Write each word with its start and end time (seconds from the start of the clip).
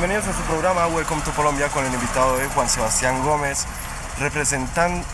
Bienvenidos 0.00 0.34
a 0.34 0.38
su 0.38 0.42
programa 0.44 0.86
Welcome 0.86 1.20
to 1.20 1.30
Colombia 1.32 1.68
con 1.68 1.84
el 1.84 1.92
invitado 1.92 2.38
de 2.38 2.46
Juan 2.48 2.70
Sebastián 2.70 3.22
Gómez, 3.22 3.66
representante, 4.18 5.06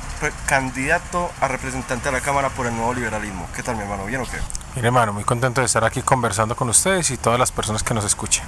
candidato 0.46 1.28
a 1.40 1.48
representante 1.48 2.08
a 2.08 2.12
la 2.12 2.20
Cámara 2.20 2.50
por 2.50 2.68
el 2.68 2.76
nuevo 2.76 2.94
liberalismo. 2.94 3.48
¿Qué 3.52 3.64
tal 3.64 3.74
mi 3.74 3.82
hermano? 3.82 4.04
¿Bien 4.04 4.20
o 4.20 4.26
qué? 4.26 4.38
Mire 4.76 4.86
hermano, 4.86 5.12
muy 5.12 5.24
contento 5.24 5.60
de 5.60 5.64
estar 5.64 5.82
aquí 5.82 6.02
conversando 6.02 6.54
con 6.54 6.68
ustedes 6.68 7.10
y 7.10 7.16
todas 7.16 7.36
las 7.36 7.50
personas 7.50 7.82
que 7.82 7.94
nos 7.94 8.04
escuchen. 8.04 8.44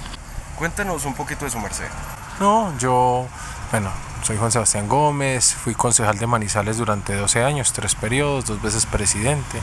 Cuéntenos 0.57 1.03
un 1.03 1.13
poquito 1.13 1.43
de 1.43 1.51
su 1.51 1.59
merced. 1.59 1.89
No, 2.39 2.71
yo, 2.77 3.27
bueno, 3.71 3.91
soy 4.23 4.37
Juan 4.37 4.53
Sebastián 4.53 4.87
Gómez, 4.87 5.53
fui 5.55 5.75
concejal 5.75 6.19
de 6.19 6.25
Manizales 6.25 6.77
durante 6.77 7.17
12 7.17 7.43
años, 7.43 7.73
tres 7.73 7.95
periodos, 7.95 8.45
dos 8.45 8.61
veces 8.61 8.85
presidente. 8.85 9.59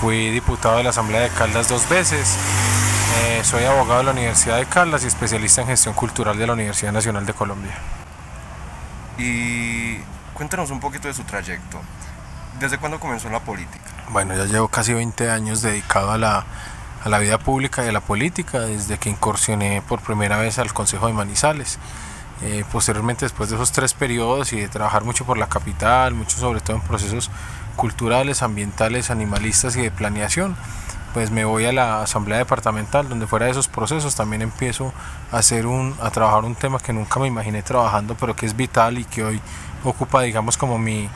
Fui 0.00 0.30
diputado 0.30 0.78
de 0.78 0.84
la 0.84 0.90
Asamblea 0.90 1.20
de 1.20 1.28
Caldas 1.28 1.68
dos 1.68 1.86
veces. 1.90 2.38
Eh, 3.16 3.42
soy 3.44 3.64
abogado 3.64 3.98
de 3.98 4.04
la 4.04 4.10
Universidad 4.12 4.56
de 4.56 4.66
Caldas 4.66 5.04
y 5.04 5.06
especialista 5.06 5.60
en 5.60 5.68
gestión 5.68 5.94
cultural 5.94 6.36
de 6.36 6.46
la 6.46 6.52
Universidad 6.54 6.92
Nacional 6.92 7.24
de 7.24 7.32
Colombia. 7.32 7.72
Y 9.18 9.98
cuéntanos 10.34 10.70
un 10.70 10.80
poquito 10.80 11.08
de 11.08 11.14
su 11.14 11.22
trayecto. 11.22 11.80
¿Desde 12.58 12.78
cuándo 12.78 12.98
comenzó 12.98 13.28
la 13.30 13.40
política? 13.40 13.84
Bueno, 14.10 14.36
ya 14.36 14.44
llevo 14.44 14.68
casi 14.68 14.92
20 14.92 15.30
años 15.30 15.62
dedicado 15.62 16.10
a 16.10 16.18
la, 16.18 16.44
a 17.04 17.08
la 17.08 17.18
vida 17.18 17.38
pública 17.38 17.84
y 17.84 17.88
a 17.88 17.92
la 17.92 18.00
política, 18.00 18.60
desde 18.60 18.98
que 18.98 19.10
incursioné 19.10 19.82
por 19.82 20.00
primera 20.00 20.36
vez 20.38 20.58
al 20.58 20.72
Consejo 20.72 21.06
de 21.06 21.12
Manizales. 21.12 21.78
Eh, 22.42 22.64
posteriormente, 22.70 23.24
después 23.24 23.48
de 23.48 23.56
esos 23.56 23.72
tres 23.72 23.94
periodos 23.94 24.52
y 24.52 24.60
de 24.60 24.68
trabajar 24.68 25.04
mucho 25.04 25.24
por 25.24 25.38
la 25.38 25.48
capital, 25.48 26.14
mucho 26.14 26.36
sobre 26.38 26.60
todo 26.60 26.76
en 26.76 26.82
procesos 26.82 27.30
culturales, 27.76 28.42
ambientales, 28.42 29.10
animalistas 29.10 29.76
y 29.76 29.82
de 29.82 29.90
planeación, 29.90 30.56
pues 31.14 31.30
me 31.30 31.44
voy 31.44 31.64
a 31.64 31.72
la 31.72 32.02
asamblea 32.02 32.38
departamental 32.38 33.08
donde 33.08 33.28
fuera 33.28 33.46
de 33.46 33.52
esos 33.52 33.68
procesos 33.68 34.16
también 34.16 34.42
empiezo 34.42 34.92
a 35.30 35.38
hacer 35.38 35.64
un 35.64 35.94
a 36.02 36.10
trabajar 36.10 36.44
un 36.44 36.56
tema 36.56 36.80
que 36.80 36.92
nunca 36.92 37.20
me 37.20 37.28
imaginé 37.28 37.62
trabajando 37.62 38.16
pero 38.18 38.34
que 38.34 38.44
es 38.46 38.56
vital 38.56 38.98
y 38.98 39.04
que 39.04 39.24
hoy 39.24 39.40
ocupa 39.84 40.22
digamos 40.22 40.56
como 40.56 40.76
mi, 40.76 41.08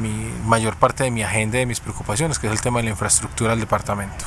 mi 0.00 0.32
mayor 0.46 0.76
parte 0.76 1.04
de 1.04 1.10
mi 1.10 1.22
agenda 1.22 1.58
y 1.58 1.60
de 1.60 1.66
mis 1.66 1.80
preocupaciones 1.80 2.38
que 2.38 2.46
es 2.46 2.52
el 2.52 2.62
tema 2.62 2.78
de 2.78 2.84
la 2.84 2.90
infraestructura 2.90 3.50
del 3.50 3.60
departamento. 3.60 4.24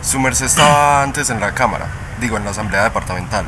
Su 0.00 0.20
merced 0.20 0.46
estaba 0.46 1.02
antes 1.02 1.28
en 1.28 1.40
la 1.40 1.52
cámara 1.52 1.88
digo 2.20 2.36
en 2.36 2.44
la 2.44 2.50
asamblea 2.52 2.84
departamental. 2.84 3.46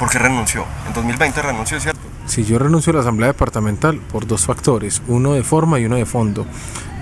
¿por 0.00 0.10
qué 0.10 0.18
renunció? 0.18 0.66
en 0.88 0.94
2020 0.94 1.42
renunció 1.42 1.78
cierto 1.78 2.00
si 2.26 2.44
yo 2.44 2.58
renuncio 2.58 2.90
a 2.90 2.94
la 2.94 3.00
asamblea 3.02 3.28
departamental 3.28 3.98
por 3.98 4.26
dos 4.26 4.46
factores 4.46 5.00
uno 5.06 5.34
de 5.34 5.44
forma 5.44 5.78
y 5.78 5.86
uno 5.86 5.96
de 5.96 6.06
fondo. 6.06 6.46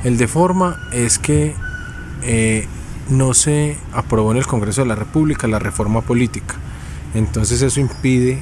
El 0.03 0.17
de 0.17 0.27
forma 0.29 0.89
es 0.93 1.19
que 1.19 1.55
eh, 2.23 2.67
no 3.09 3.35
se 3.35 3.77
aprobó 3.93 4.31
en 4.33 4.39
el 4.39 4.47
Congreso 4.47 4.83
de 4.83 4.89
la 4.89 4.95
República 4.95 5.49
la 5.49 5.59
reforma 5.59 6.01
política. 6.01 6.57
Entonces 7.15 7.63
eso 7.63 7.81
impide 7.81 8.39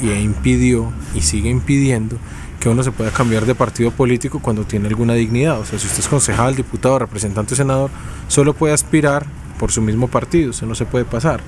y 0.00 0.10
impidió 0.10 0.92
y 1.14 1.22
sigue 1.22 1.48
impidiendo 1.50 2.18
que 2.60 2.68
uno 2.68 2.82
se 2.82 2.92
pueda 2.92 3.10
cambiar 3.10 3.46
de 3.46 3.54
partido 3.54 3.90
político 3.90 4.40
cuando 4.40 4.64
tiene 4.64 4.88
alguna 4.88 5.14
dignidad. 5.14 5.60
O 5.60 5.64
sea, 5.64 5.78
si 5.78 5.86
usted 5.86 6.00
es 6.00 6.08
concejal, 6.08 6.54
diputado, 6.54 6.98
representante, 6.98 7.56
senador, 7.56 7.90
solo 8.28 8.54
puede 8.54 8.74
aspirar 8.74 9.26
por 9.58 9.72
su 9.72 9.82
mismo 9.82 10.08
partido, 10.08 10.50
eso 10.50 10.66
no 10.66 10.74
se 10.74 10.84
puede 10.84 11.04
pasar, 11.04 11.40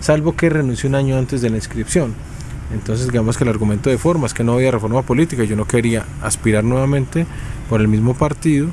salvo 0.00 0.36
que 0.36 0.48
renuncie 0.48 0.88
un 0.88 0.94
año 0.94 1.18
antes 1.18 1.40
de 1.40 1.50
la 1.50 1.56
inscripción. 1.56 2.14
Entonces 2.72 3.06
digamos 3.06 3.36
que 3.36 3.44
el 3.44 3.50
argumento 3.50 3.90
de 3.90 3.98
forma 3.98 4.26
es 4.26 4.34
que 4.34 4.44
no 4.44 4.54
había 4.54 4.70
reforma 4.70 5.02
política, 5.02 5.44
yo 5.44 5.56
no 5.56 5.66
quería 5.66 6.04
aspirar 6.22 6.64
nuevamente 6.64 7.26
por 7.68 7.80
el 7.80 7.88
mismo 7.88 8.14
partido 8.14 8.68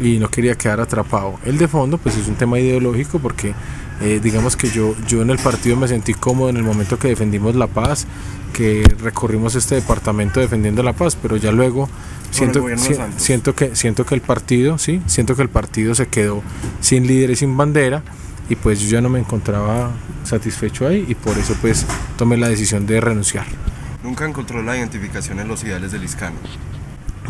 y 0.00 0.18
no 0.18 0.30
quería 0.30 0.56
quedar 0.56 0.80
atrapado. 0.80 1.38
El 1.44 1.58
de 1.58 1.68
fondo 1.68 1.98
pues 1.98 2.16
es 2.16 2.26
un 2.28 2.34
tema 2.34 2.58
ideológico 2.58 3.18
porque 3.18 3.54
eh, 4.00 4.20
digamos 4.22 4.56
que 4.56 4.70
yo, 4.70 4.94
yo 5.06 5.22
en 5.22 5.30
el 5.30 5.38
partido 5.38 5.76
me 5.76 5.86
sentí 5.86 6.14
cómodo 6.14 6.48
en 6.48 6.56
el 6.56 6.62
momento 6.62 6.98
que 6.98 7.08
defendimos 7.08 7.54
la 7.54 7.66
paz, 7.66 8.06
que 8.54 8.82
recorrimos 9.02 9.54
este 9.54 9.74
departamento 9.74 10.40
defendiendo 10.40 10.82
la 10.82 10.94
paz, 10.94 11.16
pero 11.20 11.36
ya 11.36 11.52
luego 11.52 11.88
siento, 12.30 12.64
siento, 13.16 13.54
que, 13.54 13.76
siento 13.76 14.06
que 14.06 14.14
el 14.14 14.22
partido, 14.22 14.78
sí, 14.78 15.02
siento 15.06 15.36
que 15.36 15.42
el 15.42 15.50
partido 15.50 15.94
se 15.94 16.08
quedó 16.08 16.42
sin 16.80 17.06
líder 17.06 17.30
y 17.30 17.36
sin 17.36 17.56
bandera 17.56 18.02
y 18.48 18.56
pues 18.56 18.80
yo 18.80 18.88
ya 18.88 19.00
no 19.00 19.08
me 19.08 19.20
encontraba 19.20 19.90
satisfecho 20.24 20.86
ahí 20.86 21.04
y 21.06 21.14
por 21.14 21.38
eso 21.38 21.54
pues 21.60 21.86
tomé 22.16 22.36
la 22.36 22.48
decisión 22.48 22.86
de 22.86 23.00
renunciar. 23.00 23.46
Nunca 24.02 24.26
encontró 24.26 24.62
la 24.62 24.76
identificación 24.76 25.40
en 25.40 25.48
los 25.48 25.62
ideales 25.62 25.92
del 25.92 26.04
Iscano. 26.04 26.36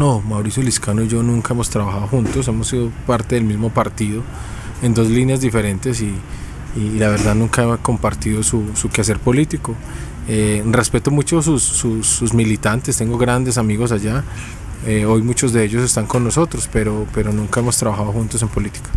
No, 0.01 0.23
Mauricio 0.23 0.63
Liscano 0.63 1.03
y 1.03 1.09
yo 1.09 1.23
nunca 1.23 1.53
hemos 1.53 1.69
trabajado 1.69 2.07
juntos, 2.07 2.49
hemos 2.49 2.69
sido 2.69 2.91
parte 3.07 3.35
del 3.35 3.45
mismo 3.45 3.69
partido 3.69 4.23
en 4.81 4.95
dos 4.95 5.11
líneas 5.11 5.43
diferentes 5.43 6.01
y, 6.01 6.15
la 6.97 7.11
verdad 7.11 7.35
nunca 7.35 7.63
he 7.65 7.77
compartido 7.83 8.43
su, 8.43 8.65
quehacer 8.91 9.19
político. 9.19 9.75
Eh, 10.27 10.65
respeto 10.71 11.11
mucho 11.11 11.43
sus, 11.43 11.63
sus, 11.63 12.33
militantes, 12.33 12.97
tengo 12.97 13.19
grandes 13.19 13.59
amigos 13.59 13.93
allá, 13.93 14.25
eh, 14.87 15.05
hoy 15.05 15.21
muchos 15.21 15.53
de 15.53 15.65
ellos 15.65 15.85
están 15.85 16.07
con 16.07 16.25
nosotros, 16.25 16.67
pero, 16.73 17.07
pero 17.13 17.31
nunca 17.31 17.61
hemos 17.61 17.77
trabajado 17.77 18.11
juntos 18.11 18.41
en 18.41 18.49
política. 18.49 18.89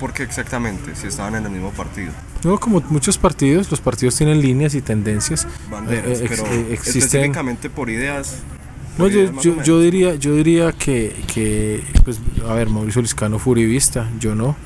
¿Por 0.00 0.14
qué 0.14 0.22
exactamente? 0.22 0.96
Si 0.96 1.06
estaban 1.06 1.34
en 1.34 1.44
el 1.44 1.50
mismo 1.50 1.70
partido. 1.72 2.12
No, 2.44 2.58
como 2.58 2.82
muchos 2.88 3.18
partidos, 3.18 3.70
los 3.70 3.82
partidos 3.82 4.16
tienen 4.16 4.40
líneas 4.40 4.74
y 4.74 4.80
tendencias. 4.80 5.46
Eh, 5.90 6.26
pero 6.30 6.46
específicamente 6.46 7.68
por 7.68 7.90
ideas 7.90 8.38
no, 8.98 9.08
yo, 9.08 9.62
yo, 9.62 9.80
diría, 9.80 10.14
yo 10.14 10.34
diría 10.34 10.72
que, 10.72 11.14
que, 11.32 11.82
pues, 12.04 12.20
a 12.48 12.54
ver, 12.54 12.68
Mauricio 12.68 13.02
Liscano 13.02 13.38
fue 13.38 13.52
uribista, 13.52 14.08
yo 14.20 14.34
no. 14.34 14.56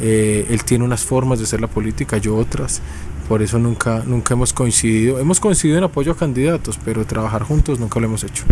Eh, 0.00 0.46
él 0.50 0.64
tiene 0.64 0.84
unas 0.84 1.04
formas 1.04 1.38
de 1.38 1.44
hacer 1.44 1.60
la 1.60 1.66
política, 1.66 2.18
yo 2.18 2.36
otras. 2.36 2.80
Por 3.28 3.42
eso 3.42 3.58
nunca, 3.58 4.02
nunca 4.06 4.34
hemos 4.34 4.52
coincidido. 4.52 5.18
Hemos 5.18 5.40
coincidido 5.40 5.78
en 5.78 5.84
apoyo 5.84 6.12
a 6.12 6.16
candidatos, 6.16 6.78
pero 6.84 7.04
trabajar 7.04 7.42
juntos 7.42 7.80
nunca 7.80 7.98
lo 7.98 8.06
hemos 8.06 8.24
hecho. 8.24 8.44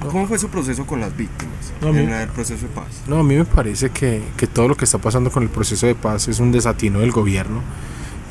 ¿Cómo 0.00 0.26
fue 0.26 0.38
su 0.38 0.48
proceso 0.48 0.86
con 0.86 1.00
las 1.00 1.16
víctimas 1.16 1.72
en 1.82 2.10
el 2.10 2.28
proceso 2.28 2.66
de 2.66 2.72
paz? 2.72 3.02
No, 3.08 3.18
a 3.18 3.22
mí 3.22 3.34
me 3.34 3.44
parece 3.44 3.90
que, 3.90 4.22
que 4.36 4.46
todo 4.46 4.68
lo 4.68 4.76
que 4.76 4.84
está 4.84 4.98
pasando 4.98 5.30
con 5.30 5.42
el 5.42 5.48
proceso 5.48 5.86
de 5.86 5.94
paz 5.94 6.28
es 6.28 6.38
un 6.38 6.52
desatino 6.52 7.00
del 7.00 7.10
gobierno 7.10 7.62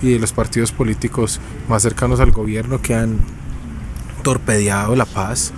y 0.02 0.14
de 0.14 0.20
los 0.20 0.32
partidos 0.32 0.72
políticos 0.72 1.40
más 1.68 1.82
cercanos 1.82 2.20
al 2.20 2.32
gobierno 2.32 2.82
que 2.82 2.96
han 2.96 3.18
torpedeado 4.24 4.96
la 4.96 5.06
paz 5.06 5.52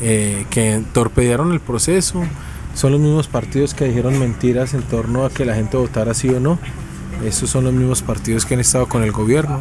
eh, 0.00 0.46
que 0.50 0.82
torpedearon 0.92 1.52
el 1.52 1.60
proceso. 1.60 2.22
Son 2.74 2.92
los 2.92 3.00
mismos 3.00 3.28
partidos 3.28 3.74
que 3.74 3.84
dijeron 3.86 4.18
mentiras 4.18 4.74
en 4.74 4.82
torno 4.82 5.24
a 5.24 5.30
que 5.30 5.44
la 5.44 5.54
gente 5.54 5.76
votara 5.76 6.14
sí 6.14 6.28
o 6.30 6.40
no. 6.40 6.58
Esos 7.24 7.50
son 7.50 7.64
los 7.64 7.72
mismos 7.72 8.02
partidos 8.02 8.46
que 8.46 8.54
han 8.54 8.60
estado 8.60 8.88
con 8.88 9.02
el 9.02 9.12
gobierno. 9.12 9.60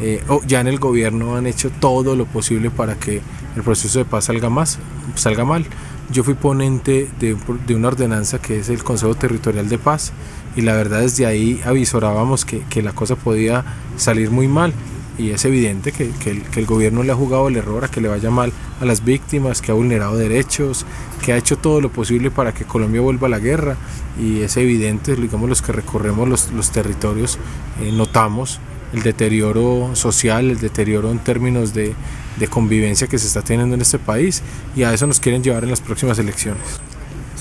Eh, 0.00 0.24
ya 0.46 0.60
en 0.60 0.66
el 0.66 0.78
gobierno 0.78 1.36
han 1.36 1.46
hecho 1.46 1.70
todo 1.70 2.16
lo 2.16 2.24
posible 2.24 2.70
para 2.70 2.96
que 2.96 3.20
el 3.56 3.62
proceso 3.62 3.98
de 3.98 4.04
paz 4.04 4.24
salga, 4.24 4.48
más, 4.48 4.78
salga 5.14 5.44
mal. 5.44 5.66
Yo 6.10 6.24
fui 6.24 6.34
ponente 6.34 7.08
de, 7.20 7.36
una 7.74 7.88
ordenanza 7.88 8.40
que 8.40 8.60
es 8.60 8.68
el 8.68 8.82
Consejo 8.82 9.14
Territorial 9.14 9.68
de 9.68 9.78
Paz 9.78 10.12
y 10.56 10.62
la 10.62 10.74
verdad 10.74 11.00
desde 11.00 11.26
ahí 11.26 11.60
avisorábamos 11.64 12.44
que, 12.44 12.60
que 12.68 12.82
la 12.82 12.92
cosa 12.92 13.16
podía 13.16 13.64
salir 13.96 14.30
muy 14.30 14.48
mal 14.48 14.72
y 15.18 15.30
es 15.30 15.44
evidente 15.44 15.92
que, 15.92 16.10
el, 16.26 16.66
gobierno 16.66 17.02
le 17.02 17.12
ha 17.12 17.14
jugado 17.14 17.48
el 17.48 17.56
error 17.56 17.84
a 17.84 17.88
que 17.88 18.00
le 18.00 18.08
vaya 18.08 18.30
mal 18.30 18.52
a 18.80 18.84
las 18.84 19.04
víctimas, 19.04 19.62
que 19.62 19.70
ha 19.70 19.74
vulnerado 19.74 20.16
derechos, 20.16 20.84
que 21.24 21.32
ha 21.32 21.36
hecho 21.36 21.56
todo 21.56 21.80
lo 21.80 21.90
posible 21.90 22.30
para 22.30 22.52
que 22.52 22.64
Colombia 22.64 23.00
vuelva 23.00 23.28
a 23.28 23.30
la 23.30 23.38
guerra 23.38 23.76
y 24.20 24.40
es 24.40 24.56
evidente, 24.56 25.14
digamos 25.16 25.48
los 25.48 25.62
que 25.62 25.72
recorremos 25.72 26.50
los, 26.52 26.70
territorios, 26.70 27.38
eh, 27.80 27.92
notamos 27.92 28.60
el 28.92 29.02
deterioro 29.02 29.90
social, 29.94 30.50
el 30.50 30.58
deterioro 30.58 31.10
en 31.10 31.18
términos 31.18 31.74
de, 31.74 31.94
de 32.38 32.48
convivencia 32.48 33.06
que 33.06 33.18
se 33.18 33.26
está 33.26 33.42
teniendo 33.42 33.74
en 33.74 33.80
este 33.80 33.98
país 33.98 34.42
y 34.76 34.82
a 34.82 34.92
eso 34.92 35.06
nos 35.06 35.20
quieren 35.20 35.42
llevar 35.42 35.64
en 35.64 35.70
las 35.70 35.80
próximas 35.80 36.18
elecciones. 36.18 36.80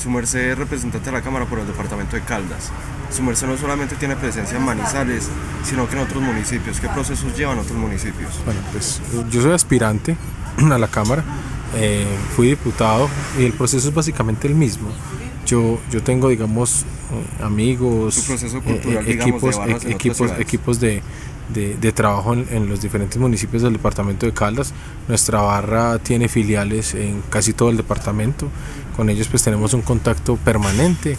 Su 0.03 0.09
merced 0.09 0.51
es 0.51 0.57
representante 0.57 1.05
de 1.05 1.11
la 1.13 1.21
Cámara 1.21 1.45
por 1.45 1.59
el 1.59 1.65
departamento 1.65 2.17
de 2.17 2.23
Caldas 2.23 2.71
su 3.13 3.21
merced 3.21 3.47
no 3.47 3.57
solamente 3.57 3.95
tiene 3.95 4.15
presencia 4.15 4.57
en 4.57 4.63
Manizales, 4.63 5.29
sino 5.63 5.87
que 5.87 5.95
en 5.95 6.01
otros 6.01 6.21
municipios. 6.21 6.79
¿Qué 6.79 6.89
procesos 6.89 7.37
llevan 7.37 7.59
otros 7.59 7.77
municipios? 7.77 8.41
Bueno, 8.43 8.59
pues 8.71 9.01
yo 9.29 9.41
soy 9.41 9.51
aspirante 9.51 10.17
a 10.71 10.77
la 10.77 10.87
Cámara, 10.87 11.23
eh, 11.75 12.07
fui 12.35 12.47
diputado 12.47 13.07
y 13.39 13.43
el 13.43 13.53
proceso 13.53 13.89
es 13.89 13.93
básicamente 13.93 14.47
el 14.47 14.55
mismo. 14.55 14.89
Yo, 15.45 15.79
yo 15.91 16.01
tengo, 16.01 16.29
digamos, 16.29 16.81
eh, 16.81 17.43
amigos, 17.43 18.27
eh, 18.29 19.03
equipos, 19.05 19.59
equipos, 19.85 20.31
equipos 20.39 20.79
de, 20.79 21.03
de, 21.53 21.91
trabajo 21.91 22.33
en, 22.33 22.47
en, 22.49 22.69
los 22.69 22.81
diferentes 22.81 23.17
municipios 23.17 23.61
del 23.61 23.73
departamento 23.73 24.25
de 24.25 24.31
Caldas. 24.33 24.73
Nuestra 25.07 25.41
barra 25.41 25.99
tiene 25.99 26.29
filiales 26.29 26.95
en 26.95 27.21
casi 27.29 27.53
todo 27.53 27.69
el 27.69 27.77
departamento. 27.77 28.47
Con 28.95 29.09
ellos 29.09 29.27
pues 29.27 29.43
tenemos 29.43 29.73
un 29.73 29.81
contacto 29.81 30.37
permanente 30.37 31.17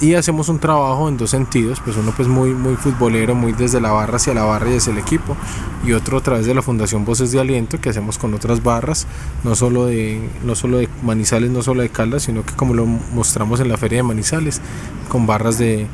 y 0.00 0.14
hacemos 0.14 0.48
un 0.48 0.58
trabajo 0.58 1.08
en 1.08 1.18
dos 1.18 1.30
sentidos, 1.30 1.80
pues 1.84 1.96
uno 1.96 2.12
pues 2.16 2.26
muy, 2.26 2.50
muy 2.50 2.76
futbolero, 2.76 3.34
muy 3.34 3.52
desde 3.52 3.80
la 3.80 3.92
barra 3.92 4.16
hacia 4.16 4.32
la 4.32 4.44
barra 4.44 4.70
y 4.70 4.72
desde 4.72 4.92
el 4.92 4.98
equipo, 4.98 5.36
y 5.84 5.92
otro 5.92 6.18
a 6.18 6.22
través 6.22 6.46
de 6.46 6.54
la 6.54 6.62
Fundación 6.62 7.04
Voces 7.04 7.32
de 7.32 7.40
Aliento 7.40 7.80
que 7.80 7.90
hacemos 7.90 8.16
con 8.16 8.32
otras 8.32 8.62
barras, 8.62 9.06
no 9.44 9.54
solo 9.54 9.86
de, 9.86 10.26
no 10.42 10.54
solo 10.54 10.78
de 10.78 10.88
Manizales, 11.02 11.50
no 11.50 11.62
solo 11.62 11.82
de 11.82 11.90
Caldas, 11.90 12.22
sino 12.22 12.44
que 12.44 12.54
como 12.54 12.72
lo 12.72 12.86
mostramos 12.86 13.60
en 13.60 13.68
la 13.68 13.76
feria 13.76 13.98
de 13.98 14.04
Manizales, 14.04 14.62
con 15.10 15.26
barras 15.26 15.58
de, 15.58 15.86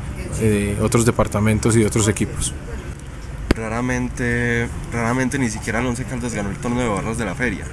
otros 0.81 1.05
departamentos 1.05 1.75
y 1.75 1.79
de 1.79 1.87
otros 1.87 2.07
equipos. 2.07 2.53
raramente, 3.55 4.69
raramente 4.93 5.37
ni 5.37 5.49
siquiera 5.49 5.79
el 5.79 5.87
Once 5.87 6.05
Caldas 6.05 6.33
ganó 6.33 6.49
el 6.49 6.57
torneo 6.57 6.83
de 6.83 6.89
barras 6.89 7.17
de 7.17 7.25
la 7.25 7.35
feria. 7.35 7.65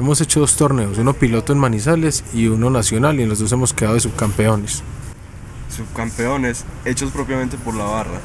Hemos 0.00 0.18
hecho 0.22 0.40
dos 0.40 0.56
torneos, 0.56 0.96
uno 0.96 1.12
piloto 1.12 1.52
en 1.52 1.58
Manizales 1.58 2.24
y 2.32 2.46
uno 2.46 2.70
nacional 2.70 3.20
y 3.20 3.24
en 3.24 3.28
los 3.28 3.38
dos 3.38 3.52
hemos 3.52 3.74
quedado 3.74 3.96
de 3.96 4.00
subcampeones. 4.00 4.82
Subcampeones 5.76 6.64
hechos 6.86 7.10
propiamente 7.10 7.58
por 7.58 7.74
la 7.74 7.84
barra. 7.84 8.18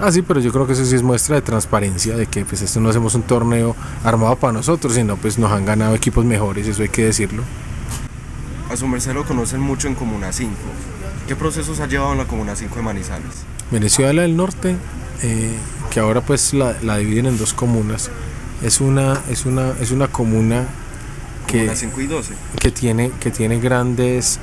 Ah, 0.00 0.10
sí, 0.10 0.22
pero 0.22 0.40
yo 0.40 0.50
creo 0.50 0.66
que 0.66 0.72
eso 0.72 0.82
sí 0.86 0.94
es 0.94 1.02
muestra 1.02 1.36
de 1.36 1.42
transparencia, 1.42 2.16
de 2.16 2.24
que 2.24 2.46
pues 2.46 2.62
esto 2.62 2.80
no 2.80 2.88
hacemos 2.88 3.14
un 3.16 3.22
torneo 3.22 3.76
armado 4.02 4.36
para 4.36 4.54
nosotros, 4.54 4.94
sino 4.94 5.18
pues 5.18 5.38
nos 5.38 5.52
han 5.52 5.66
ganado 5.66 5.94
equipos 5.94 6.24
mejores, 6.24 6.66
eso 6.66 6.80
hay 6.80 6.88
que 6.88 7.04
decirlo. 7.04 7.42
A 8.70 8.76
su 8.78 8.88
merced 8.88 9.12
lo 9.12 9.26
conocen 9.26 9.60
mucho 9.60 9.88
en 9.88 9.96
Comuna 9.96 10.32
5. 10.32 10.54
¿Qué 11.28 11.36
procesos 11.36 11.80
ha 11.80 11.86
llevado 11.86 12.12
en 12.12 12.18
la 12.18 12.26
Comuna 12.26 12.56
5 12.56 12.76
de 12.76 12.82
Manizales? 12.82 13.44
Venezuela 13.70 14.22
del 14.22 14.38
Norte, 14.38 14.74
eh, 15.22 15.52
que 15.90 16.00
ahora 16.00 16.22
pues 16.22 16.54
la, 16.54 16.74
la, 16.80 16.96
dividen 16.96 17.26
en 17.26 17.36
dos 17.36 17.52
comunas, 17.52 18.10
es 18.62 18.80
una, 18.80 19.20
es 19.28 19.44
una, 19.44 19.72
es 19.82 19.90
una 19.90 20.08
comuna 20.08 20.66
que, 21.46 21.74
5 21.74 22.00
y 22.00 22.06
12. 22.06 22.34
que 22.58 22.70
tiene, 22.70 23.10
que 23.20 23.30
tiene 23.30 23.58
grandes, 23.60 24.38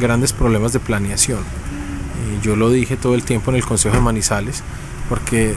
grandes 0.00 0.32
problemas 0.32 0.72
de 0.72 0.80
planeación. 0.80 1.40
Y 2.28 2.44
yo 2.44 2.56
lo 2.56 2.70
dije 2.70 2.96
todo 2.96 3.14
el 3.14 3.22
tiempo 3.22 3.50
en 3.50 3.56
el 3.56 3.64
Consejo 3.64 3.96
de 3.96 4.02
Manizales, 4.02 4.62
porque 5.08 5.50
eh, 5.50 5.54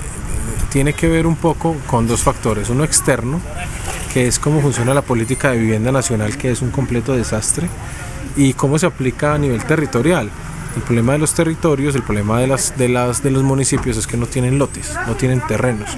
tiene 0.70 0.94
que 0.94 1.08
ver 1.08 1.28
un 1.28 1.36
poco 1.36 1.76
con 1.88 2.08
dos 2.08 2.22
factores. 2.22 2.70
Uno 2.70 2.84
externo, 2.84 3.42
que 4.14 4.28
es 4.28 4.40
cómo 4.40 4.62
funciona 4.62 4.94
la 4.94 5.02
política 5.02 5.52
de 5.52 5.58
vivienda 5.58 5.92
nacional, 5.92 6.38
que 6.38 6.52
es 6.52 6.62
un 6.62 6.72
completo 6.72 7.16
desastre, 7.16 7.70
y 8.36 8.54
cómo 8.54 8.78
se 8.80 8.86
aplica 8.86 9.34
a 9.34 9.38
nivel 9.38 9.64
territorial. 9.64 10.30
El 10.76 10.84
problema 10.84 11.14
de 11.14 11.20
los 11.20 11.34
territorios, 11.34 11.96
el 11.96 12.04
problema 12.04 12.40
de, 12.40 12.48
las, 12.48 12.78
de, 12.78 12.88
las, 12.88 13.24
de 13.24 13.32
los 13.32 13.42
municipios 13.42 13.98
es 13.98 14.06
que 14.06 14.16
no 14.16 14.28
tienen 14.28 14.60
lotes, 14.60 14.94
no 15.08 15.16
tienen 15.16 15.42
terrenos. 15.48 15.98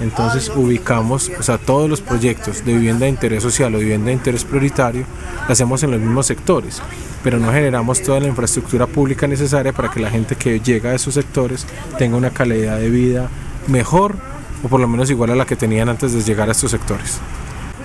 Entonces 0.00 0.52
ubicamos, 0.54 1.30
o 1.38 1.42
sea, 1.42 1.58
todos 1.58 1.88
los 1.88 2.00
proyectos 2.00 2.64
de 2.64 2.74
vivienda 2.74 3.04
de 3.04 3.10
interés 3.10 3.42
social 3.42 3.74
o 3.74 3.78
vivienda 3.78 4.06
de 4.06 4.12
interés 4.12 4.44
prioritario, 4.44 5.04
lo 5.46 5.52
hacemos 5.52 5.82
en 5.82 5.90
los 5.90 6.00
mismos 6.00 6.26
sectores, 6.26 6.82
pero 7.22 7.38
no 7.38 7.50
generamos 7.52 8.02
toda 8.02 8.20
la 8.20 8.28
infraestructura 8.28 8.86
pública 8.86 9.26
necesaria 9.26 9.72
para 9.72 9.90
que 9.90 10.00
la 10.00 10.10
gente 10.10 10.36
que 10.36 10.60
llega 10.60 10.90
a 10.90 10.94
esos 10.94 11.14
sectores 11.14 11.66
tenga 11.98 12.16
una 12.16 12.30
calidad 12.30 12.78
de 12.78 12.90
vida 12.90 13.28
mejor 13.68 14.16
o 14.62 14.68
por 14.68 14.80
lo 14.80 14.88
menos 14.88 15.10
igual 15.10 15.30
a 15.30 15.36
la 15.36 15.46
que 15.46 15.56
tenían 15.56 15.88
antes 15.88 16.12
de 16.12 16.22
llegar 16.22 16.48
a 16.48 16.52
estos 16.52 16.70
sectores. 16.70 17.18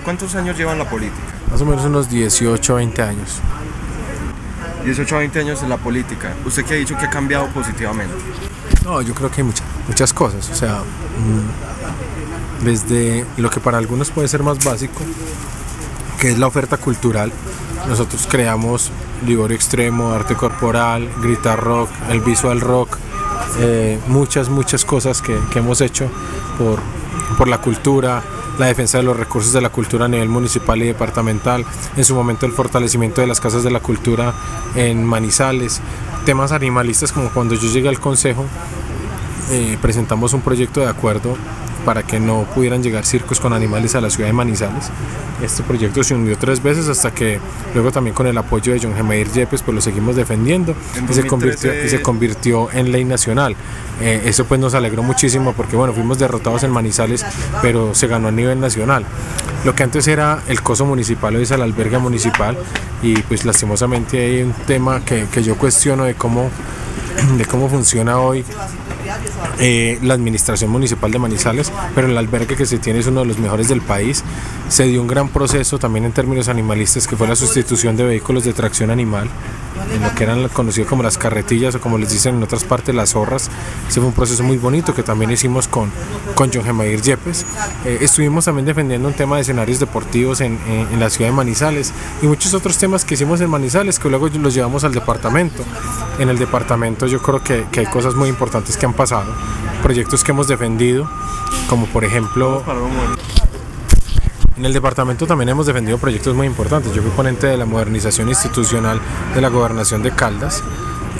¿Cuántos 0.04 0.34
años 0.34 0.56
llevan 0.56 0.78
la 0.78 0.88
política? 0.88 1.22
Más 1.50 1.60
o 1.60 1.64
menos 1.64 1.84
unos 1.84 2.10
18 2.10 2.72
o 2.72 2.76
20 2.76 3.02
años. 3.02 3.40
18 4.84 5.14
a 5.14 5.18
20 5.20 5.40
años 5.40 5.62
en 5.62 5.68
la 5.68 5.76
política. 5.76 6.34
¿Usted 6.44 6.64
qué 6.64 6.74
ha 6.74 6.76
dicho 6.76 6.96
que 6.98 7.06
ha 7.06 7.10
cambiado 7.10 7.46
positivamente? 7.48 8.14
No, 8.84 9.00
yo 9.00 9.14
creo 9.14 9.30
que 9.30 9.42
hay 9.42 9.46
muchas, 9.46 9.64
muchas 9.86 10.12
cosas. 10.12 10.50
O 10.50 10.54
sea, 10.54 10.80
mm, 10.80 11.71
desde 12.64 13.24
lo 13.36 13.50
que 13.50 13.60
para 13.60 13.78
algunos 13.78 14.10
puede 14.10 14.28
ser 14.28 14.42
más 14.42 14.64
básico, 14.64 15.00
que 16.20 16.30
es 16.30 16.38
la 16.38 16.46
oferta 16.46 16.76
cultural. 16.76 17.32
Nosotros 17.88 18.26
creamos 18.30 18.90
Liborio 19.26 19.56
Extremo, 19.56 20.12
Arte 20.12 20.34
Corporal, 20.34 21.08
Gritar 21.20 21.58
Rock, 21.58 21.90
el 22.10 22.20
Visual 22.20 22.60
Rock, 22.60 22.96
eh, 23.58 23.98
muchas, 24.06 24.48
muchas 24.48 24.84
cosas 24.84 25.20
que, 25.20 25.36
que 25.50 25.58
hemos 25.58 25.80
hecho 25.80 26.08
por, 26.58 26.78
por 27.36 27.48
la 27.48 27.58
cultura, 27.58 28.22
la 28.58 28.66
defensa 28.66 28.98
de 28.98 29.04
los 29.04 29.16
recursos 29.16 29.52
de 29.52 29.60
la 29.60 29.70
cultura 29.70 30.04
a 30.04 30.08
nivel 30.08 30.28
municipal 30.28 30.80
y 30.80 30.86
departamental, 30.86 31.64
en 31.96 32.04
su 32.04 32.14
momento 32.14 32.46
el 32.46 32.52
fortalecimiento 32.52 33.20
de 33.20 33.26
las 33.26 33.40
casas 33.40 33.64
de 33.64 33.70
la 33.70 33.80
cultura 33.80 34.32
en 34.76 35.04
Manizales, 35.04 35.80
temas 36.24 36.52
animalistas 36.52 37.12
como 37.12 37.30
cuando 37.30 37.54
yo 37.54 37.68
llegué 37.68 37.88
al 37.88 37.98
consejo 37.98 38.46
eh, 39.52 39.76
presentamos 39.82 40.32
un 40.32 40.40
proyecto 40.40 40.80
de 40.80 40.86
acuerdo 40.86 41.36
para 41.84 42.02
que 42.04 42.18
no 42.18 42.46
pudieran 42.54 42.82
llegar 42.82 43.04
circos 43.04 43.38
con 43.38 43.52
animales 43.52 43.94
a 43.94 44.00
la 44.00 44.08
ciudad 44.08 44.28
de 44.28 44.32
Manizales. 44.32 44.90
Este 45.42 45.62
proyecto 45.62 46.02
se 46.02 46.14
hundió 46.14 46.38
tres 46.38 46.62
veces 46.62 46.88
hasta 46.88 47.10
que 47.10 47.38
luego 47.74 47.92
también 47.92 48.14
con 48.14 48.26
el 48.26 48.38
apoyo 48.38 48.72
de 48.72 48.80
John 48.80 48.94
Gemeir 48.94 49.30
Yepes 49.30 49.60
pues 49.62 49.74
lo 49.74 49.82
seguimos 49.82 50.16
defendiendo 50.16 50.74
y 51.06 51.12
se, 51.12 51.26
convirtió, 51.26 51.84
y 51.84 51.88
se 51.90 52.00
convirtió 52.00 52.72
en 52.72 52.92
ley 52.92 53.04
nacional. 53.04 53.54
Eh, 54.00 54.22
eso 54.24 54.46
pues 54.46 54.58
nos 54.58 54.72
alegró 54.72 55.02
muchísimo 55.02 55.52
porque 55.52 55.76
bueno, 55.76 55.92
fuimos 55.92 56.18
derrotados 56.18 56.62
en 56.62 56.70
Manizales, 56.70 57.26
pero 57.60 57.94
se 57.94 58.06
ganó 58.06 58.28
a 58.28 58.32
nivel 58.32 58.58
nacional. 58.58 59.04
Lo 59.66 59.74
que 59.74 59.82
antes 59.82 60.08
era 60.08 60.42
el 60.48 60.62
coso 60.62 60.86
municipal 60.86 61.36
hoy 61.36 61.42
es 61.42 61.50
el 61.50 61.60
albergue 61.60 61.98
municipal 61.98 62.56
y 63.02 63.16
pues 63.22 63.44
lastimosamente 63.44 64.18
hay 64.18 64.42
un 64.42 64.52
tema 64.66 65.04
que, 65.04 65.26
que 65.30 65.42
yo 65.42 65.56
cuestiono 65.56 66.04
de 66.04 66.14
cómo, 66.14 66.48
de 67.36 67.44
cómo 67.44 67.68
funciona 67.68 68.18
hoy 68.18 68.44
eh, 69.58 69.98
la 70.02 70.14
administración 70.14 70.70
municipal 70.70 71.10
de 71.10 71.18
Manizales, 71.18 71.72
pero 71.94 72.08
el 72.08 72.16
albergue 72.16 72.56
que 72.56 72.66
se 72.66 72.78
tiene 72.78 73.00
es 73.00 73.06
uno 73.06 73.20
de 73.20 73.26
los 73.26 73.38
mejores 73.38 73.68
del 73.68 73.80
país. 73.80 74.24
Se 74.68 74.84
dio 74.84 75.00
un 75.00 75.08
gran 75.08 75.28
proceso 75.28 75.78
también 75.78 76.04
en 76.04 76.12
términos 76.12 76.48
animalistas, 76.48 77.06
que 77.06 77.16
fue 77.16 77.28
la 77.28 77.36
sustitución 77.36 77.96
de 77.96 78.04
vehículos 78.04 78.44
de 78.44 78.52
tracción 78.52 78.90
animal, 78.90 79.28
en 79.94 80.02
lo 80.02 80.14
que 80.14 80.24
eran 80.24 80.48
conocidos 80.48 80.88
como 80.88 81.02
las 81.02 81.18
carretillas 81.18 81.74
o 81.74 81.80
como 81.80 81.98
les 81.98 82.10
dicen 82.10 82.36
en 82.36 82.42
otras 82.42 82.64
partes 82.64 82.94
las 82.94 83.10
zorras. 83.10 83.50
Ese 83.88 84.00
fue 84.00 84.08
un 84.08 84.14
proceso 84.14 84.42
muy 84.42 84.56
bonito 84.56 84.94
que 84.94 85.02
también 85.02 85.30
hicimos 85.30 85.68
con, 85.68 85.90
con 86.34 86.50
John 86.52 86.64
Gemair 86.64 87.02
Yepes. 87.02 87.44
Eh, 87.84 87.98
estuvimos 88.00 88.44
también 88.44 88.64
defendiendo 88.64 89.08
un 89.08 89.14
tema 89.14 89.36
de 89.36 89.42
escenarios 89.42 89.80
deportivos 89.80 90.40
en, 90.40 90.58
en, 90.68 90.88
en 90.92 91.00
la 91.00 91.10
ciudad 91.10 91.30
de 91.30 91.36
Manizales 91.36 91.92
y 92.22 92.26
muchos 92.26 92.54
otros 92.54 92.78
temas 92.78 93.04
que 93.04 93.14
hicimos 93.14 93.40
en 93.40 93.50
Manizales 93.50 93.98
que 93.98 94.08
luego 94.08 94.28
los 94.28 94.54
llevamos 94.54 94.84
al 94.84 94.94
departamento. 94.94 95.62
En 96.18 96.28
el 96.28 96.38
departamento 96.38 97.06
yo 97.06 97.20
creo 97.20 97.42
que, 97.42 97.66
que 97.70 97.80
hay 97.80 97.86
cosas 97.86 98.14
muy 98.14 98.28
importantes 98.28 98.76
que 98.76 98.86
han 98.86 98.92
pasado, 98.92 99.01
proyectos 99.82 100.22
que 100.22 100.32
hemos 100.32 100.48
defendido, 100.48 101.08
como 101.68 101.86
por 101.86 102.04
ejemplo... 102.04 102.62
En 104.56 104.66
el 104.66 104.72
departamento 104.74 105.26
también 105.26 105.48
hemos 105.48 105.66
defendido 105.66 105.96
proyectos 105.98 106.36
muy 106.36 106.46
importantes. 106.46 106.92
Yo 106.94 107.02
fui 107.02 107.10
ponente 107.12 107.46
de 107.46 107.56
la 107.56 107.64
modernización 107.64 108.28
institucional 108.28 109.00
de 109.34 109.40
la 109.40 109.48
gobernación 109.48 110.02
de 110.02 110.12
Caldas. 110.12 110.62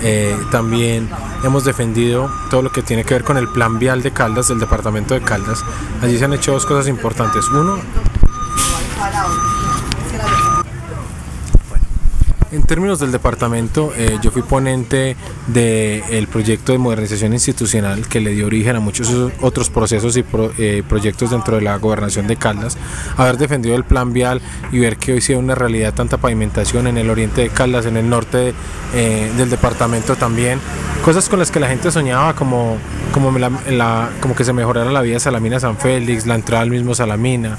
Eh, 0.03 0.37
también 0.51 1.09
hemos 1.43 1.65
defendido 1.65 2.31
todo 2.51 2.63
lo 2.63 2.71
que 2.71 2.83
tiene 2.83 3.05
que 3.05 3.15
ver 3.15 3.25
con 3.25 3.39
el 3.39 3.49
plan 3.49 3.79
vial 3.79 4.03
de 4.03 4.13
Caldas, 4.13 4.49
del 4.49 4.61
departamento 4.61 5.15
de 5.15 5.23
Caldas. 5.23 5.65
Allí 6.03 6.19
se 6.19 6.27
han 6.27 6.35
hecho 6.35 6.53
dos 6.53 6.67
cosas 6.67 6.89
importantes. 6.89 7.49
Uno, 7.49 7.79
En 12.53 12.65
términos 12.65 13.01
del 13.01 13.13
departamento, 13.13 13.95
eh, 13.97 14.19
yo 14.21 14.31
fui 14.31 14.43
ponente 14.43 15.17
del 15.47 16.29
proyecto 16.29 16.73
de 16.73 16.79
modernización 16.79 17.33
institucional 17.33 18.07
que 18.07 18.21
le 18.21 18.33
dio 18.33 18.45
origen 18.45 18.77
a 18.77 18.81
muchos 18.81 19.11
otros 19.41 19.71
procesos 19.71 20.19
y 20.19 20.25
eh, 20.59 20.83
proyectos 20.87 21.31
dentro 21.31 21.57
de 21.57 21.63
la 21.63 21.79
gobernación 21.79 22.27
de 22.27 22.37
Caldas. 22.37 22.77
Haber 23.17 23.39
defendido 23.39 23.75
el 23.75 23.85
plan 23.85 24.13
vial 24.13 24.43
y 24.71 24.81
ver 24.81 24.99
que 24.99 25.15
hoy 25.15 25.23
sea 25.23 25.39
una 25.39 25.55
realidad 25.55 25.95
tanta 25.95 26.19
pavimentación 26.19 26.87
en 26.89 26.99
el 26.99 27.09
oriente 27.09 27.41
de 27.41 27.49
Caldas, 27.49 27.87
en 27.87 27.97
el 27.97 28.11
norte 28.11 28.53
eh, 28.95 29.33
del 29.39 29.49
departamento 29.49 30.17
también. 30.17 30.61
Cosas 31.07 31.31
con 31.31 31.39
las 31.39 31.51
que 31.51 31.59
la 31.59 31.69
gente 31.69 31.91
soñaba, 31.91 32.35
como, 32.35 32.77
como, 33.13 33.39
la, 33.39 33.51
la, 33.71 34.11
como 34.21 34.35
que 34.35 34.45
se 34.45 34.53
mejorara 34.53 34.91
la 34.91 35.03
vía 35.03 35.21
Salamina 35.21 35.61
San 35.61 35.77
Félix, 35.77 36.27
la 36.27 36.35
entrada 36.35 36.63
al 36.63 36.71
mismo 36.71 36.95
Salamina, 36.95 37.59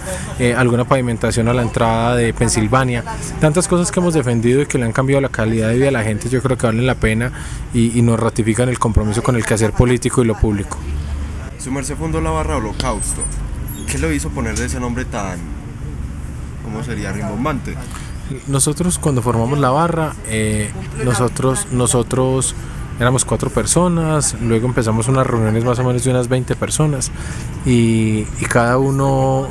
alguna 0.58 0.86
pavimentación 0.86 1.48
a 1.48 1.54
la 1.54 1.62
entrada 1.62 2.16
de 2.16 2.34
Pensilvania. 2.34 3.04
Tantas 3.40 3.68
cosas 3.68 3.92
que 3.92 4.00
hemos 4.00 4.14
defendido 4.14 4.62
y 4.62 4.66
que 4.66 4.78
le 4.78 4.86
han 4.86 4.92
cambiado 4.92 5.22
la 5.22 5.30
calidad 5.30 5.70
de 5.70 5.76
vida 5.76 5.86
de 5.86 5.92
la 5.92 6.04
gente, 6.04 6.30
yo 6.30 6.42
creo 6.42 6.58
que 6.58 6.66
valen 6.66 6.86
la 6.86 6.96
pena 6.96 7.32
y, 7.74 7.98
y 7.98 8.02
nos 8.02 8.20
ratifican 8.20 8.70
el 8.70 8.80
compromiso 8.80 9.24
con 9.24 9.36
el 9.36 9.46
quehacer 9.46 9.72
político 9.72 10.24
y 10.24 10.26
lo 10.26 10.38
público. 10.38 10.78
Su 11.60 11.72
merced 11.72 11.96
fundó 11.96 12.20
la 12.20 12.32
barra 12.32 12.58
Holocausto. 12.58 13.22
¿Qué 13.90 13.98
lo 13.98 14.12
hizo 14.12 14.30
ponerle 14.30 14.66
ese 14.66 14.80
nombre 14.80 15.06
tan, 15.06 15.38
cómo 16.64 16.84
sería, 16.84 17.12
rimbombante? 17.12 17.76
Nosotros 18.48 18.98
cuando 19.00 19.22
formamos 19.22 19.60
la 19.60 19.70
barra, 19.70 20.14
eh, 20.28 20.72
nosotros, 21.04 21.68
nosotros 21.72 22.56
éramos 23.00 23.26
cuatro 23.26 23.50
personas, 23.50 24.36
luego 24.42 24.68
empezamos 24.68 25.08
unas 25.08 25.26
reuniones 25.26 25.64
más 25.64 25.80
o 25.80 25.84
menos 25.84 26.04
de 26.04 26.12
unas 26.12 26.28
20 26.28 26.56
personas 26.56 27.12
y, 27.66 28.26
y 28.40 28.46
cada 28.48 28.78
uno 28.78 29.48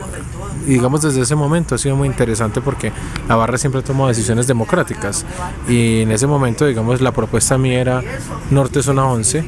y 0.67 0.75
digamos 0.75 1.03
desde 1.03 1.23
ese 1.23 1.35
momento 1.35 1.75
ha 1.75 1.79
sido 1.79 1.97
muy 1.97 2.09
interesante 2.09 2.61
porque 2.61 2.93
la 3.29 3.37
barra 3.37 3.59
siempre 3.59 3.83
tomó 3.83 4.09
decisiones 4.09 4.47
democráticas. 4.47 5.25
Y 5.69 6.01
en 6.03 6.13
ese 6.13 6.27
momento 6.27 6.67
digamos 6.67 7.01
la 7.01 7.13
propuesta 7.13 7.59
mía 7.59 7.81
era 7.81 8.03
Norte 8.51 8.83
Zona 8.83 9.07
11 9.07 9.45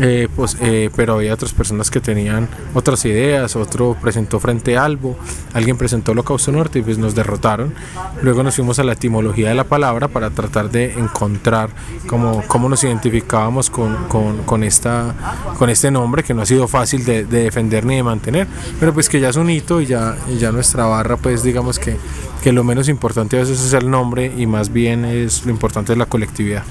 eh, 0.00 0.28
pues, 0.34 0.56
eh, 0.60 0.90
pero 0.94 1.14
había 1.14 1.34
otras 1.34 1.52
personas 1.52 1.90
que 1.90 2.00
tenían 2.00 2.48
otras 2.74 3.04
ideas 3.04 3.56
otro 3.56 3.96
presentó 4.00 4.40
Frente 4.40 4.76
Albo 4.76 5.16
alguien 5.54 5.76
presentó 5.76 6.12
Holocausto 6.12 6.52
Norte 6.52 6.78
y 6.78 6.82
pues 6.82 6.98
nos 6.98 7.14
derrotaron. 7.14 7.74
Luego 8.22 8.42
nos 8.42 8.56
fuimos 8.56 8.78
a 8.78 8.84
la 8.84 8.92
etimología 8.92 9.48
de 9.48 9.54
la 9.54 9.64
palabra 9.64 10.08
para 10.08 10.30
tratar 10.30 10.70
de 10.70 10.92
encontrar 10.92 11.70
cómo, 12.06 12.42
cómo 12.46 12.68
nos 12.68 12.82
identificábamos 12.84 13.70
con, 13.70 14.08
con, 14.08 14.38
con, 14.44 14.64
esta, 14.64 15.14
con 15.58 15.70
este 15.70 15.90
nombre 15.90 16.22
que 16.22 16.34
no 16.34 16.42
ha 16.42 16.46
sido 16.46 16.68
fácil 16.68 17.04
de, 17.04 17.24
de 17.24 17.44
defender 17.44 17.84
ni 17.84 17.96
de 17.96 18.02
mantener. 18.02 18.46
Pero 18.80 18.92
pues 18.92 19.08
que 19.08 19.20
ya 19.20 19.28
es 19.28 19.36
un 19.36 19.50
hito 19.50 19.80
y 19.80 19.86
ya, 19.86 20.16
y 20.28 20.37
ya 20.38 20.52
nuestra 20.52 20.86
barra 20.86 21.16
pues 21.16 21.42
digamos 21.42 21.78
que, 21.78 21.96
que 22.42 22.52
lo 22.52 22.64
menos 22.64 22.88
importante 22.88 23.36
a 23.36 23.40
veces 23.40 23.60
es 23.60 23.72
el 23.72 23.90
nombre 23.90 24.32
y 24.36 24.46
más 24.46 24.72
bien 24.72 25.04
es 25.04 25.44
lo 25.44 25.50
importante 25.50 25.92
es 25.92 25.98
la 25.98 26.06
colectividad. 26.06 26.64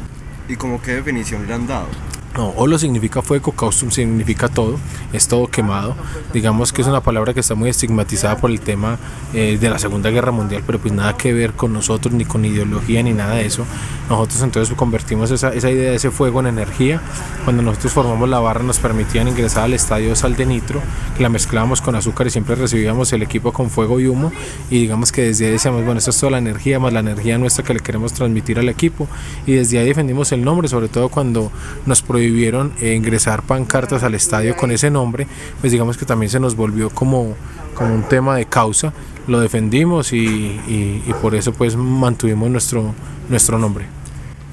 ¿Y 0.49 0.55
como 0.55 0.81
qué 0.81 0.93
definición 0.93 1.45
le 1.45 1.53
han 1.53 1.67
dado? 1.67 1.87
No, 2.37 2.53
holo 2.55 2.77
significa 2.77 3.23
fuego, 3.23 3.51
caustum 3.51 3.89
significa 3.89 4.47
todo, 4.47 4.77
es 5.11 5.27
todo 5.27 5.47
quemado. 5.47 5.95
Digamos 6.33 6.71
que 6.71 6.83
es 6.83 6.87
una 6.87 7.01
palabra 7.01 7.33
que 7.33 7.39
está 7.39 7.55
muy 7.55 7.67
estigmatizada 7.67 8.37
por 8.37 8.51
el 8.51 8.59
tema 8.59 8.99
eh, 9.33 9.57
de 9.59 9.69
la 9.71 9.79
Segunda 9.79 10.11
Guerra 10.11 10.31
Mundial, 10.31 10.61
pero 10.63 10.77
pues 10.77 10.93
nada 10.93 11.17
que 11.17 11.33
ver 11.33 11.53
con 11.53 11.73
nosotros, 11.73 12.13
ni 12.13 12.25
con 12.25 12.45
ideología, 12.45 13.01
ni 13.01 13.13
nada 13.13 13.33
de 13.33 13.47
eso. 13.47 13.65
Nosotros 14.07 14.43
entonces 14.43 14.75
convertimos 14.75 15.31
esa, 15.31 15.51
esa 15.51 15.71
idea 15.71 15.89
de 15.89 15.95
ese 15.95 16.11
fuego 16.11 16.39
en 16.41 16.45
energía. 16.45 17.01
Cuando 17.43 17.63
nosotros 17.63 17.93
formamos 17.93 18.29
la 18.29 18.39
barra 18.39 18.61
nos 18.61 18.77
permitían 18.77 19.27
ingresar 19.27 19.63
al 19.63 19.73
estadio 19.73 20.15
sal 20.15 20.35
de 20.35 20.45
nitro, 20.45 20.79
la 21.17 21.29
mezclábamos 21.29 21.81
con 21.81 21.95
azúcar 21.95 22.27
y 22.27 22.29
siempre 22.29 22.53
recibíamos 22.53 23.11
el 23.13 23.23
equipo 23.23 23.51
con 23.51 23.71
fuego 23.71 23.99
y 23.99 24.05
humo. 24.05 24.31
Y 24.69 24.81
digamos 24.81 25.11
que 25.11 25.23
desde 25.23 25.47
ahí 25.47 25.53
decíamos, 25.53 25.83
bueno, 25.85 25.97
esta 25.97 26.11
es 26.11 26.19
toda 26.19 26.33
la 26.33 26.37
energía, 26.37 26.79
más 26.79 26.93
la 26.93 26.99
energía 26.99 27.39
nuestra 27.39 27.65
que 27.65 27.73
le 27.73 27.79
queremos 27.79 28.13
transmitir 28.13 28.59
al 28.59 28.69
equipo. 28.69 29.07
Y 29.47 29.53
desde 29.53 29.79
ahí 29.79 29.87
defendimos 29.87 30.31
el 30.33 30.45
nombre, 30.45 30.67
sobre 30.67 30.87
todo 30.87 31.09
cuando 31.09 31.51
nos 31.87 32.03
prohibimos 32.03 32.26
eh, 32.27 32.93
ingresar 32.95 33.41
pancartas 33.43 34.03
al 34.03 34.15
estadio 34.15 34.55
con 34.55 34.71
ese 34.71 34.89
nombre, 34.89 35.27
pues 35.61 35.71
digamos 35.71 35.97
que 35.97 36.05
también 36.05 36.29
se 36.29 36.39
nos 36.39 36.55
volvió 36.55 36.89
como, 36.89 37.35
como 37.73 37.93
un 37.93 38.03
tema 38.03 38.35
de 38.35 38.45
causa, 38.45 38.93
lo 39.27 39.39
defendimos 39.39 40.13
y, 40.13 41.03
por 41.21 41.35
eso 41.35 41.53
pues 41.53 41.75
mantuvimos 41.75 42.49
nuestro, 42.49 42.93
nuestro 43.29 43.57
nombre. 43.57 43.85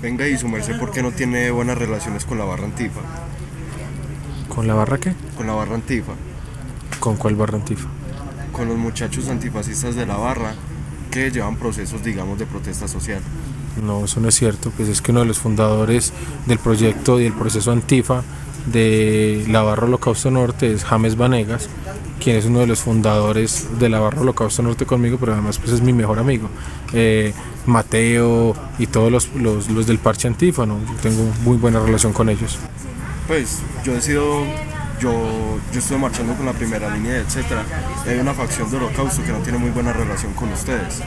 Venga 0.02 0.26
y 0.28 0.36
su 0.36 0.48
merced, 0.48 0.78
¿por 0.78 0.90
qué 0.90 1.02
no 1.02 1.12
tiene 1.12 1.50
buenas 1.50 1.78
relaciones 1.78 2.24
con 2.24 2.38
la 2.38 2.44
barra 2.44 2.64
antifa? 2.64 3.00
¿Con 4.48 4.66
la 4.66 4.74
barra 4.74 4.98
qué? 4.98 5.14
Con 5.36 5.46
la 5.46 5.54
barra 5.54 5.74
antifa. 5.74 6.12
¿Con 7.00 7.16
cuál 7.16 7.34
barra 7.34 7.56
antifa? 7.56 7.88
Con 8.52 8.68
los 8.68 8.76
muchachos 8.76 9.28
antifascistas 9.28 9.96
de 9.96 10.06
la 10.06 10.16
barra 10.16 10.54
que 11.10 11.30
llevan 11.30 11.56
procesos, 11.56 12.02
digamos, 12.02 12.38
de 12.38 12.46
protesta 12.46 12.86
social. 12.88 13.20
No, 13.82 14.04
eso 14.04 14.20
no 14.20 14.28
es 14.28 14.34
cierto, 14.34 14.70
pues 14.76 14.88
es 14.88 15.02
que 15.02 15.10
uno 15.10 15.20
de 15.20 15.26
los 15.26 15.38
fundadores 15.38 16.12
del 16.46 16.58
proyecto 16.58 17.20
y 17.20 17.26
el 17.26 17.32
proceso 17.32 17.72
Antifa 17.72 18.22
de 18.66 19.44
la 19.48 19.62
Barra 19.62 19.84
Holocausto 19.86 20.30
Norte 20.30 20.72
es 20.72 20.84
James 20.84 21.16
Vanegas, 21.16 21.68
quien 22.22 22.36
es 22.36 22.46
uno 22.46 22.60
de 22.60 22.66
los 22.66 22.80
fundadores 22.80 23.66
de 23.78 23.88
la 23.88 24.00
Barra 24.00 24.20
Holocausto 24.20 24.62
Norte 24.62 24.86
conmigo, 24.86 25.18
pero 25.18 25.32
además 25.32 25.58
pues 25.58 25.72
es 25.72 25.80
mi 25.80 25.92
mejor 25.92 26.18
amigo. 26.18 26.48
Eh, 26.92 27.34
Mateo 27.66 28.54
y 28.78 28.86
todos 28.86 29.10
los, 29.10 29.28
los, 29.34 29.86
del 29.86 29.98
Parche 29.98 30.28
Antifa, 30.28 30.66
¿no? 30.66 30.78
yo 30.86 30.94
tengo 31.02 31.22
muy 31.42 31.56
buena 31.56 31.80
relación 31.80 32.12
con 32.12 32.28
ellos. 32.28 32.58
Pues 33.26 33.60
yo 33.84 33.94
he 33.94 34.00
sido, 34.00 34.44
yo, 35.00 35.58
yo 35.72 35.78
estuve 35.78 35.98
marchando 35.98 36.34
con 36.34 36.46
la 36.46 36.52
primera 36.52 36.94
línea, 36.94 37.18
etcétera. 37.18 37.64
Hay 38.06 38.18
una 38.18 38.34
facción 38.34 38.70
de 38.70 38.76
Holocausto 38.76 39.22
que 39.22 39.32
no 39.32 39.38
tiene 39.38 39.58
muy 39.58 39.70
buena 39.70 39.92
relación 39.92 40.32
con 40.34 40.52
ustedes 40.52 41.02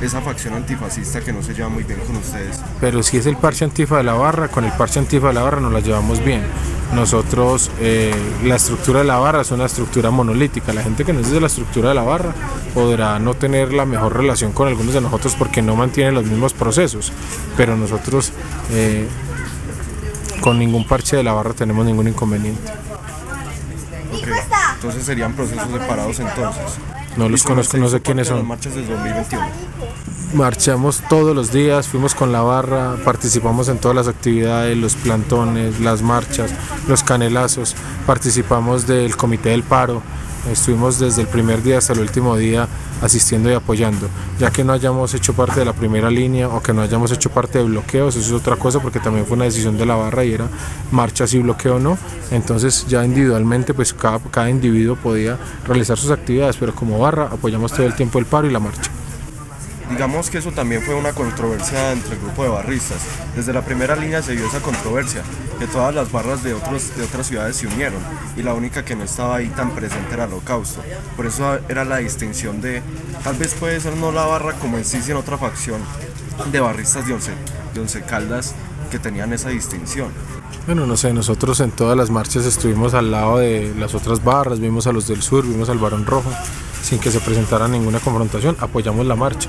esa 0.00 0.20
facción 0.20 0.54
antifascista 0.54 1.20
que 1.20 1.32
no 1.32 1.42
se 1.42 1.54
lleva 1.54 1.68
muy 1.68 1.82
bien 1.84 2.00
con 2.00 2.16
ustedes. 2.16 2.60
Pero 2.80 3.02
si 3.02 3.18
es 3.18 3.26
el 3.26 3.36
parche 3.36 3.64
antifa 3.64 3.98
de 3.98 4.04
la 4.04 4.14
barra, 4.14 4.48
con 4.48 4.64
el 4.64 4.72
parche 4.72 4.98
antifa 4.98 5.28
de 5.28 5.34
la 5.34 5.42
barra 5.42 5.60
nos 5.60 5.72
la 5.72 5.80
llevamos 5.80 6.24
bien. 6.24 6.42
Nosotros, 6.94 7.70
eh, 7.80 8.14
la 8.44 8.56
estructura 8.56 9.00
de 9.00 9.04
la 9.06 9.18
barra 9.18 9.42
es 9.42 9.50
una 9.50 9.66
estructura 9.66 10.10
monolítica. 10.10 10.72
La 10.72 10.82
gente 10.82 11.04
que 11.04 11.12
no 11.12 11.20
es 11.20 11.30
de 11.30 11.40
la 11.40 11.46
estructura 11.46 11.90
de 11.90 11.94
la 11.94 12.02
barra 12.02 12.34
podrá 12.74 13.18
no 13.18 13.34
tener 13.34 13.72
la 13.72 13.84
mejor 13.84 14.16
relación 14.16 14.52
con 14.52 14.68
algunos 14.68 14.94
de 14.94 15.00
nosotros 15.00 15.36
porque 15.36 15.62
no 15.62 15.76
mantienen 15.76 16.14
los 16.14 16.24
mismos 16.24 16.52
procesos. 16.52 17.12
Pero 17.56 17.76
nosotros, 17.76 18.32
eh, 18.72 19.06
con 20.40 20.58
ningún 20.58 20.86
parche 20.86 21.16
de 21.16 21.22
la 21.22 21.32
barra, 21.32 21.52
tenemos 21.52 21.84
ningún 21.84 22.08
inconveniente. 22.08 22.72
Entonces 24.74 25.04
serían 25.04 25.34
procesos 25.34 25.70
separados 25.70 26.18
entonces. 26.18 26.78
No 27.16 27.28
los 27.28 27.42
conozco, 27.42 27.76
no 27.76 27.88
sé 27.88 28.00
quiénes 28.00 28.28
son. 28.28 28.46
marchas 28.46 28.74
del 28.74 28.86
2021. 28.88 29.46
Marchamos 30.34 31.02
todos 31.08 31.34
los 31.34 31.52
días, 31.52 31.88
fuimos 31.88 32.14
con 32.14 32.30
la 32.30 32.40
barra, 32.40 32.96
participamos 33.04 33.68
en 33.68 33.78
todas 33.78 33.96
las 33.96 34.06
actividades, 34.06 34.76
los 34.76 34.94
plantones, 34.94 35.80
las 35.80 36.02
marchas, 36.02 36.52
los 36.86 37.02
canelazos, 37.02 37.74
participamos 38.06 38.86
del 38.86 39.16
comité 39.16 39.48
del 39.48 39.64
paro, 39.64 40.02
Estuvimos 40.48 40.98
desde 40.98 41.22
el 41.22 41.28
primer 41.28 41.62
día 41.62 41.78
hasta 41.78 41.92
el 41.92 42.00
último 42.00 42.36
día 42.36 42.66
asistiendo 43.02 43.50
y 43.50 43.54
apoyando. 43.54 44.08
Ya 44.38 44.50
que 44.50 44.64
no 44.64 44.72
hayamos 44.72 45.12
hecho 45.14 45.34
parte 45.34 45.60
de 45.60 45.66
la 45.66 45.72
primera 45.72 46.10
línea 46.10 46.48
o 46.48 46.62
que 46.62 46.72
no 46.72 46.82
hayamos 46.82 47.12
hecho 47.12 47.30
parte 47.30 47.58
de 47.58 47.64
bloqueos, 47.64 48.16
eso 48.16 48.34
es 48.34 48.40
otra 48.40 48.56
cosa 48.56 48.80
porque 48.80 49.00
también 49.00 49.26
fue 49.26 49.36
una 49.36 49.44
decisión 49.44 49.76
de 49.76 49.86
la 49.86 49.96
barra 49.96 50.24
y 50.24 50.32
era 50.32 50.48
marcha 50.90 51.26
si 51.26 51.38
bloqueo 51.38 51.76
o 51.76 51.80
no. 51.80 51.98
Entonces 52.30 52.86
ya 52.88 53.04
individualmente 53.04 53.74
pues 53.74 53.92
cada, 53.92 54.18
cada 54.18 54.48
individuo 54.50 54.96
podía 54.96 55.36
realizar 55.66 55.98
sus 55.98 56.10
actividades, 56.10 56.56
pero 56.56 56.74
como 56.74 56.98
barra 56.98 57.24
apoyamos 57.26 57.72
todo 57.72 57.86
el 57.86 57.94
tiempo 57.94 58.18
el 58.18 58.26
paro 58.26 58.46
y 58.46 58.50
la 58.50 58.60
marcha 58.60 58.90
digamos 59.90 60.30
que 60.30 60.38
eso 60.38 60.52
también 60.52 60.82
fue 60.82 60.94
una 60.94 61.12
controversia 61.12 61.92
entre 61.92 62.14
el 62.14 62.20
grupo 62.20 62.44
de 62.44 62.48
barristas. 62.48 62.98
Desde 63.34 63.52
la 63.52 63.62
primera 63.62 63.96
línea 63.96 64.22
se 64.22 64.34
vio 64.34 64.46
esa 64.46 64.60
controversia, 64.60 65.22
que 65.58 65.66
todas 65.66 65.94
las 65.94 66.10
barras 66.12 66.42
de, 66.42 66.54
otros, 66.54 66.96
de 66.96 67.02
otras 67.02 67.26
ciudades 67.26 67.56
se 67.56 67.66
unieron 67.66 68.00
y 68.36 68.42
la 68.42 68.54
única 68.54 68.84
que 68.84 68.94
no 68.94 69.04
estaba 69.04 69.36
ahí 69.36 69.48
tan 69.48 69.72
presente 69.72 70.14
era 70.14 70.24
el 70.24 70.32
holocausto. 70.32 70.80
Por 71.16 71.26
eso 71.26 71.58
era 71.68 71.84
la 71.84 71.98
distinción 71.98 72.60
de, 72.60 72.82
tal 73.24 73.36
vez 73.36 73.54
puede 73.54 73.80
ser 73.80 73.96
no 73.96 74.12
la 74.12 74.24
barra 74.24 74.54
como 74.54 74.78
en 74.78 74.84
sí, 74.84 75.02
sino 75.02 75.18
otra 75.18 75.36
facción 75.36 75.80
de 76.50 76.60
barristas 76.60 77.06
de 77.06 77.14
Once, 77.14 77.32
de 77.74 77.80
once 77.80 78.02
Caldas 78.02 78.54
que 78.90 78.98
tenían 78.98 79.32
esa 79.32 79.50
distinción. 79.50 80.08
Bueno, 80.66 80.86
no 80.86 80.96
sé, 80.96 81.12
nosotros 81.12 81.60
en 81.60 81.72
todas 81.72 81.96
las 81.96 82.10
marchas 82.10 82.44
estuvimos 82.46 82.94
al 82.94 83.10
lado 83.10 83.38
de 83.38 83.74
las 83.78 83.94
otras 83.94 84.22
barras, 84.22 84.60
vimos 84.60 84.86
a 84.86 84.92
los 84.92 85.08
del 85.08 85.22
sur, 85.22 85.46
vimos 85.46 85.68
al 85.68 85.78
Barón 85.78 86.06
Rojo, 86.06 86.30
sin 86.82 86.98
que 86.98 87.10
se 87.10 87.20
presentara 87.20 87.66
ninguna 87.66 87.98
confrontación, 87.98 88.56
apoyamos 88.60 89.06
la 89.06 89.16
marcha 89.16 89.48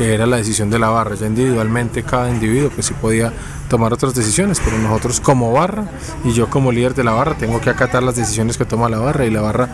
que 0.00 0.14
era 0.14 0.24
la 0.24 0.38
decisión 0.38 0.70
de 0.70 0.78
la 0.78 0.88
barra. 0.88 1.14
Ya 1.14 1.26
individualmente 1.26 2.02
cada 2.02 2.30
individuo 2.30 2.70
pues 2.70 2.86
sí 2.86 2.94
podía 2.94 3.34
tomar 3.68 3.92
otras 3.92 4.14
decisiones, 4.14 4.58
pero 4.64 4.78
nosotros 4.78 5.20
como 5.20 5.52
barra 5.52 5.84
y 6.24 6.32
yo 6.32 6.48
como 6.48 6.72
líder 6.72 6.94
de 6.94 7.04
la 7.04 7.12
barra 7.12 7.36
tengo 7.36 7.60
que 7.60 7.68
acatar 7.68 8.02
las 8.02 8.16
decisiones 8.16 8.56
que 8.56 8.64
toma 8.64 8.88
la 8.88 8.98
barra 8.98 9.26
y 9.26 9.30
la 9.30 9.42
barra 9.42 9.68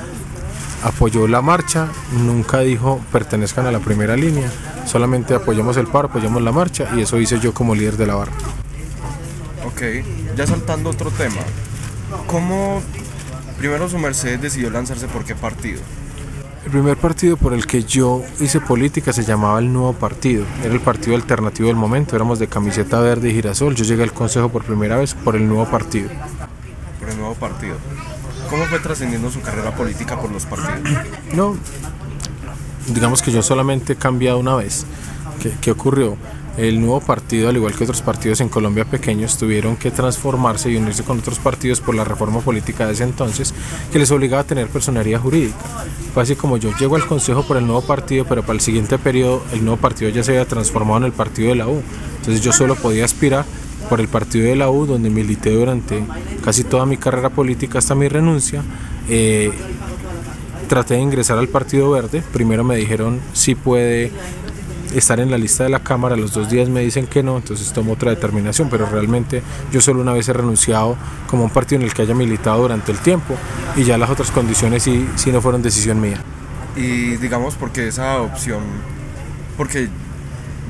apoyó 0.82 1.28
la 1.28 1.42
marcha, 1.42 1.86
nunca 2.24 2.58
dijo 2.58 3.00
pertenezcan 3.12 3.66
a 3.66 3.70
la 3.70 3.78
primera 3.78 4.16
línea, 4.16 4.50
solamente 4.84 5.32
apoyamos 5.32 5.76
el 5.76 5.86
paro, 5.86 6.08
apoyamos 6.08 6.42
la 6.42 6.50
marcha 6.50 6.88
y 6.96 7.02
eso 7.02 7.20
hice 7.20 7.38
yo 7.38 7.54
como 7.54 7.76
líder 7.76 7.96
de 7.96 8.06
la 8.08 8.16
barra. 8.16 8.32
Ok, 9.64 9.82
ya 10.36 10.44
saltando 10.44 10.90
otro 10.90 11.12
tema, 11.12 11.42
¿cómo 12.26 12.82
primero 13.58 13.88
su 13.88 13.96
Mercedes 14.00 14.42
decidió 14.42 14.70
lanzarse 14.70 15.06
por 15.06 15.24
qué 15.24 15.36
partido? 15.36 15.80
El 16.66 16.72
primer 16.72 16.96
partido 16.96 17.36
por 17.36 17.54
el 17.54 17.64
que 17.64 17.84
yo 17.84 18.24
hice 18.40 18.60
política 18.60 19.12
se 19.12 19.22
llamaba 19.22 19.60
el 19.60 19.72
Nuevo 19.72 19.92
Partido. 19.92 20.44
Era 20.64 20.74
el 20.74 20.80
partido 20.80 21.14
alternativo 21.14 21.68
del 21.68 21.76
momento. 21.76 22.16
Éramos 22.16 22.40
de 22.40 22.48
camiseta 22.48 22.98
verde 22.98 23.28
y 23.30 23.34
girasol. 23.34 23.76
Yo 23.76 23.84
llegué 23.84 24.02
al 24.02 24.12
consejo 24.12 24.48
por 24.48 24.64
primera 24.64 24.96
vez 24.96 25.14
por 25.14 25.36
el 25.36 25.46
Nuevo 25.46 25.66
Partido. 25.66 26.08
Por 26.98 27.08
el 27.08 27.18
Nuevo 27.18 27.34
Partido. 27.36 27.76
¿Cómo 28.50 28.64
fue 28.64 28.80
trascendiendo 28.80 29.30
su 29.30 29.40
carrera 29.42 29.76
política 29.76 30.20
por 30.20 30.32
los 30.32 30.44
partidos? 30.44 30.80
No, 31.34 31.56
digamos 32.88 33.22
que 33.22 33.30
yo 33.30 33.44
solamente 33.44 33.92
he 33.92 33.96
cambiado 33.96 34.38
una 34.40 34.56
vez. 34.56 34.86
¿Qué, 35.40 35.52
qué 35.60 35.70
ocurrió? 35.70 36.16
El 36.56 36.80
nuevo 36.80 37.00
partido, 37.00 37.48
al 37.48 37.56
igual 37.56 37.74
que 37.74 37.84
otros 37.84 38.02
partidos 38.02 38.40
en 38.40 38.48
Colombia 38.48 38.84
pequeños, 38.84 39.36
tuvieron 39.36 39.76
que 39.76 39.90
transformarse 39.90 40.70
y 40.70 40.76
unirse 40.76 41.04
con 41.04 41.18
otros 41.18 41.38
partidos 41.38 41.80
por 41.80 41.94
la 41.94 42.04
reforma 42.04 42.40
política 42.40 42.86
de 42.86 42.94
ese 42.94 43.04
entonces, 43.04 43.54
que 43.92 43.98
les 43.98 44.10
obligaba 44.10 44.42
a 44.42 44.46
tener 44.46 44.68
personería 44.68 45.18
jurídica. 45.18 45.56
Fue 46.14 46.22
así 46.22 46.34
como 46.34 46.56
yo 46.56 46.70
llego 46.78 46.96
al 46.96 47.06
Consejo 47.06 47.42
por 47.42 47.56
el 47.56 47.66
nuevo 47.66 47.82
partido, 47.82 48.24
pero 48.24 48.42
para 48.42 48.54
el 48.54 48.60
siguiente 48.60 48.98
periodo 48.98 49.42
el 49.52 49.64
nuevo 49.64 49.80
partido 49.80 50.10
ya 50.10 50.22
se 50.22 50.32
había 50.32 50.46
transformado 50.46 50.98
en 50.98 51.04
el 51.04 51.12
partido 51.12 51.50
de 51.50 51.56
la 51.56 51.68
U. 51.68 51.82
Entonces 52.18 52.42
yo 52.42 52.52
solo 52.52 52.74
podía 52.74 53.04
aspirar 53.04 53.44
por 53.90 54.00
el 54.00 54.08
partido 54.08 54.46
de 54.46 54.56
la 54.56 54.70
U, 54.70 54.86
donde 54.86 55.10
milité 55.10 55.50
durante 55.50 56.02
casi 56.42 56.64
toda 56.64 56.86
mi 56.86 56.96
carrera 56.96 57.30
política 57.30 57.78
hasta 57.78 57.94
mi 57.94 58.08
renuncia. 58.08 58.62
Eh, 59.08 59.52
traté 60.66 60.94
de 60.94 61.00
ingresar 61.00 61.38
al 61.38 61.48
Partido 61.48 61.90
Verde. 61.90 62.22
Primero 62.32 62.64
me 62.64 62.76
dijeron 62.76 63.20
si 63.32 63.54
puede 63.54 64.10
estar 64.98 65.20
en 65.20 65.30
la 65.30 65.38
lista 65.38 65.64
de 65.64 65.70
la 65.70 65.80
Cámara, 65.80 66.16
los 66.16 66.32
dos 66.32 66.48
días 66.48 66.68
me 66.68 66.80
dicen 66.80 67.06
que 67.06 67.22
no, 67.22 67.36
entonces 67.36 67.72
tomo 67.72 67.92
otra 67.92 68.10
determinación, 68.10 68.68
pero 68.70 68.86
realmente 68.86 69.42
yo 69.72 69.80
solo 69.80 70.00
una 70.00 70.12
vez 70.12 70.28
he 70.28 70.32
renunciado 70.32 70.96
como 71.26 71.44
un 71.44 71.50
partido 71.50 71.80
en 71.80 71.86
el 71.86 71.94
que 71.94 72.02
haya 72.02 72.14
militado 72.14 72.62
durante 72.62 72.92
el 72.92 72.98
tiempo 72.98 73.34
y 73.76 73.84
ya 73.84 73.98
las 73.98 74.10
otras 74.10 74.30
condiciones 74.30 74.82
sí, 74.82 75.08
sí 75.16 75.32
no 75.32 75.40
fueron 75.40 75.62
decisión 75.62 76.00
mía. 76.00 76.20
Y 76.76 77.16
digamos 77.16 77.54
porque 77.54 77.88
esa 77.88 78.20
opción, 78.20 78.62
porque 79.56 79.88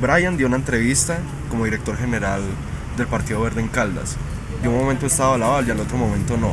Brian 0.00 0.37
dio 0.37 0.47
una 0.47 0.56
entrevista 0.56 1.18
como 1.49 1.64
director 1.64 1.97
general 1.97 2.42
del 2.97 3.06
Partido 3.06 3.40
Verde 3.42 3.61
en 3.61 3.68
Caldas. 3.68 4.16
De 4.62 4.68
un 4.68 4.78
momento 4.78 5.06
estaba 5.06 5.37
la 5.37 5.62
y 5.66 5.71
al 5.71 5.80
otro 5.80 5.97
momento 5.97 6.37
no. 6.37 6.52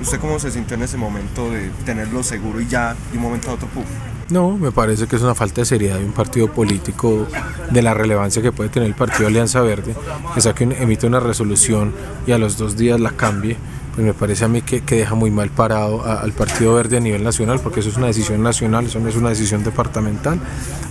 ¿Usted 0.00 0.20
cómo 0.20 0.38
se 0.38 0.50
sintió 0.50 0.76
en 0.76 0.82
ese 0.82 0.96
momento 0.96 1.50
de 1.50 1.70
tenerlo 1.84 2.22
seguro 2.22 2.60
y 2.60 2.68
ya 2.68 2.94
de 3.10 3.16
un 3.16 3.22
momento 3.22 3.50
a 3.50 3.54
otro, 3.54 3.68
puff? 3.68 3.86
No, 4.30 4.58
me 4.58 4.72
parece 4.72 5.06
que 5.06 5.16
es 5.16 5.22
una 5.22 5.34
falta 5.34 5.62
de 5.62 5.64
seriedad 5.64 5.98
de 5.98 6.04
un 6.04 6.12
partido 6.12 6.52
político 6.52 7.26
de 7.70 7.82
la 7.82 7.94
relevancia 7.94 8.42
que 8.42 8.52
puede 8.52 8.68
tener 8.68 8.88
el 8.88 8.94
partido 8.94 9.26
Alianza 9.26 9.62
Verde, 9.62 9.94
que 10.34 10.40
saque, 10.42 10.64
emite 10.64 11.06
una 11.06 11.18
resolución 11.18 11.94
y 12.26 12.32
a 12.32 12.38
los 12.38 12.58
dos 12.58 12.76
días 12.76 13.00
la 13.00 13.12
cambie. 13.12 13.56
Me 14.02 14.14
parece 14.14 14.44
a 14.44 14.48
mí 14.48 14.62
que, 14.62 14.82
que 14.82 14.96
deja 14.96 15.14
muy 15.14 15.30
mal 15.30 15.50
parado 15.50 16.04
al 16.04 16.32
Partido 16.32 16.74
Verde 16.74 16.98
a 16.98 17.00
nivel 17.00 17.24
nacional, 17.24 17.60
porque 17.60 17.80
eso 17.80 17.88
es 17.88 17.96
una 17.96 18.06
decisión 18.06 18.42
nacional, 18.42 18.86
eso 18.86 19.00
no 19.00 19.08
es 19.08 19.16
una 19.16 19.30
decisión 19.30 19.64
departamental. 19.64 20.38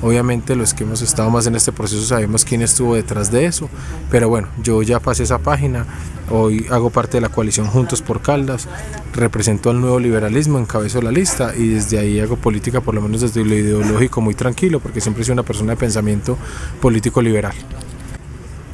Obviamente 0.02 0.56
los 0.56 0.74
que 0.74 0.84
hemos 0.84 1.02
estado 1.02 1.30
más 1.30 1.48
en 1.48 1.56
este 1.56 1.72
proceso 1.72 2.02
sabemos 2.04 2.46
quién 2.46 2.62
estuvo 2.62 2.96
detrás 2.96 3.32
de 3.32 3.46
eso, 3.46 3.70
pero 4.12 4.30
bueno, 4.30 4.50
yo 4.62 4.82
ya 4.84 5.00
pasé 5.00 5.24
esa 5.24 5.40
página, 5.40 5.86
hoy 6.30 6.66
hago 6.70 6.90
parte 6.90 7.18
de 7.18 7.22
la 7.22 7.30
coalición 7.30 7.68
Juntos 7.68 8.02
por 8.02 8.22
Caldas, 8.22 8.68
represento 9.14 9.70
al 9.70 9.82
nuevo 9.82 10.00
liberalismo, 10.00 10.60
encabezo 10.60 11.02
la 11.02 11.12
lista 11.12 11.54
y 11.56 11.70
desde 11.70 12.00
ahí 12.00 12.20
hago 12.20 12.36
política, 12.36 12.82
por 12.82 12.94
lo 12.94 13.02
menos 13.02 13.22
desde 13.22 13.44
lo 13.44 13.56
ideológico, 13.56 14.22
muy 14.22 14.36
tranquilo, 14.36 14.80
porque 14.80 15.02
siempre 15.02 15.24
sido 15.24 15.34
una 15.34 15.44
persona 15.44 15.72
de 15.72 15.78
pensamiento 15.78 16.38
político 16.82 17.22
liberal. 17.22 17.54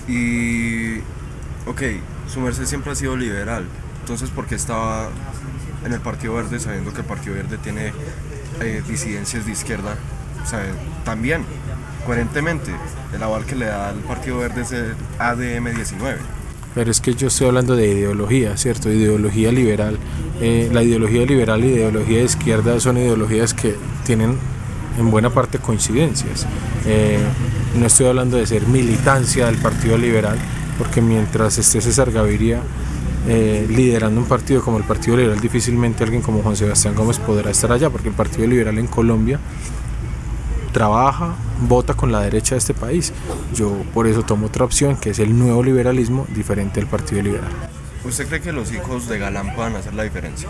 Y, 0.07 0.97
ok, 1.65 1.81
su 2.27 2.41
merced 2.41 2.65
siempre 2.65 2.91
ha 2.91 2.95
sido 2.95 3.15
liberal, 3.15 3.65
entonces 4.03 4.31
¿por 4.31 4.45
qué 4.47 4.55
estaba 4.55 5.07
en 5.85 5.93
el 5.93 6.01
Partido 6.01 6.33
Verde 6.33 6.59
sabiendo 6.59 6.91
que 6.91 6.99
el 6.99 7.07
Partido 7.07 7.35
Verde 7.35 7.57
tiene 7.57 7.93
eh, 8.59 8.83
disidencias 8.85 9.45
de 9.45 9.53
izquierda? 9.53 9.95
O 10.43 10.45
sea, 10.45 10.59
también, 11.05 11.45
coherentemente, 12.05 12.71
el 13.15 13.23
aval 13.23 13.45
que 13.45 13.55
le 13.55 13.67
da 13.67 13.87
al 13.87 13.99
Partido 13.99 14.39
Verde 14.39 14.63
es 14.63 14.73
el 14.73 14.93
ADM 15.19 15.73
19. 15.73 16.17
Pero 16.75 16.91
es 16.91 16.99
que 16.99 17.13
yo 17.13 17.29
estoy 17.29 17.47
hablando 17.47 17.77
de 17.77 17.87
ideología, 17.87 18.57
¿cierto? 18.57 18.91
Ideología 18.91 19.53
liberal. 19.53 19.97
Eh, 20.41 20.69
la 20.73 20.83
ideología 20.83 21.25
liberal 21.25 21.63
y 21.63 21.69
la 21.69 21.75
ideología 21.75 22.17
de 22.17 22.25
izquierda 22.25 22.77
son 22.81 22.97
ideologías 22.97 23.53
que 23.53 23.77
tienen 24.03 24.37
en 24.99 25.11
buena 25.11 25.29
parte 25.29 25.59
coincidencias. 25.59 26.45
Eh, 26.85 27.19
no 27.75 27.85
estoy 27.85 28.07
hablando 28.07 28.35
de 28.35 28.45
ser 28.47 28.67
militancia 28.67 29.45
del 29.45 29.59
Partido 29.59 29.97
Liberal, 29.97 30.37
porque 30.77 31.01
mientras 31.01 31.57
esté 31.57 31.79
César 31.79 32.11
Gaviria 32.11 32.59
eh, 33.27 33.65
liderando 33.69 34.19
un 34.19 34.27
partido 34.27 34.61
como 34.61 34.77
el 34.77 34.83
Partido 34.83 35.17
Liberal, 35.17 35.39
difícilmente 35.39 36.03
alguien 36.03 36.21
como 36.21 36.41
Juan 36.41 36.55
Sebastián 36.55 36.95
Gómez 36.95 37.19
podrá 37.19 37.51
estar 37.51 37.71
allá, 37.71 37.89
porque 37.89 38.09
el 38.09 38.15
Partido 38.15 38.47
Liberal 38.47 38.77
en 38.77 38.87
Colombia 38.87 39.39
trabaja, 40.73 41.35
vota 41.61 41.93
con 41.93 42.11
la 42.11 42.21
derecha 42.21 42.55
de 42.55 42.59
este 42.59 42.73
país. 42.73 43.13
Yo 43.53 43.71
por 43.93 44.07
eso 44.07 44.23
tomo 44.23 44.47
otra 44.47 44.65
opción, 44.65 44.97
que 44.97 45.11
es 45.11 45.19
el 45.19 45.37
nuevo 45.37 45.63
liberalismo, 45.63 46.27
diferente 46.35 46.81
al 46.81 46.87
Partido 46.87 47.21
Liberal. 47.21 47.72
¿Usted 48.05 48.27
cree 48.27 48.41
que 48.41 48.51
los 48.51 48.71
hijos 48.73 49.07
de 49.07 49.17
Galán 49.17 49.55
puedan 49.55 49.75
hacer 49.77 49.93
la 49.93 50.03
diferencia? 50.03 50.49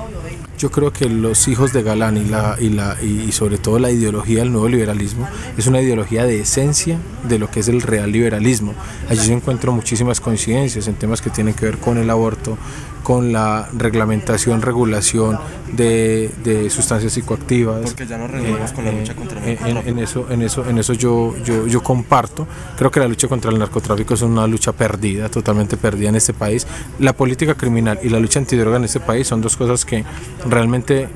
Yo 0.57 0.71
creo 0.71 0.91
que 0.91 1.07
los 1.07 1.47
hijos 1.47 1.71
de 1.71 1.83
Galán 1.83 2.17
y, 2.17 2.25
la, 2.25 2.57
y, 2.59 2.69
la, 2.69 2.97
y 3.01 3.31
sobre 3.31 3.59
todo 3.59 3.77
la 3.77 3.91
ideología 3.91 4.39
del 4.39 4.51
nuevo 4.51 4.67
liberalismo 4.67 5.27
es 5.55 5.67
una 5.67 5.79
ideología 5.79 6.25
de 6.25 6.41
esencia 6.41 6.97
de 7.27 7.37
lo 7.37 7.51
que 7.51 7.59
es 7.59 7.67
el 7.67 7.81
real 7.81 8.11
liberalismo. 8.11 8.73
Allí 9.07 9.21
se 9.21 9.33
encuentro 9.33 9.71
muchísimas 9.71 10.19
coincidencias 10.19 10.87
en 10.87 10.95
temas 10.95 11.21
que 11.21 11.29
tienen 11.29 11.53
que 11.53 11.65
ver 11.65 11.77
con 11.77 11.97
el 11.97 12.09
aborto, 12.09 12.57
con 13.03 13.33
la 13.33 13.69
reglamentación, 13.73 14.61
regulación 14.61 15.37
de, 15.71 16.31
de 16.43 16.69
sustancias 16.69 17.13
psicoactivas. 17.13 17.81
Porque 17.81 18.07
ya 18.07 18.17
nos 18.17 18.31
reunimos 18.31 18.71
con 18.71 18.85
la 18.85 18.91
lucha 18.91 19.15
contra 19.15 19.43
el 19.43 19.49
eh, 19.49 19.59
en, 19.65 19.75
narcotráfico. 19.75 19.89
en 19.89 19.99
eso, 19.99 20.27
en 20.31 20.41
eso, 20.41 20.69
en 20.69 20.77
eso 20.77 20.93
yo, 20.93 21.35
yo, 21.43 21.67
yo 21.67 21.83
comparto. 21.83 22.47
Creo 22.77 22.89
que 22.89 22.99
la 22.99 23.07
lucha 23.07 23.27
contra 23.27 23.51
el 23.51 23.59
narcotráfico 23.59 24.13
es 24.13 24.21
una 24.21 24.47
lucha 24.47 24.71
perdida, 24.71 25.29
totalmente 25.29 25.77
perdida 25.77 26.09
en 26.09 26.15
este 26.15 26.33
país. 26.33 26.65
La 26.99 27.13
política 27.13 27.55
criminal 27.55 27.99
y 28.01 28.09
la 28.09 28.19
lucha 28.19 28.39
antidroga 28.39 28.77
en 28.77 28.85
este 28.85 28.99
país 28.99 29.27
son 29.27 29.41
dos 29.41 29.57
cosas 29.57 29.85
que 29.85 30.03
realmente 30.49 31.09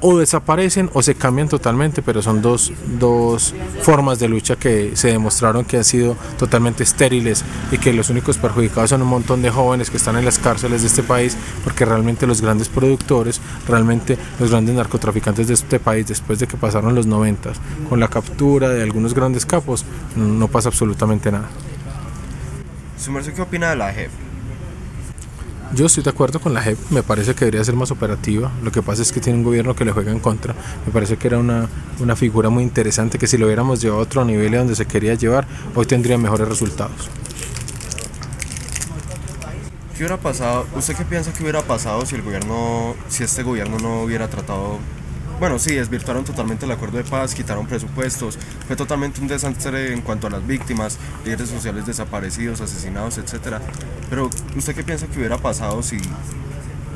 o 0.00 0.18
desaparecen 0.18 0.90
o 0.92 1.02
se 1.02 1.14
cambian 1.14 1.48
totalmente, 1.48 2.02
pero 2.02 2.22
son 2.22 2.42
dos, 2.42 2.72
dos 2.98 3.54
formas 3.82 4.18
de 4.18 4.28
lucha 4.28 4.56
que 4.56 4.92
se 4.94 5.08
demostraron 5.08 5.64
que 5.64 5.78
han 5.78 5.84
sido 5.84 6.16
totalmente 6.38 6.82
estériles 6.82 7.44
y 7.70 7.78
que 7.78 7.92
los 7.92 8.10
únicos 8.10 8.38
perjudicados 8.38 8.90
son 8.90 9.02
un 9.02 9.08
montón 9.08 9.42
de 9.42 9.50
jóvenes 9.50 9.90
que 9.90 9.96
están 9.96 10.16
en 10.16 10.24
las 10.24 10.38
cárceles 10.38 10.82
de 10.82 10.88
este 10.88 11.02
país, 11.02 11.36
porque 11.64 11.84
realmente 11.84 12.26
los 12.26 12.40
grandes 12.40 12.68
productores, 12.68 13.40
realmente 13.66 14.18
los 14.38 14.50
grandes 14.50 14.74
narcotraficantes 14.74 15.48
de 15.48 15.54
este 15.54 15.80
país, 15.80 16.06
después 16.06 16.38
de 16.38 16.46
que 16.46 16.56
pasaron 16.56 16.94
los 16.94 17.06
noventas, 17.06 17.58
con 17.88 18.00
la 18.00 18.08
captura 18.08 18.68
de 18.68 18.82
algunos 18.82 19.14
grandes 19.14 19.46
capos, 19.46 19.84
no 20.16 20.48
pasa 20.48 20.68
absolutamente 20.68 21.30
nada. 21.30 21.48
¿Su 22.98 23.12
merced 23.12 23.34
qué 23.34 23.42
opina 23.42 23.70
de 23.70 23.76
la 23.76 23.92
JEP? 23.92 24.25
Yo 25.74 25.86
estoy 25.86 26.04
de 26.04 26.10
acuerdo 26.10 26.40
con 26.40 26.54
la 26.54 26.62
JEP, 26.62 26.78
me 26.90 27.02
parece 27.02 27.34
que 27.34 27.40
debería 27.40 27.64
ser 27.64 27.74
más 27.74 27.90
operativa. 27.90 28.52
Lo 28.62 28.70
que 28.70 28.82
pasa 28.82 29.02
es 29.02 29.12
que 29.12 29.20
tiene 29.20 29.38
un 29.38 29.44
gobierno 29.44 29.74
que 29.74 29.84
le 29.84 29.92
juega 29.92 30.12
en 30.12 30.20
contra. 30.20 30.54
Me 30.86 30.92
parece 30.92 31.16
que 31.16 31.26
era 31.26 31.38
una, 31.38 31.68
una 31.98 32.14
figura 32.14 32.48
muy 32.50 32.62
interesante 32.62 33.18
que 33.18 33.26
si 33.26 33.36
lo 33.36 33.46
hubiéramos 33.46 33.80
llevado 33.80 34.00
a 34.00 34.04
otro 34.04 34.24
nivel 34.24 34.54
a 34.54 34.58
donde 34.58 34.76
se 34.76 34.86
quería 34.86 35.14
llevar, 35.14 35.46
hoy 35.74 35.84
tendría 35.84 36.18
mejores 36.18 36.48
resultados. 36.48 37.10
¿Qué 39.96 40.04
hubiera 40.04 40.18
pasado? 40.18 40.66
¿Usted 40.76 40.94
qué 40.94 41.04
piensa 41.04 41.32
que 41.32 41.42
hubiera 41.42 41.62
pasado 41.62 42.06
si 42.06 42.14
el 42.14 42.22
gobierno, 42.22 42.94
si 43.08 43.24
este 43.24 43.42
gobierno 43.42 43.78
no 43.78 44.02
hubiera 44.02 44.28
tratado 44.28 44.78
bueno, 45.38 45.58
sí, 45.58 45.74
desvirtuaron 45.74 46.24
totalmente 46.24 46.64
el 46.64 46.72
acuerdo 46.72 46.98
de 46.98 47.04
paz, 47.04 47.34
quitaron 47.34 47.66
presupuestos, 47.66 48.38
fue 48.66 48.76
totalmente 48.76 49.20
un 49.20 49.28
desastre 49.28 49.92
en 49.92 50.00
cuanto 50.00 50.26
a 50.26 50.30
las 50.30 50.46
víctimas, 50.46 50.98
líderes 51.24 51.50
sociales 51.50 51.86
desaparecidos, 51.86 52.60
asesinados, 52.60 53.18
etcétera. 53.18 53.60
Pero, 54.08 54.30
¿usted 54.56 54.74
qué 54.74 54.82
piensa 54.82 55.06
que 55.06 55.18
hubiera 55.18 55.38
pasado 55.38 55.82
si 55.82 55.98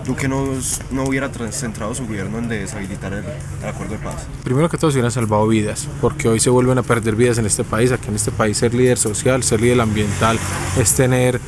Duque 0.07 0.29
no, 0.29 0.46
no 0.90 1.05
hubiera 1.05 1.31
centrado 1.53 1.94
su 1.94 2.07
gobierno 2.07 2.38
en 2.38 2.48
deshabilitar 2.48 3.12
el, 3.12 3.24
el, 3.62 3.68
acuerdo 3.68 3.94
de 3.94 4.00
paz? 4.00 4.26
Primero 4.42 4.70
que 4.70 4.79
todo 4.79 4.90
se 4.90 4.96
hubieran 4.96 5.12
salvado 5.12 5.46
vidas, 5.46 5.87
porque 6.00 6.29
hoy 6.29 6.40
se 6.40 6.48
vuelven 6.48 6.79
a 6.79 6.83
perder 6.83 7.16
vidas 7.16 7.37
en 7.37 7.46
este 7.46 7.64
país. 7.64 7.92
Aquí 7.92 8.09
en 8.09 8.14
este 8.14 8.31
país 8.31 8.57
ser 8.57 8.72
líder 8.72 8.96
social, 8.96 9.42
ser 9.42 9.61
líder 9.61 9.81
ambiental, 9.81 10.38
es 10.79 10.94
tener 10.94 11.40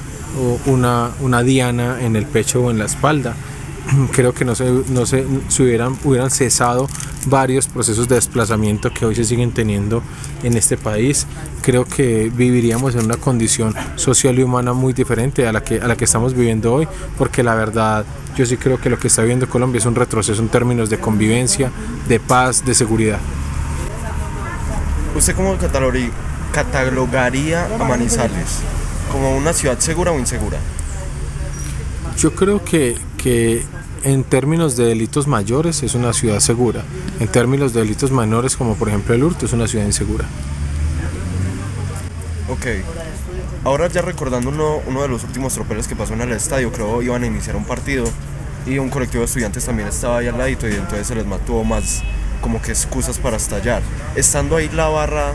una, 0.66 1.10
una 1.20 1.42
diana 1.42 2.02
en 2.02 2.16
el 2.16 2.26
pecho 2.26 2.64
o 2.64 2.70
en 2.70 2.78
la 2.78 2.84
espalda 2.84 3.34
creo 4.12 4.32
que 4.32 4.44
no 4.44 4.54
se, 4.54 4.70
no 4.88 5.06
se, 5.06 5.24
se, 5.48 5.62
hubieran, 5.62 5.96
hubieran 6.04 6.30
cesado 6.30 6.88
varios 7.26 7.66
procesos 7.68 8.08
de 8.08 8.16
desplazamiento 8.16 8.92
que 8.92 9.06
hoy 9.06 9.14
se 9.14 9.24
siguen 9.24 9.52
teniendo 9.52 10.02
en 10.42 10.56
este 10.56 10.76
país. 10.76 11.26
Creo 11.62 11.84
que 11.84 12.30
viviríamos 12.34 12.94
en 12.94 13.04
una 13.04 13.16
condición 13.16 13.74
social 13.96 14.38
y 14.38 14.42
humana 14.42 14.72
muy 14.72 14.92
diferente 14.92 15.46
a 15.46 15.52
la 15.52 15.62
que, 15.62 15.80
a 15.80 15.86
la 15.86 15.96
que 15.96 16.04
estamos 16.04 16.34
viviendo 16.34 16.74
hoy, 16.74 16.88
porque 17.18 17.42
la 17.42 17.54
verdad 17.54 18.04
yo 18.36 18.46
sí 18.46 18.56
creo 18.56 18.80
que 18.80 18.88
lo 18.88 18.98
que 18.98 19.08
está 19.08 19.22
viviendo 19.22 19.48
Colombia 19.48 19.78
es 19.78 19.86
un 19.86 19.94
retroceso 19.94 20.40
en 20.40 20.48
términos 20.48 20.88
de 20.88 20.98
convivencia, 20.98 21.70
de 22.08 22.18
paz, 22.18 22.64
de 22.64 22.74
seguridad. 22.74 23.18
¿Usted 25.14 25.36
cómo 25.36 25.56
catalogaría 26.52 27.66
a 27.66 27.84
Manizales? 27.84 28.60
¿Como 29.10 29.36
una 29.36 29.52
ciudad 29.52 29.78
segura 29.78 30.10
o 30.12 30.18
insegura? 30.18 30.56
Yo 32.16 32.34
creo 32.34 32.64
que, 32.64 32.96
que 33.22 33.64
en 34.04 34.24
términos 34.24 34.76
de 34.76 34.84
delitos 34.84 35.26
mayores 35.26 35.82
es 35.82 35.94
una 35.94 36.12
ciudad 36.12 36.40
segura. 36.40 36.82
En 37.20 37.28
términos 37.28 37.72
de 37.72 37.80
delitos 37.80 38.10
menores, 38.10 38.56
como 38.56 38.74
por 38.74 38.88
ejemplo 38.88 39.14
el 39.14 39.22
hurto, 39.22 39.46
es 39.46 39.52
una 39.52 39.68
ciudad 39.68 39.84
insegura. 39.84 40.24
Ok. 42.48 42.66
Ahora 43.64 43.86
ya 43.86 44.02
recordando 44.02 44.50
uno, 44.50 44.80
uno 44.86 45.02
de 45.02 45.08
los 45.08 45.22
últimos 45.22 45.54
tropeles 45.54 45.86
que 45.86 45.94
pasó 45.94 46.14
en 46.14 46.22
el 46.22 46.32
estadio, 46.32 46.72
creo 46.72 47.00
iban 47.00 47.22
a 47.22 47.26
iniciar 47.26 47.54
un 47.54 47.64
partido 47.64 48.04
y 48.66 48.78
un 48.78 48.90
colectivo 48.90 49.20
de 49.20 49.26
estudiantes 49.26 49.64
también 49.64 49.88
estaba 49.88 50.18
ahí 50.18 50.26
al 50.26 50.36
ladito 50.36 50.68
y 50.68 50.72
entonces 50.72 51.06
se 51.06 51.14
les 51.14 51.26
mató 51.26 51.62
más 51.62 52.02
como 52.40 52.60
que 52.60 52.72
excusas 52.72 53.18
para 53.18 53.36
estallar. 53.36 53.82
Estando 54.16 54.56
ahí 54.56 54.68
la 54.74 54.88
barra, 54.88 55.32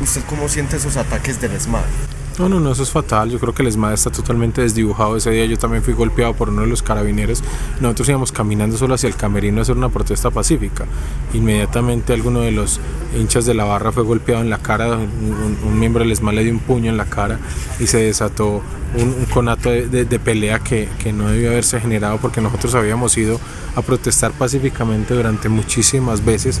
¿usted 0.00 0.22
cómo 0.28 0.48
siente 0.48 0.76
esos 0.76 0.96
ataques 0.96 1.40
del 1.40 1.52
ESMAD? 1.52 2.09
No, 2.40 2.48
no, 2.48 2.58
no, 2.58 2.72
eso 2.72 2.84
es 2.84 2.90
fatal. 2.90 3.28
Yo 3.28 3.38
creo 3.38 3.52
que 3.52 3.60
el 3.60 3.68
ESMAD 3.68 3.92
está 3.92 4.10
totalmente 4.10 4.62
desdibujado. 4.62 5.14
Ese 5.14 5.30
día 5.30 5.44
yo 5.44 5.58
también 5.58 5.82
fui 5.82 5.92
golpeado 5.92 6.32
por 6.32 6.48
uno 6.48 6.62
de 6.62 6.68
los 6.68 6.82
carabineros. 6.82 7.42
Nosotros 7.80 8.08
íbamos 8.08 8.32
caminando 8.32 8.78
solo 8.78 8.94
hacia 8.94 9.08
el 9.08 9.14
camerino 9.14 9.58
a 9.58 9.62
hacer 9.62 9.76
una 9.76 9.90
protesta 9.90 10.30
pacífica. 10.30 10.86
Inmediatamente 11.34 12.14
alguno 12.14 12.40
de 12.40 12.52
los 12.52 12.80
hinchas 13.14 13.44
de 13.44 13.52
la 13.52 13.64
barra 13.64 13.92
fue 13.92 14.04
golpeado 14.04 14.40
en 14.40 14.48
la 14.48 14.56
cara. 14.56 14.96
Un, 14.96 15.78
miembro 15.78 16.02
del 16.02 16.12
ESMAD 16.12 16.32
le 16.32 16.44
dio 16.44 16.54
un 16.54 16.60
puño 16.60 16.90
en 16.90 16.96
la 16.96 17.04
cara 17.04 17.38
y 17.78 17.86
se 17.86 17.98
desató 17.98 18.62
un, 18.96 19.26
conato 19.26 19.68
de, 19.68 20.06
pelea 20.18 20.60
que, 20.60 20.88
no 21.12 21.28
debió 21.28 21.50
haberse 21.50 21.78
generado 21.78 22.16
porque 22.22 22.40
nosotros 22.40 22.74
habíamos 22.74 23.18
ido 23.18 23.38
a 23.76 23.82
protestar 23.82 24.32
pacíficamente 24.32 25.12
durante 25.12 25.50
muchísimas 25.50 26.24
veces 26.24 26.58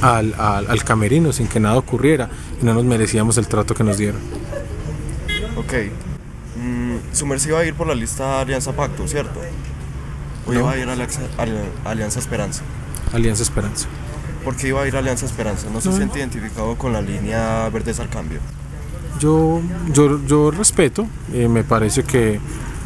al, 0.00 0.34
al 0.36 0.82
camerino 0.82 1.32
sin 1.32 1.46
que 1.46 1.60
nada 1.60 1.78
ocurriera 1.78 2.28
y 2.60 2.64
no 2.64 2.74
nos 2.74 2.84
merecíamos 2.84 3.38
el 3.38 3.46
trato 3.46 3.76
que 3.76 3.84
nos 3.84 3.96
dieron. 3.96 4.43
Ok. 5.64 5.74
Mm, 6.56 6.96
su 7.12 7.26
merced 7.26 7.48
iba 7.48 7.60
a 7.60 7.64
ir 7.64 7.74
por 7.74 7.86
la 7.86 7.94
lista 7.94 8.40
Alianza 8.40 8.72
Pacto, 8.72 9.08
¿cierto? 9.08 9.40
¿O 10.46 10.52
no. 10.52 10.60
iba 10.60 10.72
a 10.72 10.78
ir 10.78 10.88
a 10.88 10.92
Alianza, 10.92 11.20
Alianza 11.84 12.20
Esperanza? 12.20 12.62
Alianza 13.12 13.42
Esperanza. 13.42 13.88
¿Por 14.44 14.56
qué 14.56 14.68
iba 14.68 14.82
a 14.82 14.86
ir 14.86 14.94
a 14.94 14.98
Alianza 14.98 15.24
Esperanza? 15.26 15.68
¿No 15.72 15.80
se 15.80 15.92
siente 15.92 16.18
identificado 16.18 16.76
con 16.76 16.92
la 16.92 17.00
línea 17.00 17.68
Verdes 17.70 17.98
al 17.98 18.10
Cambio? 18.10 18.40
Yo, 19.18 19.62
yo, 19.92 20.24
yo 20.26 20.50
respeto, 20.50 21.06
eh, 21.32 21.48
me 21.48 21.64
parece 21.64 22.02
que 22.02 22.40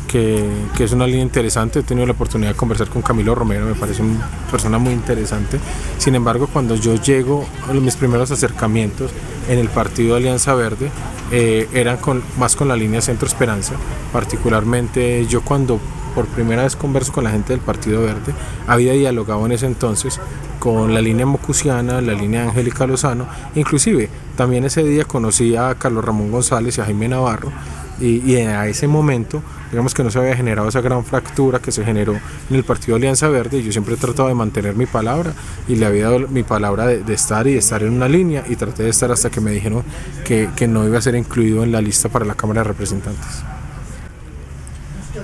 que, 0.08 0.44
que, 0.76 0.84
es 0.84 0.92
una 0.92 1.06
línea 1.06 1.22
interesante. 1.22 1.80
He 1.80 1.82
tenido 1.82 2.06
la 2.06 2.14
oportunidad 2.14 2.50
de 2.50 2.56
conversar 2.56 2.88
con 2.88 3.02
Camilo 3.02 3.34
Romero, 3.34 3.66
me 3.66 3.74
parece 3.74 4.02
una 4.02 4.28
persona 4.50 4.78
muy 4.78 4.92
interesante. 4.92 5.60
Sin 5.98 6.16
embargo, 6.16 6.48
cuando 6.52 6.74
yo 6.74 6.96
llego 6.96 7.46
mis 7.72 7.94
primeros 7.94 8.30
acercamientos 8.32 9.12
en 9.48 9.58
el 9.58 9.68
partido 9.68 10.14
de 10.14 10.22
Alianza 10.22 10.54
Verde, 10.54 10.90
eh, 11.30 11.68
eran 11.74 11.98
con, 11.98 12.22
más 12.38 12.56
con 12.56 12.68
la 12.68 12.74
línea 12.74 13.00
Centro 13.00 13.28
Esperanza. 13.28 13.74
Particularmente 14.12 15.26
yo 15.26 15.42
cuando 15.42 15.78
por 16.14 16.26
primera 16.26 16.64
vez 16.64 16.74
converso 16.74 17.12
con 17.12 17.24
la 17.24 17.30
gente 17.30 17.52
del 17.52 17.60
Partido 17.60 18.02
Verde, 18.02 18.34
había 18.66 18.92
dialogado 18.92 19.46
en 19.46 19.52
ese 19.52 19.66
entonces 19.66 20.18
con 20.58 20.92
la 20.92 21.00
línea 21.00 21.26
mocusiana, 21.26 22.00
la 22.00 22.14
línea 22.14 22.42
Angélica 22.44 22.86
Lozano, 22.86 23.28
inclusive 23.54 24.08
también 24.36 24.64
ese 24.64 24.82
día 24.82 25.04
conocí 25.04 25.54
a 25.54 25.74
Carlos 25.76 26.04
Ramón 26.04 26.32
González 26.32 26.76
y 26.76 26.80
a 26.80 26.84
Jaime 26.86 27.08
Navarro, 27.08 27.52
y, 28.00 28.36
a 28.36 28.66
ese 28.66 28.86
momento, 28.86 29.42
digamos 29.70 29.94
que 29.94 30.02
no 30.02 30.10
se 30.10 30.18
había 30.18 30.36
generado 30.36 30.68
esa 30.68 30.80
gran 30.80 31.04
fractura 31.04 31.58
que 31.60 31.72
se 31.72 31.84
generó 31.84 32.14
en 32.50 32.56
el 32.56 32.64
Partido 32.64 32.96
Alianza 32.96 33.28
Verde, 33.28 33.58
y 33.58 33.62
yo 33.64 33.72
siempre 33.72 33.94
he 33.94 33.96
tratado 33.96 34.28
de 34.28 34.34
mantener 34.34 34.74
mi 34.74 34.86
palabra 34.86 35.32
y 35.66 35.76
le 35.76 35.86
había 35.86 36.04
dado 36.04 36.20
mi 36.28 36.42
palabra 36.42 36.86
de, 36.86 37.14
estar 37.14 37.46
y 37.46 37.52
de 37.52 37.58
estar 37.58 37.82
en 37.82 37.92
una 37.92 38.08
línea 38.08 38.44
y 38.48 38.56
traté 38.56 38.82
de 38.82 38.90
estar 38.90 39.10
hasta 39.10 39.30
que 39.30 39.40
me 39.40 39.50
dijeron 39.50 39.82
que, 40.24 40.48
que 40.56 40.66
no 40.66 40.86
iba 40.86 40.98
a 40.98 41.02
ser 41.02 41.14
incluido 41.14 41.62
en 41.64 41.72
la 41.72 41.80
lista 41.80 42.08
para 42.08 42.24
la 42.24 42.34
Cámara 42.34 42.62
de 42.62 42.68
Representantes. 42.68 43.42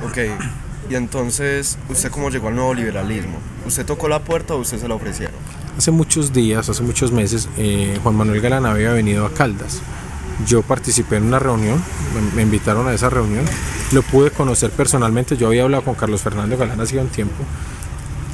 Ok, 0.07 0.19
y 0.91 0.95
entonces, 0.97 1.79
¿usted 1.89 2.11
cómo 2.11 2.31
llegó 2.31 2.49
al 2.49 2.57
nuevo 2.57 2.75
liberalismo? 2.75 3.39
¿Usted 3.67 3.87
tocó 3.87 4.09
la 4.09 4.21
puerta 4.21 4.55
o 4.55 4.59
usted 4.59 4.79
se 4.79 4.89
la 4.89 4.95
ofrecieron? 4.95 5.35
Hace 5.79 5.91
muchos 5.91 6.33
días, 6.33 6.69
hace 6.69 6.83
muchos 6.83 7.11
meses, 7.11 7.49
eh, 7.57 7.99
Juan 8.03 8.15
Manuel 8.15 8.41
Galán 8.41 8.67
había 8.67 8.93
venido 8.93 9.27
a 9.27 9.33
Caldas 9.33 9.81
yo 10.47 10.63
participé 10.63 11.17
en 11.17 11.25
una 11.25 11.39
reunión, 11.39 11.83
me, 12.35 12.43
invitaron 12.43 12.89
a 12.89 12.93
esa 12.93 13.11
reunión, 13.11 13.45
lo 13.93 14.03
pude 14.03 14.31
conocer 14.31 14.71
personalmente, 14.71 15.37
yo 15.37 15.49
había 15.49 15.63
hablado 15.63 15.85
con 15.85 15.95
Carlos 15.95 16.23
Fernando 16.23 16.57
Galán 16.57 16.81
hacía 16.81 17.01
un 17.01 17.09
tiempo, 17.09 17.45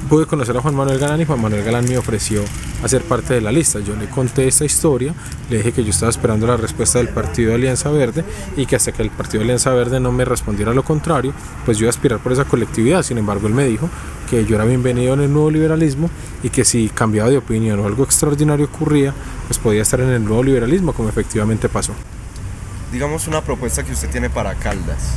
pude 0.09 0.27
conocer 0.27 0.57
a 0.57 0.61
Juan 0.61 0.75
Manuel 0.75 0.99
Galán 0.99 1.21
y 1.21 1.25
Juan 1.25 1.41
Manuel 1.41 1.63
Galán 1.63 1.85
me 1.89 1.97
ofreció 1.97 2.43
hacer 2.83 3.03
parte 3.03 3.35
de 3.35 3.41
la 3.41 3.53
lista. 3.53 3.79
Yo 3.79 3.95
le 3.95 4.09
conté 4.09 4.49
esta 4.49 4.65
historia, 4.65 5.15
le 5.49 5.59
dije 5.59 5.73
que 5.73 5.85
yo 5.85 5.91
estaba 5.91 6.11
esperando 6.11 6.49
la 6.49 6.57
respuesta 6.57 6.99
del 6.99 7.11
Partido 7.11 7.51
de 7.51 7.57
Alianza 7.57 7.91
Verde 7.91 8.25
y 8.57 8.67
que 8.67 8.75
hasta 8.75 8.91
que 8.91 9.03
el 9.03 9.11
Partido 9.11 9.41
de 9.41 9.45
Alianza 9.45 9.73
Verde 9.73 10.01
no 10.01 10.11
me 10.11 10.25
respondiera 10.25 10.75
lo 10.75 10.83
contrario, 10.83 11.33
pues 11.65 11.79
yo 11.79 11.85
iba 11.85 11.91
a 11.91 11.91
aspirar 11.91 12.19
por 12.19 12.33
esa 12.33 12.45
colectividad. 12.45 13.05
Sin 13.05 13.19
embargo, 13.19 13.47
él 13.47 13.55
me 13.55 13.65
dijo 13.65 13.89
que 14.31 14.47
yo 14.47 14.55
era 14.55 14.65
bienvenido 14.65 15.15
en 15.15 15.23
el 15.23 15.33
nuevo 15.33 15.51
liberalismo 15.51 16.09
y 16.45 16.51
que 16.51 16.65
si 16.65 16.89
cambiaba 16.89 17.29
de 17.29 17.39
opinión 17.39 17.81
o 17.81 17.87
algo 17.87 18.05
extraordinario 18.05 18.67
ocurría, 18.67 19.13
pues 19.49 19.59
podía 19.59 19.83
estar 19.83 20.01
en 20.01 20.11
el 20.11 20.25
nuevo 20.25 20.45
liberalismo, 20.45 20.93
como 20.93 21.09
efectivamente 21.09 21.69
pasó. 21.69 21.93
Digamos 22.93 23.27
una 23.27 23.43
propuesta 23.43 23.83
que 23.83 23.93
usted 23.93 24.09
tiene 24.09 24.31
para 24.31 24.55
Caldas. 24.55 25.15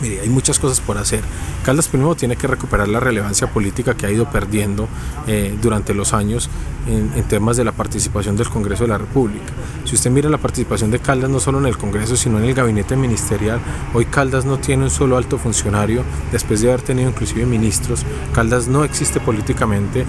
Mire, 0.00 0.20
hay 0.22 0.28
muchas 0.28 0.58
cosas 0.58 0.80
por 0.80 0.98
hacer. 0.98 1.22
Caldas 1.62 1.86
primero 1.86 2.16
tiene 2.16 2.36
que 2.36 2.48
recuperar 2.48 2.88
la 2.88 2.98
relevancia 2.98 3.46
política 3.46 3.94
que 3.94 4.06
ha 4.06 4.10
ido 4.10 4.28
perdiendo 4.28 4.88
eh, 5.28 5.56
durante 5.62 5.94
los 5.94 6.12
años 6.12 6.50
en, 6.88 7.22
temas 7.28 7.56
de 7.56 7.64
la 7.64 7.72
participación 7.72 8.36
del 8.36 8.48
Congreso 8.48 8.82
de 8.82 8.88
la 8.88 8.98
República. 8.98 9.52
Si 9.84 9.94
usted 9.94 10.10
mira 10.10 10.28
la 10.28 10.38
participación 10.38 10.90
de 10.90 10.98
Caldas 10.98 11.30
no 11.30 11.38
solo 11.38 11.58
en 11.58 11.66
el 11.66 11.78
Congreso, 11.78 12.16
sino 12.16 12.38
en 12.38 12.44
el 12.44 12.54
gabinete 12.54 12.96
ministerial, 12.96 13.60
hoy 13.94 14.06
Caldas 14.06 14.44
no 14.44 14.58
tiene 14.58 14.84
un 14.84 14.90
solo 14.90 15.16
alto 15.16 15.38
funcionario, 15.38 16.02
después 16.32 16.60
de 16.60 16.68
haber 16.68 16.82
tenido 16.82 17.10
inclusive 17.10 17.46
ministros, 17.46 18.04
Caldas 18.34 18.66
no 18.66 18.82
existe 18.84 19.20
políticamente 19.20 20.00
eh, 20.00 20.04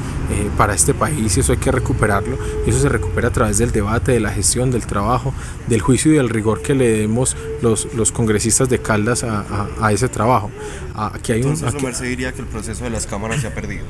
para 0.58 0.74
este 0.74 0.96
país 0.96 1.38
y 1.38 1.42
eso 1.42 1.52
hay 1.52 1.60
que 1.60 1.72
recuperarlo. 1.72 2.38
Y 2.66 2.72
eso 2.72 2.80
se 2.80 2.90
recupera 2.90 3.28
a 3.28 3.32
través 3.32 3.60
del 3.60 3.72
debate, 3.72 4.14
de 4.14 4.20
la 4.20 4.32
gestión, 4.32 4.72
del 4.72 4.88
trabajo, 4.88 5.34
del 5.68 5.82
juicio 5.82 6.12
y 6.12 6.16
del 6.16 6.30
rigor 6.30 6.62
que 6.62 6.74
le 6.74 6.90
demos 6.98 7.38
los, 7.62 7.94
los 7.94 8.12
congresistas 8.12 8.70
de 8.70 8.80
Caldas 8.80 9.24
a, 9.24 9.68
a 9.80 9.92
ese 9.92 10.10
trabajo. 10.10 10.50
Aquí 10.96 11.32
hay 11.32 11.43
Entonces, 11.44 11.82
un, 11.82 11.88
aquí... 11.88 12.04
diría 12.04 12.34
que 12.34 12.42
el 12.42 12.48
proceso 12.48 12.84
de 12.84 12.90
las 12.90 13.06
cámaras 13.06 13.42
se 13.42 13.48
ha 13.48 13.54
perdido. 13.54 13.86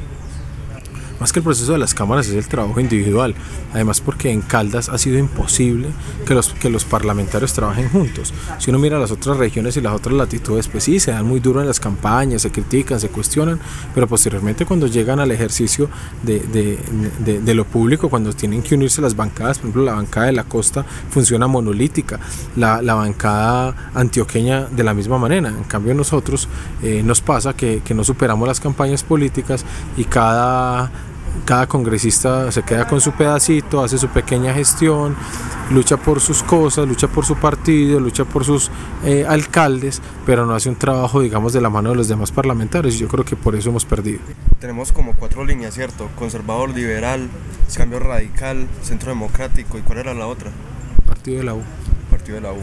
Más 1.24 1.32
que 1.32 1.40
el 1.40 1.46
proceso 1.46 1.72
de 1.72 1.78
las 1.78 1.94
cámaras 1.94 2.28
es 2.28 2.34
el 2.34 2.50
trabajo 2.50 2.82
individual. 2.82 3.34
Además 3.72 4.02
porque 4.02 4.30
en 4.30 4.42
Caldas 4.42 4.90
ha 4.90 4.98
sido 4.98 5.18
imposible 5.18 5.88
que 6.28 6.34
los, 6.34 6.50
que 6.50 6.70
los 6.70 6.84
parlamentarios 6.84 7.54
trabajen 7.54 7.88
juntos. 7.88 8.34
Si 8.58 8.70
uno 8.72 8.78
mira 8.78 9.00
las 9.00 9.10
otras 9.10 9.38
regiones 9.38 9.78
y 9.78 9.82
las 9.82 9.94
otras 9.94 10.18
latitudes, 10.18 10.68
pues 10.68 10.84
sí, 10.84 11.00
se 11.00 11.12
dan 11.12 11.26
muy 11.26 11.40
duro 11.40 11.62
en 11.62 11.68
las 11.68 11.80
campañas, 11.80 12.42
se 12.42 12.52
critican, 12.52 13.00
se 13.00 13.08
cuestionan, 13.08 13.58
pero 13.96 14.06
posteriormente 14.06 14.66
cuando 14.66 14.86
llegan 14.86 15.22
al 15.22 15.32
ejercicio 15.32 15.88
de, 16.24 16.42
de, 16.42 17.40
de, 17.40 17.54
lo 17.54 17.64
público, 17.64 18.10
cuando 18.10 18.34
tienen 18.34 18.62
que 18.62 18.76
unirse 18.76 19.02
las 19.02 19.16
bancadas, 19.16 19.60
por 19.60 19.70
ejemplo 19.70 19.86
la 19.86 19.94
bancada 19.94 20.26
de 20.26 20.34
la 20.34 20.44
costa 20.44 20.86
funciona 21.10 21.48
monolítica, 21.48 22.20
la, 22.58 22.82
la 22.82 22.96
bancada 22.96 23.92
antioqueña 23.94 24.66
de 24.66 24.84
la 24.84 24.94
misma 24.94 25.18
manera. 25.18 25.48
En 25.48 25.64
cambio 25.64 25.94
nosotros 25.94 26.50
eh, 26.82 27.02
nos 27.02 27.22
pasa 27.22 27.54
que, 27.54 27.82
que 27.82 27.94
no 27.94 28.04
superamos 28.04 28.46
las 28.46 28.60
campañas 28.60 29.04
políticas 29.04 29.64
y 29.96 30.04
cada 30.04 30.92
cada 31.46 31.68
congresista 31.68 32.52
se 32.52 32.64
queda 32.64 32.88
con 32.88 33.02
su 33.02 33.12
pedacito, 33.12 33.84
hace 33.84 33.98
su 33.98 34.08
pequeña 34.08 34.54
gestión, 34.54 35.16
lucha 35.72 35.98
por 35.98 36.22
sus 36.22 36.44
cosas, 36.44 36.88
lucha 36.88 37.08
por 37.08 37.26
su 37.26 37.36
partido, 37.36 38.00
lucha 38.00 38.26
por 38.26 38.46
sus 38.46 38.72
eh, 39.04 39.26
alcaldes, 39.28 40.02
pero 40.26 40.46
no 40.46 40.56
hace 40.56 40.70
un 40.70 40.76
trabajo, 40.76 41.22
digamos, 41.22 41.54
de 41.54 41.62
la 41.62 41.70
mano 41.70 41.90
de 41.90 41.96
los 41.96 42.08
demás 42.08 42.32
parlamentarios. 42.32 42.96
Y 42.96 43.00
yo 43.00 43.08
creo 43.08 43.26
que 43.26 43.36
por 43.36 43.56
eso 43.56 43.70
hemos 43.70 43.86
perdido. 43.86 44.20
Tenemos 44.60 44.92
como 44.92 45.14
cuatro 45.14 45.44
líneas, 45.44 45.74
¿cierto? 45.74 46.10
Conservador, 46.18 46.70
liberal, 46.70 47.30
cambio 47.76 48.00
radical, 48.00 48.68
centro 48.82 49.10
democrático. 49.10 49.78
¿Y 49.78 49.82
cuál 49.82 50.00
era 50.00 50.14
la 50.14 50.28
otra? 50.28 50.52
Partido 51.06 51.40
de 51.40 51.44
la 51.44 51.54
U. 51.56 51.62
Partido 52.10 52.36
de 52.36 52.42
la 52.42 52.54
U. 52.54 52.60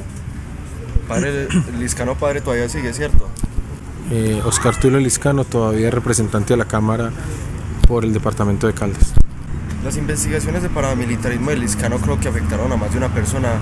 Padre, 1.08 1.48
Liscano 1.78 2.14
padre 2.14 2.40
todavía 2.40 2.68
sigue, 2.68 2.92
¿cierto? 2.92 3.28
Eh, 4.10 4.40
Oscar 4.44 4.76
Tulio 4.76 4.98
Liscano 4.98 5.44
todavía 5.44 5.90
representante 5.90 6.54
de 6.54 6.56
la 6.56 6.64
Cámara 6.64 7.12
por 7.90 8.04
el 8.04 8.12
departamento 8.12 8.68
de 8.68 8.72
Caldas. 8.72 9.12
Las 9.82 9.96
investigaciones 9.96 10.62
de 10.62 10.68
paramilitarismo 10.68 11.50
del 11.50 11.58
Liscano 11.58 11.98
creo 11.98 12.20
que 12.20 12.28
afectaron 12.28 12.70
a 12.70 12.76
más 12.76 12.92
de 12.92 12.98
una 12.98 13.12
persona 13.12 13.54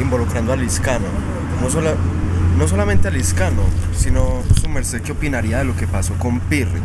involucrando 0.00 0.52
al 0.52 0.58
Liscano. 0.58 1.06
No, 1.60 1.68
no 2.58 2.68
solamente 2.68 3.06
al 3.06 3.14
Liscano, 3.14 3.62
sino 3.96 4.42
su 4.60 4.68
merced 4.68 5.02
qué 5.02 5.12
opinaría 5.12 5.58
de 5.58 5.66
lo 5.66 5.76
que 5.76 5.86
pasó 5.86 6.14
con 6.14 6.40
Pirri. 6.40 6.80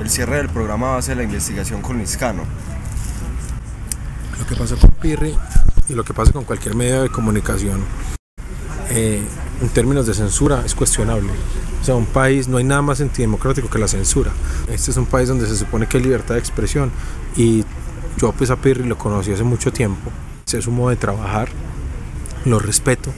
El 0.00 0.08
cierre 0.08 0.38
del 0.38 0.48
programa 0.48 0.92
base 0.92 1.10
de 1.10 1.16
la 1.16 1.24
investigación 1.24 1.82
con 1.82 1.98
Liscano. 1.98 2.44
Lo 4.38 4.46
que 4.46 4.56
pasa 4.56 4.76
con 4.76 4.92
Pirri 4.92 5.34
y 5.90 5.92
lo 5.92 6.04
que 6.04 6.14
pasa 6.14 6.32
con 6.32 6.44
cualquier 6.44 6.74
medio 6.74 7.02
de 7.02 7.10
comunicación 7.10 7.84
eh, 8.88 9.20
en 9.60 9.68
términos 9.68 10.06
de 10.06 10.14
censura 10.14 10.62
es 10.64 10.74
cuestionable. 10.74 11.32
Sea, 11.86 11.94
un 11.94 12.04
país, 12.04 12.48
no 12.48 12.56
hay 12.56 12.64
nada 12.64 12.82
más 12.82 13.00
antidemocrático 13.00 13.70
que 13.70 13.78
la 13.78 13.86
censura. 13.86 14.32
Este 14.68 14.90
es 14.90 14.96
un 14.96 15.06
país 15.06 15.28
donde 15.28 15.46
se 15.46 15.56
supone 15.56 15.86
que 15.86 15.98
hay 15.98 16.02
libertad 16.02 16.34
de 16.34 16.40
expresión 16.40 16.90
y 17.36 17.64
yo 18.18 18.32
pues 18.32 18.50
a 18.50 18.56
Pirri 18.56 18.82
lo 18.82 18.98
conocí 18.98 19.30
hace 19.30 19.44
mucho 19.44 19.72
tiempo. 19.72 20.10
Es 20.52 20.64
su 20.64 20.72
modo 20.72 20.90
de 20.90 20.96
trabajar, 20.96 21.48
lo 22.44 22.58
respeto 22.58 23.12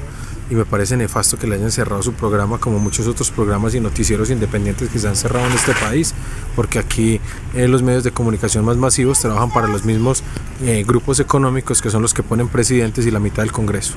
y 0.51 0.55
me 0.55 0.67
parece 0.67 0.99
nefasto 0.99 1.39
que 1.39 1.47
le 1.47 1.55
hayan 1.55 1.73
cerrado 1.73 2.03
su 2.03 2.13
programa 2.13 2.59
como 2.59 2.79
muchos 2.79 3.07
otros 3.07 3.31
programas 3.31 3.75
y 3.75 3.81
noticieros 3.81 4.29
independientes 4.29 4.91
que 4.91 4.99
se 4.99 5.09
han 5.09 5.17
cerrado 5.17 5.47
en 5.47 5.53
este 5.55 5.73
país, 5.73 6.13
porque 6.55 6.79
aquí 6.79 7.23
eh, 7.55 7.69
los 7.69 7.83
medios 7.83 8.05
de 8.05 8.11
comunicación 8.11 8.67
más 8.67 8.77
masivos 8.77 9.19
trabajan 9.19 9.51
para 9.51 9.67
los 9.67 9.87
mismos 9.87 10.23
eh, 10.63 10.85
grupos 10.87 11.21
económicos 11.21 11.81
que 11.81 11.89
son 11.89 12.03
los 12.03 12.13
que 12.13 12.23
ponen 12.23 12.49
presidentes 12.49 13.07
y 13.07 13.11
la 13.11 13.19
mitad 13.19 13.45
del 13.45 13.53
Congreso. 13.53 13.95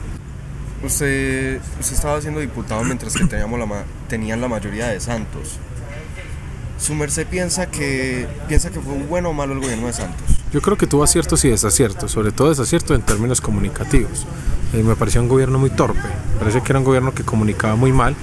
Usted, 0.84 1.60
usted 1.80 1.94
estaba 1.94 2.20
siendo 2.22 2.40
diputado 2.40 2.84
mientras 2.84 3.16
que 3.16 3.26
teníamos 3.26 3.60
la, 3.60 3.84
tenían 4.08 4.42
la 4.42 4.48
mayoría 4.48 4.88
de 4.88 5.00
Santos. 5.00 5.60
¿Su 6.80 6.96
merced 6.96 7.28
piensa 7.28 7.68
que, 7.68 8.28
piensa 8.48 8.72
que 8.72 8.80
fue 8.80 8.94
un 8.94 9.08
bueno 9.08 9.30
o 9.30 9.34
malo 9.34 9.54
el 9.54 9.60
gobierno 9.60 9.86
de 9.86 9.94
Santos? 9.94 10.40
Yo 10.52 10.62
creo 10.62 10.78
que 10.78 10.88
tuvo 10.88 11.04
aciertos 11.04 11.46
y 11.46 11.50
desaciertos, 11.50 12.12
sobre 12.12 12.32
todo 12.32 12.50
desaciertos 12.50 12.98
en 12.98 13.04
términos 13.04 13.40
comunicativos. 13.40 14.26
Eh, 14.74 14.82
me 14.82 14.96
pareció 14.96 15.22
un 15.22 15.30
gobierno 15.30 15.60
muy 15.60 15.70
torpe, 15.70 16.00
me 16.00 16.40
parece 16.40 16.62
que 16.62 16.72
era 16.72 16.80
un 16.80 16.86
gobierno 16.86 17.14
que 17.14 17.24
comunicaba 17.24 17.76
muy 17.76 17.92
mal, 17.92 18.16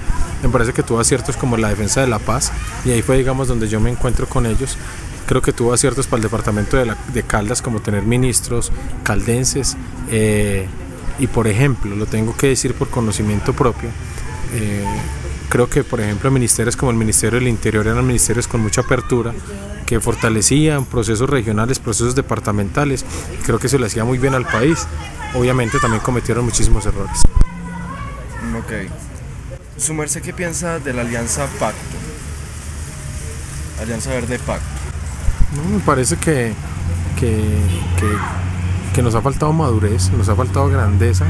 me 0.42 0.48
parece 0.48 0.72
que 0.72 0.82
tuvo 0.82 0.98
aciertos 0.98 1.36
como 1.36 1.56
la 1.56 1.68
defensa 1.68 2.00
de 2.00 2.08
la 2.08 2.18
paz, 2.18 2.52
y 2.84 2.90
ahí 2.90 3.02
fue, 3.02 3.16
digamos, 3.16 3.48
donde 3.48 3.68
yo 3.68 3.80
me 3.80 3.90
encuentro 3.90 4.28
con 4.28 4.44
ellos. 4.44 4.76
Creo 5.26 5.40
que 5.40 5.52
tuvo 5.52 5.72
aciertos 5.72 6.06
para 6.06 6.18
el 6.18 6.22
departamento 6.22 6.76
de, 6.76 6.94
de 7.12 7.22
Caldas, 7.22 7.62
como 7.62 7.80
tener 7.80 8.02
ministros 8.02 8.72
caldenses. 9.04 9.76
Eh, 10.10 10.66
y 11.18 11.26
por 11.26 11.48
ejemplo, 11.48 11.94
lo 11.96 12.06
tengo 12.06 12.36
que 12.36 12.48
decir 12.48 12.74
por 12.74 12.88
conocimiento 12.88 13.52
propio, 13.52 13.90
eh, 14.54 14.84
creo 15.48 15.68
que 15.68 15.84
por 15.84 16.00
ejemplo 16.00 16.30
ministerios 16.30 16.76
como 16.76 16.90
el 16.90 16.96
Ministerio 16.96 17.38
del 17.38 17.48
Interior 17.48 17.86
eran 17.86 18.06
ministerios 18.06 18.46
con 18.46 18.60
mucha 18.60 18.82
apertura, 18.82 19.32
que 19.86 20.00
fortalecían 20.00 20.84
procesos 20.84 21.30
regionales, 21.30 21.78
procesos 21.78 22.14
departamentales, 22.14 23.04
creo 23.44 23.58
que 23.58 23.68
se 23.68 23.78
le 23.78 23.86
hacía 23.86 24.04
muy 24.04 24.18
bien 24.18 24.34
al 24.34 24.44
país. 24.44 24.86
Obviamente 25.34 25.78
también 25.78 26.02
cometieron 26.02 26.44
muchísimos 26.44 26.84
errores. 26.84 27.22
Ok. 28.58 28.90
¿Su 29.78 29.94
merced 29.94 30.20
qué 30.20 30.32
piensa 30.32 30.78
de 30.78 30.92
la 30.92 31.02
alianza 31.02 31.46
Pacto? 31.58 31.78
Alianza 33.80 34.10
Verde 34.10 34.38
Pacto. 34.38 34.66
No, 35.56 35.76
me 35.76 35.80
parece 35.80 36.16
que, 36.16 36.52
que, 37.18 37.30
que 37.98 38.06
que 38.94 39.02
nos 39.02 39.14
ha 39.14 39.22
faltado 39.22 39.52
madurez, 39.52 40.10
nos 40.12 40.28
ha 40.28 40.34
faltado 40.34 40.68
grandeza 40.68 41.26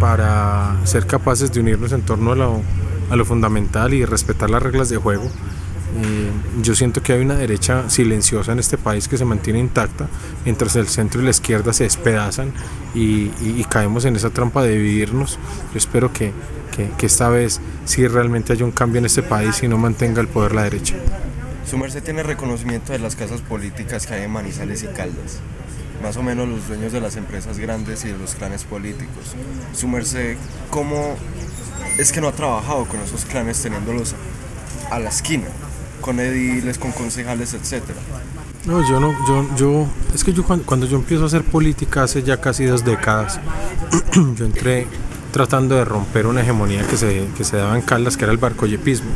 para 0.00 0.76
ser 0.84 1.06
capaces 1.06 1.52
de 1.52 1.60
unirnos 1.60 1.92
en 1.92 2.02
torno 2.02 2.32
a 2.32 2.36
lo, 2.36 2.60
a 3.10 3.16
lo 3.16 3.24
fundamental 3.24 3.94
y 3.94 4.04
respetar 4.04 4.50
las 4.50 4.62
reglas 4.62 4.88
de 4.88 4.96
juego. 4.96 5.24
Eh, 5.94 6.30
yo 6.62 6.74
siento 6.74 7.02
que 7.02 7.12
hay 7.12 7.20
una 7.20 7.34
derecha 7.34 7.90
silenciosa 7.90 8.52
en 8.52 8.58
este 8.58 8.78
país 8.78 9.08
que 9.08 9.18
se 9.18 9.24
mantiene 9.24 9.58
intacta, 9.58 10.08
mientras 10.44 10.74
el 10.76 10.88
centro 10.88 11.20
y 11.20 11.24
la 11.24 11.30
izquierda 11.30 11.72
se 11.72 11.84
despedazan 11.84 12.52
y, 12.94 13.28
caemos 13.68 14.04
en 14.04 14.16
esa 14.16 14.30
trampa 14.30 14.62
de 14.62 14.72
dividirnos. 14.72 15.38
Yo 15.72 15.78
espero 15.78 16.12
que, 16.12 16.32
que, 16.96 17.06
esta 17.06 17.28
vez 17.28 17.60
sí 17.84 18.06
realmente 18.06 18.52
haya 18.52 18.64
un 18.64 18.70
cambio 18.70 18.98
en 18.98 19.06
este 19.06 19.22
país 19.22 19.62
y 19.62 19.68
no 19.68 19.78
mantenga 19.78 20.20
el 20.20 20.28
poder 20.28 20.54
la 20.54 20.64
derecha. 20.64 20.94
Su 21.68 21.78
merced 21.78 22.02
tiene 22.02 22.22
reconocimiento 22.22 22.92
de 22.92 22.98
las 22.98 23.14
casas 23.16 23.40
políticas 23.40 24.06
que 24.06 24.14
hay 24.14 24.22
en 24.24 24.30
Manizales 24.30 24.82
y 24.82 24.88
Caldas, 24.88 25.40
más 26.02 26.16
o 26.16 26.22
menos 26.22 26.48
los 26.48 26.68
dueños 26.68 26.92
de 26.92 27.00
las 27.00 27.16
empresas 27.16 27.58
grandes 27.58 28.04
y 28.04 28.08
de 28.08 28.18
los 28.18 28.34
clanes 28.34 28.64
políticos. 28.64 29.34
Su 29.74 29.88
merced, 29.88 30.36
¿cómo 30.70 31.16
es 31.98 32.12
que 32.12 32.20
no 32.20 32.28
ha 32.28 32.32
trabajado 32.32 32.86
con 32.86 33.00
esos 33.00 33.24
clanes 33.24 33.62
teniéndolos 33.62 34.14
a 34.90 34.98
la 34.98 35.08
esquina? 35.08 35.48
con 36.02 36.20
ediles, 36.20 36.76
con 36.76 36.92
concejales, 36.92 37.54
etcétera. 37.54 37.98
No, 38.66 38.86
yo 38.86 39.00
no, 39.00 39.14
yo, 39.26 39.46
yo, 39.56 39.86
es 40.14 40.22
que 40.22 40.34
yo 40.34 40.44
cuando, 40.44 40.86
yo 40.86 40.96
empiezo 40.96 41.24
a 41.24 41.26
hacer 41.26 41.42
política 41.42 42.02
hace 42.02 42.22
ya 42.22 42.40
casi 42.40 42.66
dos 42.66 42.84
décadas, 42.84 43.40
yo 44.36 44.44
entré 44.44 44.86
tratando 45.32 45.76
de 45.76 45.84
romper 45.86 46.26
una 46.26 46.42
hegemonía 46.42 46.86
que 46.86 46.98
se, 46.98 47.26
que 47.36 47.44
se 47.44 47.56
daba 47.56 47.74
en 47.76 47.82
Caldas, 47.82 48.18
que 48.18 48.24
era 48.24 48.32
el 48.32 48.38
barcoyepismo. 48.38 49.10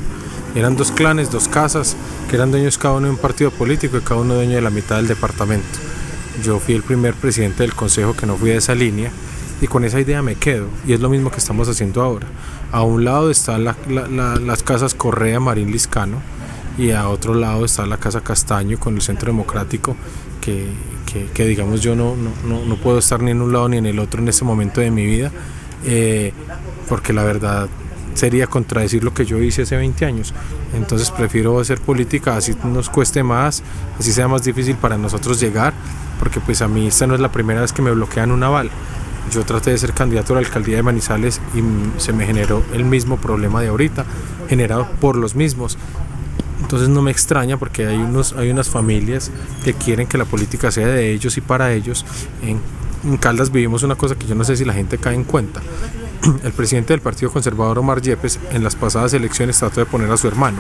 Eran 0.55 0.75
dos 0.75 0.91
clanes, 0.91 1.31
dos 1.31 1.49
casas, 1.49 1.97
que 2.31 2.37
eran 2.37 2.51
dueños 2.51 2.79
cada 2.79 2.95
uno 2.95 3.09
de 3.09 3.13
un 3.13 3.19
partido 3.19 3.51
político 3.51 3.99
y 3.99 4.01
cada 4.01 4.21
uno 4.21 4.35
dueño 4.35 4.55
de 4.55 4.63
la 4.63 4.71
mitad 4.71 4.97
del 4.97 5.07
departamento. 5.07 5.67
Yo 6.43 6.59
fui 6.59 6.75
el 6.75 6.83
primer 6.83 7.15
presidente 7.15 7.63
del 7.63 7.75
consejo 7.75 8.15
que 8.15 8.27
no 8.27 8.37
fui 8.37 8.51
de 8.51 8.57
esa 8.57 8.75
línea 8.75 9.11
y 9.61 9.67
con 9.67 9.85
esa 9.85 10.01
idea 10.01 10.23
me 10.23 10.35
quedo 10.35 10.69
y 10.87 10.93
es 10.93 11.01
lo 11.01 11.09
mismo 11.09 11.31
que 11.31 11.39
estamos 11.39 11.69
haciendo 11.69 12.03
ahora. 12.03 12.27
A 12.73 12.83
un 12.83 13.05
lado 13.05 13.31
están 13.31 13.65
las 13.65 14.63
casas 14.63 14.95
Correa 14.95 15.41
Marín 15.41 15.71
Liscano, 15.71 16.21
y 16.79 16.91
a 16.91 17.09
otro 17.09 17.35
lado 17.35 17.65
está 17.65 17.87
la 17.87 17.97
Casa 17.97 18.21
Castaño 18.21 18.79
con 18.79 18.97
el 18.97 19.03
Centro 19.03 19.27
Democrático, 19.27 19.97
que, 20.41 20.67
que, 21.33 21.47
digamos 21.47 21.81
yo 21.81 21.97
no, 21.97 22.15
no, 22.15 22.65
no, 22.65 22.77
puedo 22.77 22.99
estar 22.99 23.23
ni 23.23 23.31
en 23.31 23.41
un 23.41 23.53
lado 23.53 23.69
ni 23.69 23.79
en 23.79 23.87
el 23.87 23.99
otro 23.99 24.21
en 24.21 24.29
este 24.29 24.45
momento 24.45 24.81
de 24.81 24.91
mi 24.91 25.07
vida, 25.07 25.33
eh, 25.85 26.33
porque 26.89 27.13
la 27.13 27.25
verdad 27.25 27.69
sería 28.17 28.47
contradecir 28.47 29.05
lo 29.05 29.15
que 29.15 29.25
yo 29.25 29.41
hice 29.41 29.63
hace 29.63 29.77
20 29.77 30.05
años. 30.05 30.35
Entonces 30.75 31.11
prefiero 31.11 31.61
hacer 31.61 31.81
política, 31.81 32.37
así 32.37 32.57
nos 32.65 32.91
cueste 32.91 33.23
más, 33.23 33.63
así 33.99 34.13
sea 34.13 34.27
más 34.27 34.43
difícil 34.43 34.77
para 34.77 34.97
nosotros 34.97 35.39
llegar, 35.39 35.75
porque 36.19 36.41
pues 36.41 36.63
a 36.63 36.69
mí 36.69 36.89
esta 36.89 37.07
no 37.07 37.15
es 37.15 37.21
la 37.21 37.31
primera 37.31 37.61
vez 37.61 37.73
que 37.73 37.83
me 37.83 37.91
bloquean 37.91 38.31
un 38.31 38.43
aval. 38.43 38.71
Yo 39.33 39.45
traté 39.45 39.71
de 39.71 39.79
ser 39.79 39.93
candidato 39.93 40.33
a 40.33 40.41
la 40.41 40.47
alcaldía 40.47 40.77
de 40.77 40.83
Manizales 40.83 41.41
y 41.55 42.01
se 42.01 42.13
me 42.13 42.27
generó 42.27 42.63
el 42.73 42.85
mismo 42.85 43.17
problema 43.17 43.61
de 43.61 43.69
ahorita, 43.69 44.05
generado 44.49 44.89
por 45.01 45.17
los 45.17 45.35
mismos. 45.35 45.77
Entonces 46.63 46.89
no 46.89 47.03
me 47.03 47.11
extraña 47.11 47.59
porque 47.59 47.87
hay, 47.87 47.97
unos, 47.97 48.33
hay 48.33 48.51
unas 48.51 48.69
familias 48.69 49.31
que 49.65 49.75
quieren 49.75 50.07
que 50.07 50.17
la 50.19 50.25
política 50.25 50.71
sea 50.71 50.87
de 50.87 51.13
ellos 51.13 51.37
y 51.37 51.41
para 51.41 51.73
ellos. 51.73 52.05
En, 52.43 52.61
Caldas 53.19 53.53
vivimos 53.53 53.85
una 53.85 53.95
cosa 53.95 54.17
que 54.17 54.27
yo 54.27 54.35
no 54.35 54.43
sé 54.43 54.57
si 54.57 54.65
la 54.65 54.73
gente 54.73 54.99
cae 54.99 55.15
en 55.15 55.23
cuenta. 55.23 55.61
El 56.43 56.53
presidente 56.53 56.93
del 56.93 57.01
Partido 57.01 57.31
Conservador 57.31 57.79
Omar 57.79 58.03
Yepes 58.03 58.41
en 58.51 58.65
las 58.65 58.75
pasadas 58.75 59.15
elecciones 59.15 59.59
trató 59.59 59.81
de 59.81 59.87
poner 59.87 60.11
a 60.11 60.17
su 60.17 60.27
hermano. 60.27 60.59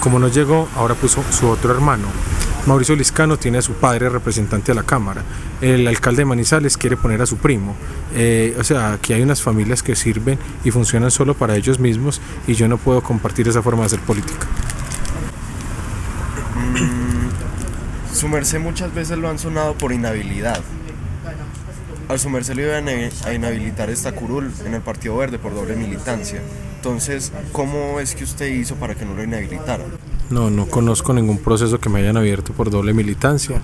Como 0.00 0.18
no 0.18 0.28
llegó, 0.28 0.68
ahora 0.76 0.94
puso 0.94 1.22
su 1.30 1.48
otro 1.48 1.72
hermano. 1.72 2.08
Mauricio 2.66 2.96
Liscano 2.96 3.36
tiene 3.36 3.58
a 3.58 3.62
su 3.62 3.74
padre 3.74 4.08
representante 4.08 4.72
a 4.72 4.74
la 4.74 4.82
Cámara. 4.82 5.22
El 5.60 5.86
alcalde 5.86 6.22
de 6.22 6.24
Manizales 6.24 6.78
quiere 6.78 6.96
poner 6.96 7.20
a 7.20 7.26
su 7.26 7.36
primo. 7.36 7.74
Eh, 8.14 8.56
o 8.58 8.64
sea, 8.64 8.94
aquí 8.94 9.12
hay 9.12 9.20
unas 9.20 9.42
familias 9.42 9.82
que 9.82 9.94
sirven 9.94 10.38
y 10.64 10.70
funcionan 10.70 11.10
solo 11.10 11.34
para 11.34 11.56
ellos 11.56 11.78
mismos 11.78 12.22
y 12.46 12.54
yo 12.54 12.66
no 12.66 12.78
puedo 12.78 13.02
compartir 13.02 13.46
esa 13.48 13.62
forma 13.62 13.80
de 13.80 13.86
hacer 13.86 14.00
política. 14.00 14.46
Su 18.12 18.28
merced 18.28 18.60
muchas 18.60 18.94
veces 18.94 19.18
lo 19.18 19.28
han 19.28 19.38
sonado 19.38 19.74
por 19.74 19.92
inhabilidad. 19.92 20.60
Al 22.08 22.18
su 22.18 22.28
merced 22.28 22.54
le 22.54 22.62
iban 22.62 22.88
a 22.88 23.32
inhabilitar 23.32 23.90
esta 23.90 24.12
curul 24.12 24.52
en 24.64 24.74
el 24.74 24.82
Partido 24.82 25.16
Verde 25.16 25.38
por 25.38 25.54
doble 25.54 25.74
militancia. 25.76 26.40
Entonces, 26.76 27.32
¿cómo 27.52 27.98
es 27.98 28.14
que 28.14 28.24
usted 28.24 28.46
hizo 28.46 28.74
para 28.74 28.94
que 28.94 29.06
no 29.06 29.14
lo 29.14 29.24
inhabilitaran? 29.24 29.86
No, 30.30 30.50
no 30.50 30.66
conozco 30.66 31.14
ningún 31.14 31.38
proceso 31.38 31.78
que 31.80 31.88
me 31.88 32.00
hayan 32.00 32.16
abierto 32.16 32.52
por 32.52 32.70
doble 32.70 32.92
militancia, 32.92 33.60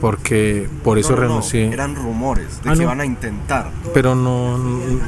porque 0.00 0.68
por 0.82 0.98
eso 0.98 1.14
renuncié. 1.14 1.72
eran 1.72 1.94
rumores 1.94 2.62
de 2.62 2.70
ah, 2.70 2.74
que 2.74 2.82
iban 2.82 3.00
a 3.00 3.04
intentar. 3.04 3.70
Pero 3.92 4.14
no, 4.14 4.58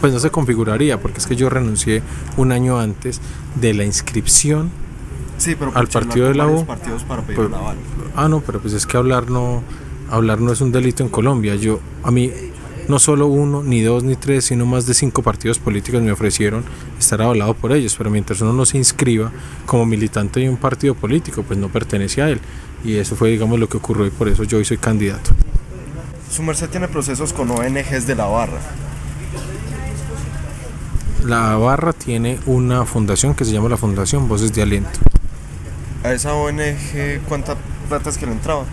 pues 0.00 0.12
no 0.12 0.20
se 0.20 0.30
configuraría, 0.30 1.00
porque 1.00 1.18
es 1.18 1.26
que 1.26 1.34
yo 1.34 1.48
renuncié 1.50 2.02
un 2.36 2.52
año 2.52 2.78
antes 2.78 3.20
de 3.56 3.74
la 3.74 3.84
inscripción 3.84 4.70
Sí, 5.38 5.54
pero 5.54 5.72
al 5.74 5.88
partido 5.88 6.28
de 6.28 6.34
la 6.34 6.46
U. 6.46 6.64
partidos 6.64 7.04
para 7.04 7.22
pedir 7.22 7.36
pues, 7.36 7.50
Ah, 8.14 8.28
no, 8.28 8.40
pero 8.40 8.60
pues 8.60 8.72
es 8.72 8.86
que 8.86 8.96
hablar 8.96 9.30
no, 9.30 9.62
hablar 10.10 10.40
no 10.40 10.52
es 10.52 10.60
un 10.60 10.72
delito 10.72 11.02
en 11.02 11.08
Colombia. 11.08 11.56
Yo, 11.56 11.80
a 12.02 12.10
mí, 12.10 12.30
no 12.88 12.98
solo 12.98 13.26
uno, 13.26 13.62
ni 13.62 13.82
dos, 13.82 14.04
ni 14.04 14.16
tres, 14.16 14.46
sino 14.46 14.66
más 14.66 14.86
de 14.86 14.94
cinco 14.94 15.22
partidos 15.22 15.58
políticos 15.58 16.02
me 16.02 16.12
ofrecieron 16.12 16.64
estar 16.98 17.20
avalado 17.22 17.54
por 17.54 17.72
ellos, 17.72 17.94
pero 17.96 18.10
mientras 18.10 18.40
uno 18.40 18.52
no 18.52 18.64
se 18.64 18.78
inscriba 18.78 19.30
como 19.66 19.86
militante 19.86 20.40
de 20.40 20.48
un 20.48 20.56
partido 20.56 20.94
político, 20.94 21.42
pues 21.42 21.58
no 21.58 21.68
pertenece 21.68 22.22
a 22.22 22.30
él. 22.30 22.40
Y 22.84 22.96
eso 22.96 23.16
fue, 23.16 23.30
digamos, 23.30 23.58
lo 23.58 23.68
que 23.68 23.76
ocurrió 23.76 24.06
y 24.06 24.10
por 24.10 24.28
eso 24.28 24.44
yo 24.44 24.58
hoy 24.58 24.64
soy 24.64 24.78
candidato. 24.78 25.30
Su 26.30 26.42
merced 26.42 26.68
tiene 26.68 26.88
procesos 26.88 27.32
con 27.32 27.50
ONGs 27.50 28.06
de 28.06 28.14
la 28.14 28.26
barra. 28.26 28.60
La 31.24 31.56
barra 31.56 31.92
tiene 31.92 32.38
una 32.46 32.84
fundación 32.84 33.34
que 33.34 33.44
se 33.44 33.52
llama 33.52 33.68
la 33.68 33.76
Fundación 33.76 34.28
Voces 34.28 34.52
de 34.52 34.62
Aliento 34.62 35.00
a 36.06 36.12
esa 36.12 36.34
ONG 36.34 37.20
cuánta 37.28 37.56
plata 37.88 38.10
es 38.10 38.18
que 38.18 38.26
le 38.26 38.32
entraba. 38.32 38.64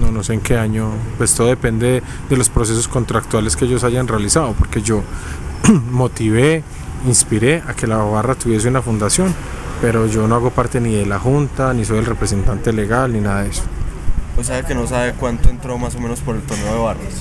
No, 0.00 0.10
no 0.10 0.22
sé 0.22 0.34
en 0.34 0.40
qué 0.40 0.56
año, 0.56 0.90
pues 1.18 1.34
todo 1.34 1.48
depende 1.48 2.02
de 2.28 2.36
los 2.36 2.48
procesos 2.48 2.88
contractuales 2.88 3.56
que 3.56 3.66
ellos 3.66 3.84
hayan 3.84 4.08
realizado, 4.08 4.52
porque 4.52 4.82
yo 4.82 5.02
motivé, 5.90 6.62
inspiré 7.06 7.62
a 7.66 7.74
que 7.74 7.86
la 7.86 7.98
barra 7.98 8.34
tuviese 8.34 8.68
una 8.68 8.82
fundación, 8.82 9.34
pero 9.80 10.06
yo 10.06 10.26
no 10.26 10.34
hago 10.34 10.50
parte 10.50 10.80
ni 10.80 10.94
de 10.94 11.06
la 11.06 11.18
junta, 11.18 11.74
ni 11.74 11.84
soy 11.84 11.98
el 11.98 12.06
representante 12.06 12.72
legal, 12.72 13.12
ni 13.12 13.20
nada 13.20 13.42
de 13.42 13.50
eso. 13.50 13.62
O 14.38 14.42
sea 14.42 14.62
que 14.62 14.74
no 14.74 14.86
sabe 14.86 15.12
cuánto 15.12 15.50
entró 15.50 15.76
más 15.76 15.94
o 15.94 16.00
menos 16.00 16.20
por 16.20 16.34
el 16.34 16.42
torneo 16.42 16.72
de 16.72 16.80
barras. 16.80 17.14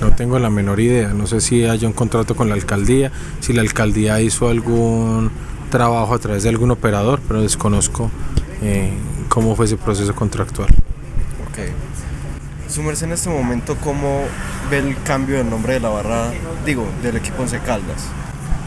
No 0.00 0.14
tengo 0.14 0.38
la 0.38 0.50
menor 0.50 0.80
idea, 0.80 1.08
no 1.08 1.26
sé 1.26 1.40
si 1.40 1.64
haya 1.64 1.88
un 1.88 1.94
contrato 1.94 2.36
con 2.36 2.48
la 2.48 2.54
alcaldía, 2.54 3.10
si 3.40 3.54
la 3.54 3.62
alcaldía 3.62 4.20
hizo 4.20 4.48
algún 4.48 5.30
trabajo 5.70 6.12
a 6.12 6.18
través 6.18 6.42
de 6.42 6.50
algún 6.50 6.70
operador, 6.70 7.20
pero 7.26 7.40
desconozco 7.40 8.10
eh, 8.60 8.92
cómo 9.30 9.56
fue 9.56 9.64
ese 9.64 9.78
proceso 9.78 10.14
contractual. 10.14 10.68
Ok. 12.72 12.76
Sumerse 12.76 13.04
en 13.04 13.12
este 13.12 13.28
momento, 13.28 13.76
¿cómo 13.76 14.22
ve 14.70 14.78
el 14.78 14.96
cambio 15.02 15.36
del 15.36 15.50
nombre 15.50 15.74
de 15.74 15.80
la 15.80 15.90
barra, 15.90 16.30
digo, 16.64 16.86
del 17.02 17.16
equipo 17.16 17.42
Once 17.42 17.58
Caldas? 17.60 18.06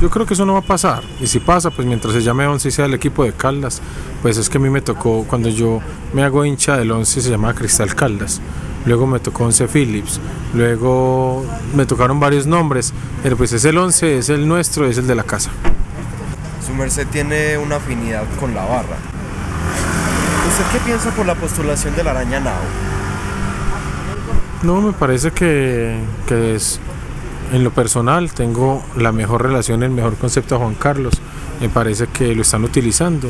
Yo 0.02 0.10
creo 0.10 0.26
que 0.26 0.36
eso 0.36 0.46
no 0.46 0.54
va 0.54 0.60
a 0.60 0.62
pasar. 0.62 1.04
Y 1.20 1.28
si 1.28 1.40
pasa, 1.40 1.72
pues 1.72 1.88
mientras 1.88 2.14
se 2.14 2.22
llame 2.22 2.46
Once 2.46 2.68
y 2.68 2.72
sea 2.72 2.86
el 2.86 2.94
equipo 2.94 3.24
de 3.24 3.34
Caldas, 3.34 3.82
pues 4.22 4.38
es 4.38 4.50
que 4.50 4.58
a 4.58 4.62
mí 4.62 4.70
me 4.70 4.82
tocó, 4.82 5.26
cuando 5.28 5.50
yo 5.50 5.82
me 6.14 6.24
hago 6.24 6.46
hincha 6.46 6.78
del 6.78 6.92
Once, 6.92 7.20
se 7.20 7.30
llama 7.30 7.54
Cristal 7.54 7.96
Caldas. 7.96 8.42
Luego 8.86 9.08
me 9.08 9.20
tocó 9.20 9.46
Once 9.46 9.68
Phillips. 9.68 10.20
Luego 10.54 11.44
me 11.74 11.86
tocaron 11.86 12.20
varios 12.20 12.46
nombres. 12.46 12.94
Pero 13.24 13.38
pues 13.38 13.54
es 13.54 13.66
el 13.66 13.78
Once, 13.78 14.20
es 14.20 14.30
el 14.30 14.48
nuestro, 14.48 14.86
es 14.86 14.98
el 14.98 15.08
de 15.08 15.16
la 15.16 15.24
casa. 15.24 15.50
Su 16.66 16.74
merced 16.74 17.08
tiene 17.08 17.58
una 17.58 17.78
afinidad 17.78 18.26
con 18.40 18.54
la 18.54 18.66
barra. 18.66 18.98
¿Usted 20.48 20.66
qué 20.72 20.80
piensa 20.86 21.10
por 21.12 21.26
la 21.26 21.36
postulación 21.36 21.96
de 21.96 22.04
la 22.04 22.12
araña 22.12 22.40
Nao? 22.40 22.95
No, 24.64 24.82
me 24.82 24.94
parece 24.94 25.32
que, 25.32 26.00
es, 26.30 26.80
en 27.52 27.64
lo 27.64 27.72
personal, 27.72 28.34
tengo 28.34 28.84
la 28.98 29.12
mejor 29.12 29.44
relación, 29.44 29.84
el 29.84 29.92
mejor 29.92 30.16
concepto 30.16 30.56
a 30.56 30.60
Juan 30.60 30.76
Carlos. 30.76 31.14
Me 31.62 31.70
parece 31.70 32.08
que 32.08 32.34
lo 32.36 32.42
están 32.42 32.64
utilizando 32.64 33.30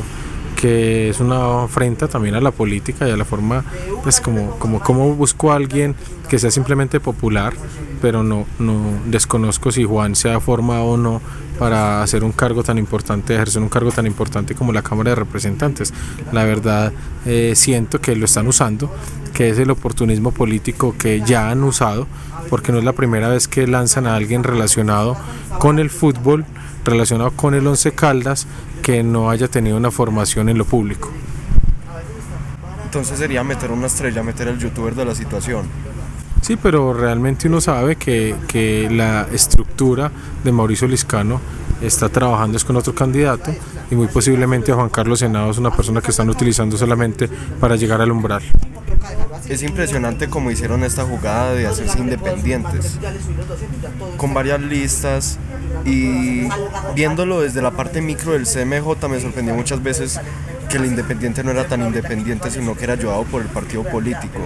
que 0.56 1.10
es 1.10 1.20
una 1.20 1.64
afrenta 1.64 2.08
también 2.08 2.34
a 2.34 2.40
la 2.40 2.50
política 2.50 3.06
y 3.06 3.12
a 3.12 3.16
la 3.16 3.24
forma, 3.24 3.64
pues 4.02 4.20
como, 4.20 4.58
como, 4.58 4.80
como 4.80 5.14
busco 5.14 5.52
a 5.52 5.56
alguien 5.56 5.94
que 6.28 6.38
sea 6.38 6.50
simplemente 6.50 6.98
popular, 6.98 7.54
pero 8.02 8.22
no, 8.22 8.46
no 8.58 8.80
desconozco 9.06 9.70
si 9.70 9.84
Juan 9.84 10.16
se 10.16 10.30
ha 10.30 10.40
formado 10.40 10.84
o 10.84 10.96
no 10.96 11.20
para 11.58 12.02
hacer 12.02 12.24
un 12.24 12.32
cargo 12.32 12.62
tan 12.62 12.78
importante, 12.78 13.34
ejercer 13.34 13.62
un 13.62 13.68
cargo 13.68 13.90
tan 13.90 14.06
importante 14.06 14.54
como 14.54 14.72
la 14.72 14.82
Cámara 14.82 15.10
de 15.10 15.16
Representantes. 15.16 15.92
La 16.32 16.44
verdad, 16.44 16.92
eh, 17.24 17.52
siento 17.54 18.00
que 18.00 18.14
lo 18.16 18.24
están 18.24 18.46
usando, 18.46 18.92
que 19.32 19.50
es 19.50 19.58
el 19.58 19.70
oportunismo 19.70 20.32
político 20.32 20.94
que 20.98 21.22
ya 21.24 21.50
han 21.50 21.62
usado, 21.64 22.06
porque 22.50 22.72
no 22.72 22.78
es 22.78 22.84
la 22.84 22.92
primera 22.92 23.28
vez 23.28 23.48
que 23.48 23.66
lanzan 23.66 24.06
a 24.06 24.16
alguien 24.16 24.44
relacionado 24.44 25.16
con 25.58 25.78
el 25.78 25.90
fútbol, 25.90 26.44
relacionado 26.84 27.30
con 27.32 27.54
el 27.54 27.66
Once 27.66 27.92
Caldas, 27.92 28.46
que 28.86 29.02
no 29.02 29.30
haya 29.30 29.48
tenido 29.48 29.76
una 29.76 29.90
formación 29.90 30.48
en 30.48 30.58
lo 30.58 30.64
público. 30.64 31.10
Entonces 32.84 33.18
sería 33.18 33.42
meter 33.42 33.72
una 33.72 33.88
estrella, 33.88 34.22
meter 34.22 34.46
el 34.46 34.60
youtuber 34.60 34.94
de 34.94 35.04
la 35.04 35.12
situación. 35.12 35.66
Sí, 36.40 36.54
pero 36.56 36.94
realmente 36.94 37.48
uno 37.48 37.60
sabe 37.60 37.96
que, 37.96 38.36
que 38.46 38.88
la 38.88 39.26
estructura 39.32 40.12
de 40.44 40.52
Mauricio 40.52 40.86
Liscano 40.86 41.40
está 41.82 42.08
trabajando 42.08 42.56
es 42.56 42.64
con 42.64 42.76
otro 42.76 42.94
candidato 42.94 43.52
y 43.90 43.96
muy 43.96 44.06
posiblemente 44.06 44.70
a 44.70 44.76
Juan 44.76 44.88
Carlos 44.88 45.18
Senado 45.18 45.50
es 45.50 45.58
una 45.58 45.72
persona 45.72 46.00
que 46.00 46.12
están 46.12 46.30
utilizando 46.30 46.76
solamente 46.76 47.28
para 47.58 47.74
llegar 47.74 48.00
al 48.00 48.12
umbral. 48.12 48.44
Es 49.48 49.62
impresionante 49.62 50.28
cómo 50.28 50.50
hicieron 50.50 50.84
esta 50.84 51.04
jugada 51.04 51.54
de 51.54 51.66
hacerse 51.66 51.98
independientes, 51.98 52.98
con 54.16 54.34
varias 54.34 54.60
listas 54.60 55.38
y 55.84 56.48
viéndolo 56.94 57.40
desde 57.40 57.62
la 57.62 57.70
parte 57.70 58.00
micro 58.00 58.32
del 58.32 58.44
CMJ 58.44 59.08
me 59.08 59.20
sorprendió 59.20 59.54
muchas 59.54 59.82
veces 59.82 60.20
que 60.68 60.78
el 60.78 60.86
independiente 60.86 61.44
no 61.44 61.52
era 61.52 61.68
tan 61.68 61.82
independiente, 61.82 62.50
sino 62.50 62.76
que 62.76 62.84
era 62.84 62.94
ayudado 62.94 63.22
por 63.24 63.42
el 63.42 63.48
partido 63.48 63.84
político. 63.84 64.40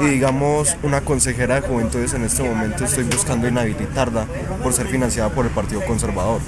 Y 0.00 0.06
digamos, 0.06 0.76
una 0.82 1.00
consejera 1.00 1.60
de 1.60 1.66
juventudes 1.66 2.12
en 2.14 2.24
este 2.24 2.42
momento 2.42 2.84
estoy 2.84 3.04
buscando 3.04 3.48
inhabilitarla 3.48 4.26
por 4.62 4.72
ser 4.72 4.86
financiada 4.88 5.30
por 5.30 5.46
el 5.46 5.52
Partido 5.52 5.80
Conservador. 5.86 6.40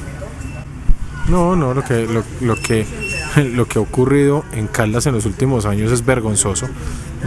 No, 1.29 1.57
no, 1.57 1.73
lo 1.73 1.83
que, 1.83 2.07
lo, 2.07 2.23
lo 2.43 2.57
que, 2.57 2.87
lo 3.37 3.67
que 3.67 3.79
ha 3.79 3.83
ocurrido 3.83 4.45
en 4.53 4.67
Caldas 4.67 5.07
en 5.07 5.15
los 5.15 5.25
últimos 5.25 5.65
años 5.65 5.91
es 5.91 6.05
vergonzoso. 6.05 6.69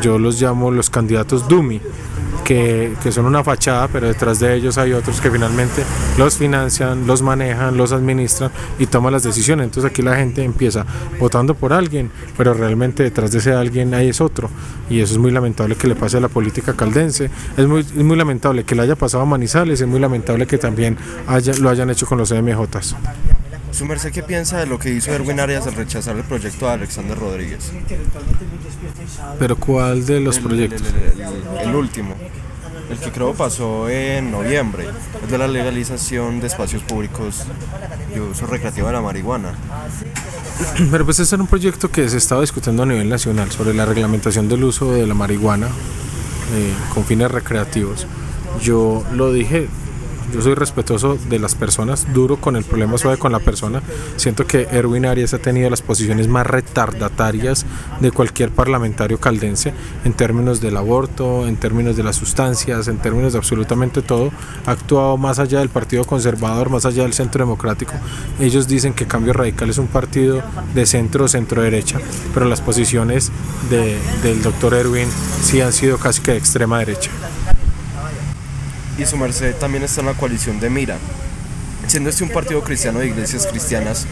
Yo 0.02 0.20
los 0.20 0.42
llamo 0.42 0.72
los 0.72 0.90
candidatos 0.90 1.48
Dumi 1.48 1.82
que, 2.48 3.12
son 3.12 3.26
una 3.26 3.44
fachada, 3.44 3.90
pero 3.90 4.08
detrás 4.08 4.40
de 4.40 4.56
ellos 4.56 4.78
hay 4.78 4.94
otros 4.94 5.20
que 5.20 5.30
finalmente 5.30 5.84
los 6.18 6.38
financian, 6.38 7.06
los 7.06 7.22
manejan, 7.22 7.76
los 7.76 7.92
administran 7.92 8.52
y 8.80 8.86
toman 8.86 9.12
las 9.12 9.24
decisiones. 9.24 9.66
Entonces 9.66 9.92
aquí 9.92 10.02
la 10.02 10.16
gente 10.16 10.44
empieza 10.44 10.86
votando 11.20 11.56
por 11.56 11.74
alguien, 11.74 12.10
pero 12.38 12.54
realmente 12.54 13.04
detrás 13.04 13.34
de 13.34 13.40
ese 13.40 13.52
alguien 13.52 13.94
hay 13.94 14.10
es 14.10 14.22
otro. 14.22 14.50
Y 14.90 15.02
eso 15.02 15.14
es 15.14 15.20
muy 15.20 15.32
lamentable 15.32 15.76
que 15.76 15.88
le 15.88 15.96
pase 15.96 16.18
a 16.18 16.20
la 16.22 16.30
política 16.30 16.74
caldense. 16.74 17.30
Es 17.58 17.68
muy, 17.68 17.84
muy 17.96 18.16
lamentable 18.16 18.64
que 18.64 18.76
le 18.76 18.84
haya 18.84 18.96
pasado 18.96 19.24
a 19.24 19.26
Manizales, 19.26 19.82
es 19.82 19.88
muy 19.88 20.00
lamentable 20.00 20.48
que 20.48 20.58
también 20.58 20.98
haya, 21.28 21.54
lo 21.56 21.70
hayan 21.70 21.90
hecho 21.90 22.06
con 22.06 22.18
los 22.18 22.32
MJs. 22.32 22.96
¿Su 23.78 23.86
merced 23.86 24.12
qué 24.12 24.24
piensa 24.24 24.58
de 24.58 24.66
lo 24.66 24.80
que 24.80 24.90
hizo 24.90 25.12
Erwin 25.12 25.40
Arias 25.40 25.68
al 25.68 25.76
rechazar 25.76 26.18
el 26.18 26.24
proyecto 26.24 26.66
de 26.66 26.72
Alexander 26.72 27.16
Rodríguez? 27.16 27.72
¿Pero 29.38 29.56
cuál 29.56 30.04
de 30.04 30.20
los 30.20 30.40
proyectos? 30.40 30.82
el 31.62 31.76
último. 31.76 32.16
El 32.90 32.98
que 32.98 33.12
creo 33.12 33.36
pasó 33.36 33.88
en 33.88 34.32
noviembre, 34.32 34.88
es 35.24 35.30
de 35.30 35.38
la 35.38 35.48
legalización 35.48 36.40
de 36.40 36.48
espacios 36.48 36.82
públicos 36.82 37.44
de 38.12 38.20
uso 38.20 38.48
recreativo 38.48 38.88
de 38.88 38.94
la 38.94 39.02
marihuana. 39.02 39.54
Pero 40.90 41.06
pues 41.06 41.20
ese 41.20 41.36
era 41.36 41.44
un 41.44 41.48
proyecto 41.48 41.92
que 41.92 42.10
se 42.10 42.18
estaba 42.18 42.42
discutiendo 42.42 42.82
a 42.82 42.88
nivel 42.88 43.08
nacional 43.08 43.52
sobre 43.52 43.76
la 43.76 43.86
reglamentación 43.86 44.50
del 44.50 44.64
uso 44.64 44.92
de 44.92 45.06
la 45.06 45.14
marihuana 45.14 45.68
eh, 45.68 46.74
con 46.96 47.06
fines 47.06 47.30
recreativos. 47.30 48.08
Yo 48.60 49.06
lo 49.14 49.32
dije 49.32 49.70
yo 50.34 50.42
soy 50.42 50.56
respetuoso 50.56 51.18
de 51.30 51.40
las 51.40 51.56
personas, 51.56 52.14
duro 52.14 52.38
con 52.38 52.56
el 52.56 52.64
problema 52.64 52.98
suave 52.98 53.18
con 53.18 53.32
la 53.32 53.40
persona. 53.40 53.82
Siento 54.16 54.46
que 54.46 54.68
Erwin 54.72 55.06
Arias 55.06 55.34
ha 55.34 55.40
tenido 55.40 55.70
las 55.70 55.82
posiciones 55.82 56.28
más 56.28 56.46
retardatarias 56.46 57.66
de 58.00 58.12
cualquier 58.12 58.52
parlamentario 58.52 59.20
caldense 59.20 59.74
en 60.04 60.14
términos 60.14 60.62
del 60.62 60.78
aborto, 60.78 61.48
en 61.48 61.56
términos 61.58 61.96
de 61.96 62.04
las 62.04 62.16
sustancias, 62.16 62.88
en 62.88 62.98
términos 62.98 63.34
de 63.34 63.40
absolutamente 63.40 64.02
todo. 64.02 64.32
Ha 64.66 64.72
actuado 64.72 65.18
más 65.18 65.40
allá 65.40 65.60
del 65.60 65.70
Partido 65.70 66.04
Conservador, 66.06 66.70
más 66.70 66.86
allá 66.86 67.04
del 67.04 67.14
Centro 67.14 67.44
Democrático. 67.44 67.94
Ellos 68.40 68.68
dicen 68.68 68.94
que 68.94 69.08
Cambio 69.08 69.34
Radical 69.34 69.70
es 69.70 69.78
un 69.78 69.88
partido 69.88 70.42
de 70.74 70.86
centro 70.86 71.28
centro 71.28 71.62
derecha, 71.62 72.00
pero 72.34 72.46
las 72.46 72.62
posiciones 72.62 73.32
del 73.70 74.42
doctor 74.42 74.74
Erwin 74.74 75.08
sí 75.42 75.62
han 75.62 75.74
sido 75.74 75.98
casi 75.98 76.22
que 76.22 76.32
de 76.32 76.38
extrema 76.38 76.80
derecha 76.80 77.12
y 78.98 79.06
su 79.06 79.18
merced 79.18 79.56
también 79.56 79.84
está 79.84 80.02
en 80.02 80.08
la 80.08 80.14
coalición 80.14 80.60
de 80.60 80.70
Mira. 80.70 80.98
Siendo 81.88 82.10
este 82.10 82.24
un 82.24 82.32
partido 82.32 82.62
cristiano 82.64 83.00
de 83.00 83.08
iglesias 83.08 83.48
cristianas, 83.48 84.06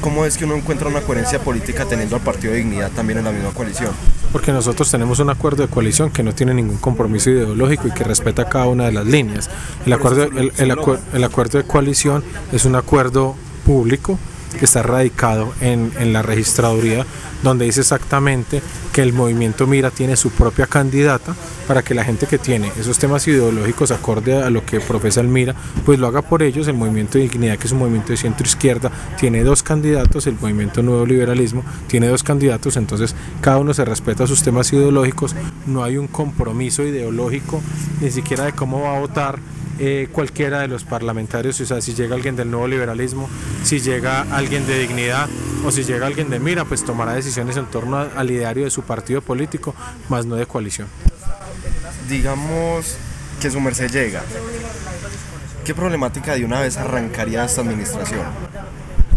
¿cómo 0.00 0.24
es 0.24 0.36
que 0.36 0.44
uno 0.44 0.54
encuentra 0.54 0.88
una 0.88 1.00
coherencia 1.00 1.40
política 1.40 1.84
teniendo 1.84 2.16
al 2.16 2.22
Partido 2.22 2.52
de 2.52 2.58
Dignidad 2.58 2.90
también 2.92 3.18
en 3.18 3.24
la 3.24 3.32
misma 3.32 3.50
coalición? 3.50 3.90
Porque 4.30 4.52
nosotros 4.52 4.88
tenemos 4.90 5.18
un 5.18 5.30
acuerdo 5.30 5.64
de 5.64 5.68
coalición 5.68 6.10
que 6.10 6.22
no 6.22 6.32
tiene 6.32 6.54
ningún 6.54 6.76
compromiso 6.78 7.30
ideológico 7.30 7.88
y 7.88 7.90
que 7.90 8.04
respeta 8.04 8.48
cada 8.48 8.66
una 8.66 8.84
de 8.86 8.92
las 8.92 9.06
líneas. 9.06 9.50
El 9.84 9.92
acuerdo, 9.92 10.28
el, 10.56 11.24
acuerdo 11.24 11.58
de 11.58 11.64
coalición 11.64 12.22
es 12.52 12.64
un 12.64 12.76
acuerdo 12.76 13.34
público 13.66 14.18
que 14.58 14.64
está 14.64 14.82
radicado 14.82 15.52
en, 15.60 15.92
en, 15.98 16.12
la 16.12 16.22
registraduría, 16.22 17.06
donde 17.42 17.64
dice 17.64 17.80
exactamente 17.80 18.62
que 18.92 19.02
el 19.02 19.12
movimiento 19.12 19.66
Mira 19.66 19.90
tiene 19.90 20.16
su 20.16 20.30
propia 20.30 20.66
candidata 20.66 21.34
para 21.66 21.82
que 21.82 21.94
la 21.94 22.04
gente 22.04 22.26
que 22.26 22.38
tiene 22.38 22.72
esos 22.78 22.98
temas 22.98 23.26
ideológicos 23.28 23.92
acorde 23.92 24.42
a 24.42 24.50
lo 24.50 24.66
que 24.66 24.80
profesa 24.80 25.20
el 25.20 25.28
Mira, 25.28 25.54
pues 25.86 25.98
lo 25.98 26.08
haga 26.08 26.22
por 26.22 26.42
ellos. 26.42 26.66
El 26.66 26.74
movimiento 26.74 27.16
de 27.16 27.24
dignidad, 27.24 27.58
que 27.58 27.66
es 27.68 27.72
un 27.72 27.78
movimiento 27.78 28.10
de 28.10 28.16
centro 28.16 28.46
izquierda, 28.46 28.90
tiene 29.18 29.44
dos 29.44 29.62
candidatos, 29.62 30.26
el 30.26 30.34
movimiento 30.34 30.82
nuevo 30.82 31.06
liberalismo 31.06 31.64
tiene 31.86 32.08
dos 32.08 32.22
candidatos, 32.22 32.76
entonces 32.76 33.14
cada 33.40 33.58
uno 33.58 33.72
se 33.74 33.84
respeta 33.84 34.26
sus 34.26 34.42
temas 34.42 34.72
ideológicos, 34.72 35.34
no 35.66 35.84
hay 35.84 35.96
un 35.96 36.08
compromiso 36.08 36.82
ideológico 36.82 37.62
ni 38.00 38.10
siquiera 38.10 38.44
de 38.44 38.52
cómo 38.52 38.82
va 38.82 38.96
a 38.96 39.00
votar 39.00 39.38
eh, 39.82 40.08
cualquiera 40.12 40.60
de 40.60 40.68
los 40.68 40.84
parlamentarios, 40.84 41.58
o 41.58 41.64
sea, 41.64 41.80
si 41.80 41.94
llega 41.94 42.14
alguien 42.14 42.36
del 42.36 42.50
nuevo 42.50 42.68
liberalismo, 42.68 43.30
si 43.64 43.80
llega 43.80 44.26
alguien 44.30 44.66
de 44.66 44.78
dignidad 44.78 45.26
o 45.64 45.70
si 45.70 45.84
llega 45.84 46.06
alguien 46.06 46.28
de 46.28 46.38
mira, 46.38 46.66
pues 46.66 46.84
tomará 46.84 47.14
decisiones 47.14 47.56
en 47.56 47.64
torno 47.64 47.96
al 47.96 48.30
ideario 48.30 48.64
de 48.64 48.70
su 48.70 48.82
partido 48.82 49.22
político, 49.22 49.74
más 50.10 50.26
no 50.26 50.36
de 50.36 50.44
coalición. 50.44 50.86
Digamos 52.10 52.96
que 53.40 53.50
su 53.50 53.58
merced 53.58 53.90
llega. 53.90 54.22
¿Qué 55.64 55.74
problemática 55.74 56.34
de 56.34 56.44
una 56.44 56.60
vez 56.60 56.76
arrancaría 56.76 57.46
esta 57.46 57.62
administración? 57.62 58.26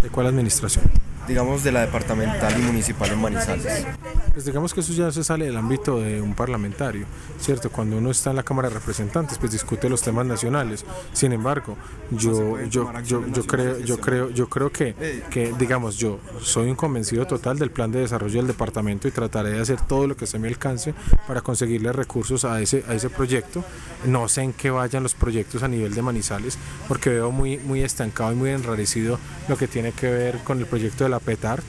¿De 0.01 0.09
cuál 0.09 0.27
administración? 0.27 1.02
Digamos, 1.27 1.63
de 1.63 1.71
la 1.71 1.81
departamental 1.81 2.53
y 2.59 2.61
municipal 2.61 3.11
en 3.11 3.21
Manizales. 3.21 3.85
Pues 4.31 4.45
digamos 4.45 4.73
que 4.73 4.79
eso 4.79 4.93
ya 4.93 5.11
se 5.11 5.23
sale 5.23 5.45
del 5.45 5.57
ámbito 5.57 5.99
de 5.99 6.21
un 6.21 6.33
parlamentario, 6.33 7.05
¿cierto? 7.39 7.69
Cuando 7.69 7.97
uno 7.97 8.11
está 8.11 8.31
en 8.31 8.37
la 8.37 8.43
Cámara 8.43 8.69
de 8.69 8.75
Representantes, 8.75 9.37
pues 9.37 9.51
discute 9.51 9.89
los 9.89 10.01
temas 10.01 10.25
nacionales. 10.25 10.85
Sin 11.13 11.31
embargo, 11.33 11.77
yo, 12.11 12.59
yo, 12.65 12.91
yo, 13.03 13.25
yo 13.27 13.45
creo, 13.45 13.79
yo 13.79 13.99
creo, 13.99 14.29
yo 14.31 14.49
creo 14.49 14.71
que, 14.71 14.95
que, 15.29 15.53
digamos, 15.57 15.97
yo 15.97 16.19
soy 16.41 16.69
un 16.69 16.75
convencido 16.75 17.27
total 17.27 17.59
del 17.59 17.71
plan 17.71 17.91
de 17.91 17.99
desarrollo 17.99 18.37
del 18.37 18.47
departamento 18.47 19.07
y 19.07 19.11
trataré 19.11 19.51
de 19.51 19.61
hacer 19.61 19.79
todo 19.81 20.07
lo 20.07 20.17
que 20.17 20.25
se 20.25 20.39
me 20.39 20.47
alcance 20.47 20.93
para 21.27 21.41
conseguirle 21.41 21.91
recursos 21.93 22.45
a 22.45 22.59
ese, 22.61 22.83
a 22.87 22.95
ese 22.95 23.09
proyecto. 23.09 23.63
No 24.05 24.27
sé 24.27 24.41
en 24.41 24.53
qué 24.53 24.69
vayan 24.71 25.03
los 25.03 25.13
proyectos 25.13 25.63
a 25.63 25.67
nivel 25.67 25.93
de 25.93 26.01
Manizales, 26.01 26.57
porque 26.87 27.09
veo 27.09 27.31
muy, 27.31 27.57
muy 27.57 27.83
estancado 27.83 28.31
y 28.33 28.35
muy 28.35 28.49
enrarecido 28.49 29.19
lo 29.47 29.57
que 29.57 29.67
tiene 29.67 29.91
que 29.91 30.09
ver 30.09 30.39
con 30.39 30.59
el 30.59 30.65
proyecto 30.65 31.03
de 31.03 31.09
la 31.13 31.19
PETAR. 31.19 31.61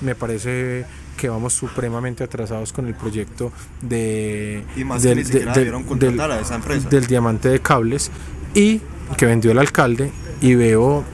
Me 0.00 0.14
parece 0.14 0.84
que 1.16 1.28
vamos 1.28 1.52
supremamente 1.52 2.22
atrasados 2.22 2.72
con 2.72 2.86
el 2.86 2.94
proyecto 2.94 3.52
de, 3.82 4.64
del, 5.00 6.88
del 6.88 7.06
diamante 7.06 7.48
de 7.48 7.60
cables 7.60 8.10
y 8.54 8.80
que 9.16 9.26
vendió 9.26 9.50
el 9.50 9.58
alcalde 9.58 10.12
y 10.40 10.54
veo 10.54 11.04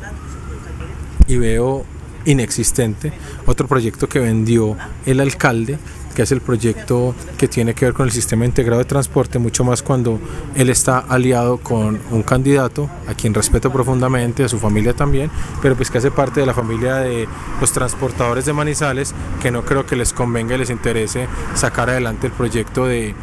y 1.27 1.39
veo 1.39 1.87
inexistente 2.27 3.13
otro 3.47 3.67
proyecto 3.67 4.09
que 4.09 4.19
vendió 4.19 4.77
el 5.07 5.21
alcalde 5.21 5.79
que 6.15 6.23
es 6.23 6.33
el 6.33 6.41
proyecto 6.41 7.15
que 7.37 7.49
tiene 7.49 7.75
que 7.75 7.87
ver 7.87 7.95
con 7.95 8.07
el 8.07 8.13
sistema 8.13 8.45
integrado 8.45 8.79
de 8.79 8.85
transporte, 8.85 9.39
mucho 9.39 9.65
más 9.65 9.83
cuando 9.83 10.19
él 10.55 10.71
está 10.71 10.99
aliado 10.99 11.59
con 11.59 12.01
un 12.11 12.23
candidato 12.23 12.89
a 13.09 13.15
quien 13.15 13.35
respeto 13.35 13.71
profundamente, 13.71 14.45
a 14.45 14.49
su 14.49 14.59
familia 14.59 14.95
también, 14.95 15.31
pero 15.61 15.77
pues 15.77 15.91
que 15.91 15.99
hace 15.99 16.11
parte 16.11 16.41
de 16.41 16.47
la 16.47 16.55
familia 16.55 16.97
de 16.97 17.29
los 17.61 17.73
transportadores 17.73 18.45
de 18.47 18.53
Manizales, 18.53 19.15
que 19.43 19.51
no 19.51 19.65
creo 19.65 19.87
que 19.87 19.97
les 19.97 20.13
convenga 20.13 20.55
y 20.55 20.59
les 20.59 20.71
interese 20.71 21.27
sacar 21.55 21.91
adelante 21.91 22.27
el 22.27 22.33
proyecto 22.33 22.87
de, 22.87 23.15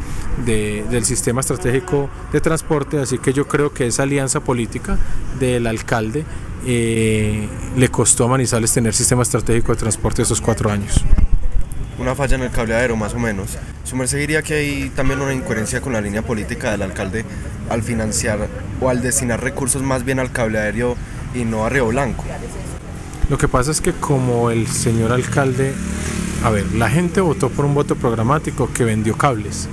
del 0.44 1.04
sistema 1.04 1.40
estratégico 1.40 2.08
de 2.32 2.40
transporte, 2.40 2.98
así 2.98 3.18
que 3.18 3.32
yo 3.32 3.48
creo 3.48 3.72
que 3.72 3.86
esa 3.86 4.02
alianza 4.02 4.40
política 4.40 4.98
del 5.38 5.66
alcalde 5.66 6.24
eh, 6.66 7.48
le 7.76 7.88
costó 7.88 8.24
a 8.24 8.28
Manizales 8.28 8.72
tener 8.72 8.94
sistema 8.94 9.22
estratégico 9.22 9.72
de 9.72 9.78
transporte 9.78 10.22
esos 10.22 10.40
cuatro 10.40 10.70
años 10.70 11.04
una 11.98 12.14
falla 12.14 12.36
en 12.36 12.42
el 12.42 12.50
cableadero 12.50 12.96
más 12.96 13.14
o 13.14 13.18
menos. 13.18 13.58
Su 13.84 13.96
merced 13.96 14.18
diría 14.18 14.42
que 14.42 14.54
hay 14.54 14.90
también 14.90 15.20
una 15.20 15.34
incoherencia 15.34 15.80
con 15.80 15.92
la 15.92 16.00
línea 16.00 16.22
política 16.22 16.70
del 16.70 16.82
alcalde 16.82 17.24
al 17.68 17.82
financiar 17.82 18.48
o 18.80 18.88
al 18.88 19.02
destinar 19.02 19.42
recursos 19.42 19.82
más 19.82 20.04
bien 20.04 20.18
al 20.18 20.32
cableadero 20.32 20.96
y 21.34 21.44
no 21.44 21.64
a 21.64 21.68
Río 21.68 21.88
Blanco. 21.88 22.24
Lo 23.28 23.38
que 23.38 23.48
pasa 23.48 23.70
es 23.70 23.80
que 23.80 23.92
como 23.92 24.50
el 24.50 24.66
señor 24.66 25.12
alcalde, 25.12 25.72
a 26.44 26.50
ver, 26.50 26.70
la 26.72 26.90
gente 26.90 27.20
votó 27.20 27.48
por 27.48 27.64
un 27.64 27.74
voto 27.74 27.96
programático 27.96 28.72
que 28.72 28.84
vendió 28.84 29.16
cables. 29.16 29.68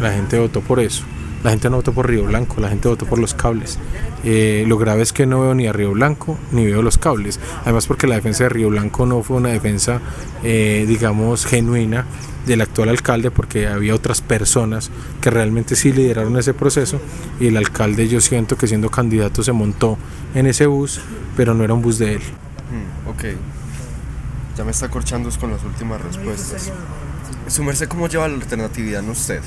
La 0.00 0.12
gente 0.12 0.38
votó 0.38 0.60
por 0.60 0.80
eso. 0.80 1.04
La 1.42 1.50
gente 1.50 1.70
no 1.70 1.76
votó 1.76 1.92
por 1.92 2.08
Río 2.08 2.24
Blanco, 2.24 2.60
la 2.60 2.68
gente 2.68 2.88
votó 2.88 3.06
por 3.06 3.18
los 3.18 3.34
cables. 3.34 3.78
Eh, 4.24 4.64
lo 4.66 4.78
grave 4.78 5.02
es 5.02 5.12
que 5.12 5.26
no 5.26 5.42
veo 5.42 5.54
ni 5.54 5.66
a 5.66 5.72
Río 5.72 5.92
Blanco 5.92 6.38
ni 6.52 6.64
veo 6.64 6.82
los 6.82 6.98
cables. 6.98 7.38
Además 7.62 7.86
porque 7.86 8.06
la 8.06 8.14
defensa 8.14 8.44
de 8.44 8.48
Río 8.50 8.70
Blanco 8.70 9.06
no 9.06 9.22
fue 9.22 9.36
una 9.36 9.50
defensa, 9.50 10.00
eh, 10.42 10.84
digamos, 10.88 11.46
genuina 11.46 12.06
del 12.46 12.60
actual 12.60 12.90
alcalde 12.90 13.30
porque 13.30 13.66
había 13.66 13.94
otras 13.94 14.20
personas 14.20 14.90
que 15.20 15.30
realmente 15.30 15.76
sí 15.76 15.92
lideraron 15.92 16.36
ese 16.36 16.54
proceso 16.54 17.00
y 17.40 17.48
el 17.48 17.56
alcalde 17.56 18.08
yo 18.08 18.20
siento 18.20 18.56
que 18.56 18.66
siendo 18.66 18.90
candidato 18.90 19.42
se 19.42 19.52
montó 19.52 19.98
en 20.34 20.46
ese 20.46 20.66
bus, 20.66 21.00
pero 21.36 21.54
no 21.54 21.64
era 21.64 21.74
un 21.74 21.82
bus 21.82 21.98
de 21.98 22.14
él. 22.14 22.22
Mm, 22.22 23.08
ok. 23.08 23.24
Ya 24.56 24.64
me 24.64 24.70
está 24.70 24.88
corchando 24.88 25.30
con 25.38 25.50
las 25.50 25.64
últimas 25.64 26.00
respuestas. 26.00 26.70
Su 27.48 27.62
¿cómo 27.88 28.08
lleva 28.08 28.28
la 28.28 28.34
alternatividad 28.34 29.02
en 29.02 29.10
usted? 29.10 29.40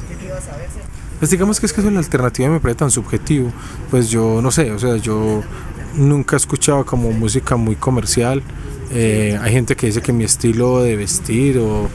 Pues 1.20 1.32
digamos 1.32 1.60
que 1.60 1.66
es 1.66 1.74
que 1.74 1.82
eso 1.82 1.90
la 1.90 2.00
alternativa 2.00 2.50
me 2.50 2.60
parece 2.60 2.80
tan 2.80 2.92
subjetivo. 2.92 3.52
Pues 3.90 4.10
yo 4.10 4.42
no 4.42 4.52
sé, 4.52 4.72
o 4.72 4.80
sea, 4.80 4.98
yo 4.98 5.44
nunca 5.96 6.36
he 6.36 6.38
escuchado 6.38 6.86
como 6.86 7.12
música 7.12 7.56
muy 7.56 7.76
comercial. 7.76 8.44
Eh, 8.92 9.38
hay 9.42 9.52
gente 9.52 9.76
que 9.76 9.88
dice 9.88 10.02
que 10.02 10.14
mi 10.14 10.24
estilo 10.24 10.82
de 10.82 10.96
vestir 10.96 11.58
o 11.58 11.90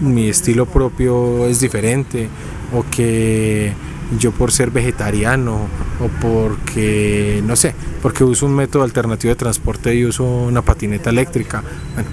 mi 0.00 0.28
estilo 0.28 0.66
propio 0.66 1.46
es 1.46 1.60
diferente 1.60 2.28
o 2.72 2.84
que 2.90 3.72
yo 4.18 4.32
por 4.32 4.52
ser 4.52 4.70
vegetariano 4.70 5.66
o 6.00 6.08
porque, 6.20 7.42
no 7.46 7.56
sé, 7.56 7.74
porque 8.02 8.24
uso 8.24 8.46
un 8.46 8.54
método 8.54 8.82
alternativo 8.82 9.30
de 9.30 9.36
transporte 9.36 9.94
y 9.94 10.04
uso 10.04 10.24
una 10.24 10.62
patineta 10.62 11.10
eléctrica. 11.10 11.62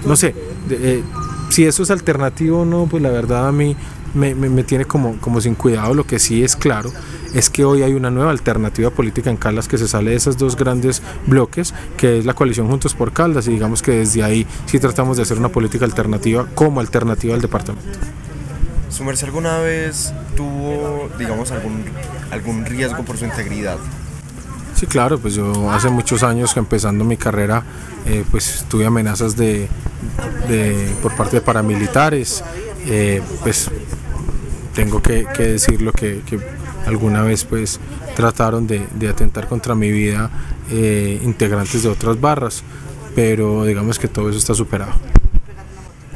no 0.04 0.16
sé, 0.16 0.34
eh, 0.70 1.02
si 1.50 1.64
eso 1.64 1.82
es 1.82 1.90
alternativo 1.90 2.60
o 2.60 2.64
no, 2.64 2.86
pues 2.86 3.02
la 3.02 3.10
verdad 3.10 3.48
a 3.48 3.52
mí 3.52 3.76
me, 4.14 4.34
me, 4.34 4.62
tiene 4.64 4.84
como, 4.84 5.16
como 5.18 5.40
sin 5.40 5.54
cuidado. 5.54 5.94
Lo 5.94 6.04
que 6.04 6.18
sí 6.18 6.42
es 6.42 6.56
claro 6.56 6.92
es 7.34 7.50
que 7.50 7.64
hoy 7.64 7.82
hay 7.82 7.94
una 7.94 8.10
nueva 8.10 8.30
alternativa 8.30 8.90
política 8.90 9.30
en 9.30 9.36
Caldas 9.36 9.68
que 9.68 9.78
se 9.78 9.88
sale 9.88 10.10
de 10.10 10.16
esos 10.16 10.38
dos 10.38 10.56
grandes 10.56 11.02
bloques, 11.26 11.74
que 11.96 12.18
es 12.18 12.26
la 12.26 12.34
coalición 12.34 12.68
Juntos 12.68 12.94
por 12.94 13.12
Caldas, 13.12 13.46
y 13.48 13.52
digamos 13.52 13.82
que 13.82 13.92
desde 13.92 14.22
ahí 14.22 14.46
sí 14.66 14.78
tratamos 14.78 15.16
de 15.16 15.24
hacer 15.24 15.38
una 15.38 15.50
política 15.50 15.84
alternativa 15.84 16.46
como 16.54 16.80
alternativa 16.80 17.34
al 17.34 17.40
departamento. 17.40 17.98
¿Su 18.90 19.04
merced 19.04 19.26
alguna 19.26 19.58
vez 19.58 20.12
tuvo, 20.36 21.08
digamos, 21.18 21.50
algún, 21.50 21.84
algún 22.30 22.64
riesgo 22.64 23.04
por 23.04 23.16
su 23.18 23.26
integridad? 23.26 23.78
Sí, 24.74 24.86
claro, 24.86 25.18
pues 25.18 25.34
yo 25.34 25.70
hace 25.72 25.90
muchos 25.90 26.22
años 26.22 26.54
que 26.54 26.60
empezando 26.60 27.04
mi 27.04 27.16
carrera, 27.16 27.64
eh, 28.06 28.24
pues 28.30 28.64
tuve 28.68 28.86
amenazas 28.86 29.36
de, 29.36 29.68
de, 30.48 30.94
por 31.02 31.16
parte 31.16 31.36
de 31.36 31.42
paramilitares, 31.42 32.44
eh, 32.88 33.22
pues 33.42 33.70
tengo 34.74 35.00
que, 35.02 35.26
que 35.36 35.42
decirlo 35.44 35.92
que, 35.92 36.22
que, 36.26 36.38
alguna 36.86 37.22
vez 37.22 37.44
pues 37.44 37.78
trataron 38.16 38.66
de, 38.66 38.86
de 38.94 39.08
atentar 39.08 39.46
contra 39.48 39.74
mi 39.74 39.90
vida 39.90 40.30
eh, 40.70 41.20
integrantes 41.22 41.82
de 41.82 41.88
otras 41.88 42.20
barras, 42.20 42.62
pero 43.14 43.64
digamos 43.64 43.98
que 43.98 44.08
todo 44.08 44.28
eso 44.30 44.38
está 44.38 44.54
superado. 44.54 44.92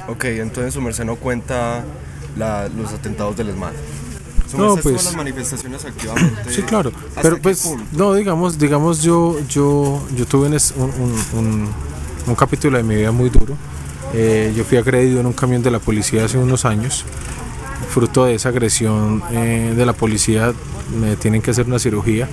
Ok, 0.08 0.24
entonces 0.24 0.74
su 0.74 0.80
merced 0.80 1.04
no 1.04 1.16
cuenta 1.16 1.84
la, 2.36 2.68
los 2.68 2.92
atentados 2.92 3.36
del 3.36 3.50
ESMAD. 3.50 3.72
No, 4.56 4.76
pues- 4.76 5.04
las 5.04 5.16
manifestaciones 5.16 5.84
activamente. 5.84 6.52
Sí, 6.52 6.62
claro. 6.62 6.92
¿Hasta 7.10 7.22
Pero 7.22 7.38
pues, 7.40 7.62
punto? 7.62 7.84
no, 7.92 8.14
digamos, 8.14 8.58
digamos 8.58 9.02
yo, 9.02 9.38
yo, 9.48 10.02
yo 10.14 10.26
tuve 10.26 10.48
un, 10.48 10.54
un- 10.82 11.38
un- 11.38 11.68
un 12.26 12.34
capítulo 12.34 12.76
de 12.76 12.82
mi 12.82 12.96
vida 12.96 13.10
muy 13.12 13.30
duro. 13.30 13.56
Eh, 14.14 14.52
yo 14.56 14.64
fui 14.64 14.78
agredido 14.78 15.20
en 15.20 15.26
un 15.26 15.32
camión 15.32 15.62
de 15.62 15.70
la 15.70 15.78
policía 15.78 16.24
hace 16.24 16.38
unos 16.38 16.64
años. 16.64 17.04
Fruto 17.88 18.24
de 18.24 18.34
esa 18.34 18.50
agresión 18.50 19.22
eh, 19.32 19.74
de 19.76 19.86
la 19.86 19.92
policía 19.92 20.52
me 20.98 21.16
tienen 21.16 21.42
que 21.42 21.50
hacer 21.50 21.66
una 21.66 21.78
cirugía 21.78 22.28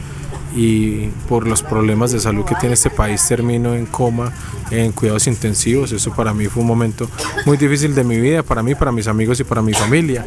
y 0.55 1.07
por 1.27 1.47
los 1.47 1.61
problemas 1.61 2.11
de 2.11 2.19
salud 2.19 2.45
que 2.45 2.55
tiene 2.55 2.73
este 2.73 2.89
país 2.89 3.25
termino 3.27 3.75
en 3.75 3.85
coma, 3.85 4.31
en 4.71 4.91
cuidados 4.91 5.27
intensivos. 5.27 5.91
Eso 5.91 6.11
para 6.13 6.33
mí 6.33 6.47
fue 6.47 6.61
un 6.61 6.67
momento 6.67 7.09
muy 7.45 7.57
difícil 7.57 7.93
de 7.95 8.03
mi 8.03 8.19
vida, 8.19 8.43
para 8.43 8.63
mí, 8.63 8.75
para 8.75 8.91
mis 8.91 9.07
amigos 9.07 9.39
y 9.39 9.43
para 9.43 9.61
mi 9.61 9.73
familia. 9.73 10.25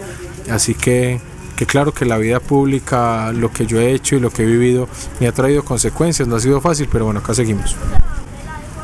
Así 0.51 0.75
que, 0.75 1.21
que 1.57 1.67
claro 1.67 1.93
que 1.93 2.05
la 2.05 2.19
vida 2.19 2.41
pública, 2.41 3.33
lo 3.33 3.53
que 3.53 3.67
yo 3.67 3.81
he 3.81 3.93
hecho 3.93 4.17
y 4.17 4.21
lo 4.21 4.31
que 4.31 4.43
he 4.43 4.47
vivido 4.47 4.89
me 5.21 5.29
ha 5.29 5.33
traído 5.33 5.65
consecuencias. 5.65 6.29
No 6.29 6.37
ha 6.37 6.41
sido 6.41 6.61
fácil, 6.61 6.89
pero 6.91 7.07
bueno, 7.07 7.21
acá 7.21 7.35
seguimos. 7.35 7.77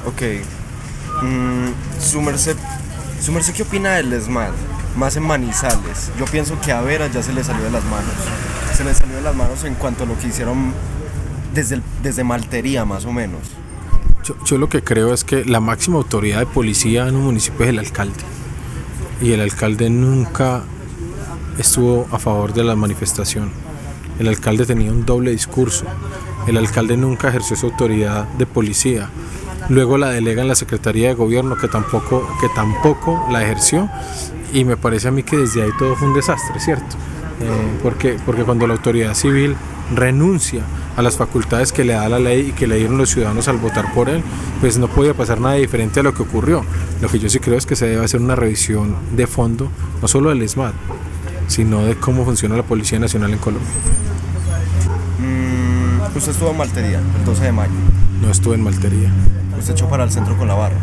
Ok. 0.06 0.22
Mm, 1.22 1.70
su 2.00 2.20
merced, 2.22 2.56
su 3.20 3.32
merced, 3.32 3.52
¿qué 3.54 3.62
opina 3.62 3.94
del 3.94 4.12
ESMAD? 4.12 4.52
Más 4.96 5.16
en 5.16 5.24
Manizales. 5.24 6.10
Yo 6.18 6.24
pienso 6.26 6.60
que 6.60 6.72
a 6.72 6.80
Vera 6.80 7.08
ya 7.08 7.22
se 7.22 7.32
le 7.32 7.42
salió 7.42 7.64
de 7.64 7.70
las 7.70 7.84
manos. 7.84 8.14
Se 8.74 8.84
le 8.84 8.94
salió 8.94 9.16
de 9.16 9.22
las 9.22 9.34
manos 9.34 9.64
en 9.64 9.74
cuanto 9.74 10.04
a 10.04 10.06
lo 10.06 10.18
que 10.18 10.28
hicieron 10.28 10.72
desde, 11.54 11.80
desde 12.02 12.24
Maltería, 12.24 12.84
más 12.84 13.04
o 13.04 13.12
menos. 13.12 13.40
Yo, 14.24 14.34
yo 14.44 14.58
lo 14.58 14.68
que 14.68 14.82
creo 14.82 15.12
es 15.12 15.24
que 15.24 15.44
la 15.44 15.60
máxima 15.60 15.96
autoridad 15.96 16.38
de 16.38 16.46
policía 16.46 17.08
en 17.08 17.16
un 17.16 17.24
municipio 17.24 17.64
es 17.64 17.70
el 17.70 17.78
alcalde. 17.78 18.22
Y 19.20 19.32
el 19.32 19.40
alcalde 19.40 19.90
nunca 19.90 20.62
estuvo 21.58 22.06
a 22.12 22.18
favor 22.18 22.52
de 22.52 22.62
la 22.62 22.76
manifestación. 22.76 23.50
El 24.18 24.28
alcalde 24.28 24.66
tenía 24.66 24.92
un 24.92 25.04
doble 25.04 25.32
discurso. 25.32 25.84
El 26.46 26.56
alcalde 26.56 26.96
nunca 26.96 27.28
ejerció 27.28 27.56
su 27.56 27.66
autoridad 27.66 28.24
de 28.38 28.46
policía. 28.46 29.10
Luego 29.68 29.98
la 29.98 30.10
delega 30.10 30.42
en 30.42 30.48
la 30.48 30.54
Secretaría 30.54 31.08
de 31.08 31.14
Gobierno 31.14 31.56
que 31.56 31.68
tampoco, 31.68 32.28
que 32.40 32.48
tampoco 32.54 33.26
la 33.30 33.42
ejerció. 33.42 33.88
Y 34.52 34.64
me 34.64 34.76
parece 34.76 35.08
a 35.08 35.10
mí 35.10 35.22
que 35.22 35.36
desde 35.36 35.62
ahí 35.62 35.70
todo 35.78 35.94
fue 35.94 36.08
un 36.08 36.14
desastre, 36.14 36.58
¿cierto? 36.58 36.96
Eh, 37.40 37.78
porque, 37.82 38.16
porque 38.24 38.42
cuando 38.42 38.66
la 38.66 38.74
autoridad 38.74 39.14
civil 39.14 39.56
renuncia 39.94 40.62
a 40.96 41.02
las 41.02 41.16
facultades 41.16 41.72
que 41.72 41.84
le 41.84 41.92
da 41.92 42.08
la 42.08 42.18
ley 42.18 42.48
y 42.48 42.52
que 42.52 42.66
le 42.66 42.76
dieron 42.76 42.98
los 42.98 43.10
ciudadanos 43.10 43.46
al 43.48 43.58
votar 43.58 43.92
por 43.94 44.08
él, 44.08 44.22
pues 44.60 44.78
no 44.78 44.88
podía 44.88 45.14
pasar 45.14 45.40
nada 45.40 45.54
diferente 45.54 46.00
a 46.00 46.02
lo 46.02 46.14
que 46.14 46.22
ocurrió. 46.22 46.64
Lo 47.00 47.08
que 47.08 47.18
yo 47.18 47.28
sí 47.28 47.38
creo 47.38 47.56
es 47.56 47.66
que 47.66 47.76
se 47.76 47.86
debe 47.86 48.04
hacer 48.04 48.20
una 48.20 48.34
revisión 48.34 48.96
de 49.14 49.26
fondo, 49.26 49.70
no 50.02 50.08
solo 50.08 50.30
del 50.30 50.42
ESMAD, 50.42 50.72
sino 51.46 51.84
de 51.84 51.96
cómo 51.96 52.24
funciona 52.24 52.56
la 52.56 52.64
Policía 52.64 52.98
Nacional 52.98 53.32
en 53.32 53.38
Colombia. 53.38 53.70
Mm, 55.20 56.16
usted 56.16 56.32
estuvo 56.32 56.50
en 56.50 56.56
Maltería 56.56 56.98
el 56.98 57.24
12 57.24 57.44
de 57.44 57.52
mayo. 57.52 57.72
No 58.20 58.30
estuve 58.30 58.56
en 58.56 58.64
Maltería, 58.64 59.12
Usted 59.58 59.72
echó 59.72 59.88
para 59.88 60.04
el 60.04 60.10
centro 60.10 60.36
con 60.36 60.48
la 60.48 60.54
barra. 60.54 60.76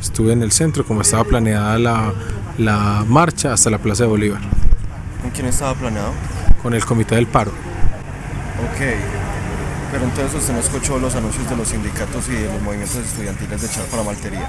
estuve 0.00 0.32
en 0.32 0.42
el 0.42 0.52
centro 0.52 0.84
como 0.84 1.02
estaba 1.02 1.24
planeada 1.24 1.78
la, 1.78 2.12
la 2.58 3.04
marcha 3.08 3.52
hasta 3.52 3.70
la 3.70 3.78
Plaza 3.78 4.04
de 4.04 4.08
Bolívar, 4.10 4.40
¿Con 5.22 5.30
quién 5.30 5.46
estaba 5.46 5.74
planeado? 5.74 6.12
con 6.62 6.74
el 6.74 6.84
Comité 6.84 7.14
del 7.14 7.26
Paro. 7.26 7.50
Ok. 7.50 8.80
Pero 9.92 10.04
entonces 10.04 10.34
usted 10.40 10.52
no 10.54 10.60
escuchó 10.60 10.98
los 10.98 11.14
anuncios 11.14 11.48
de 11.48 11.56
los 11.56 11.68
sindicatos 11.68 12.28
y 12.28 12.32
de 12.32 12.46
los 12.52 12.60
movimientos 12.62 12.96
estudiantiles 12.96 13.60
de 13.62 13.66
echar 13.68 13.84
para 13.84 14.02
Maltería. 14.02 14.48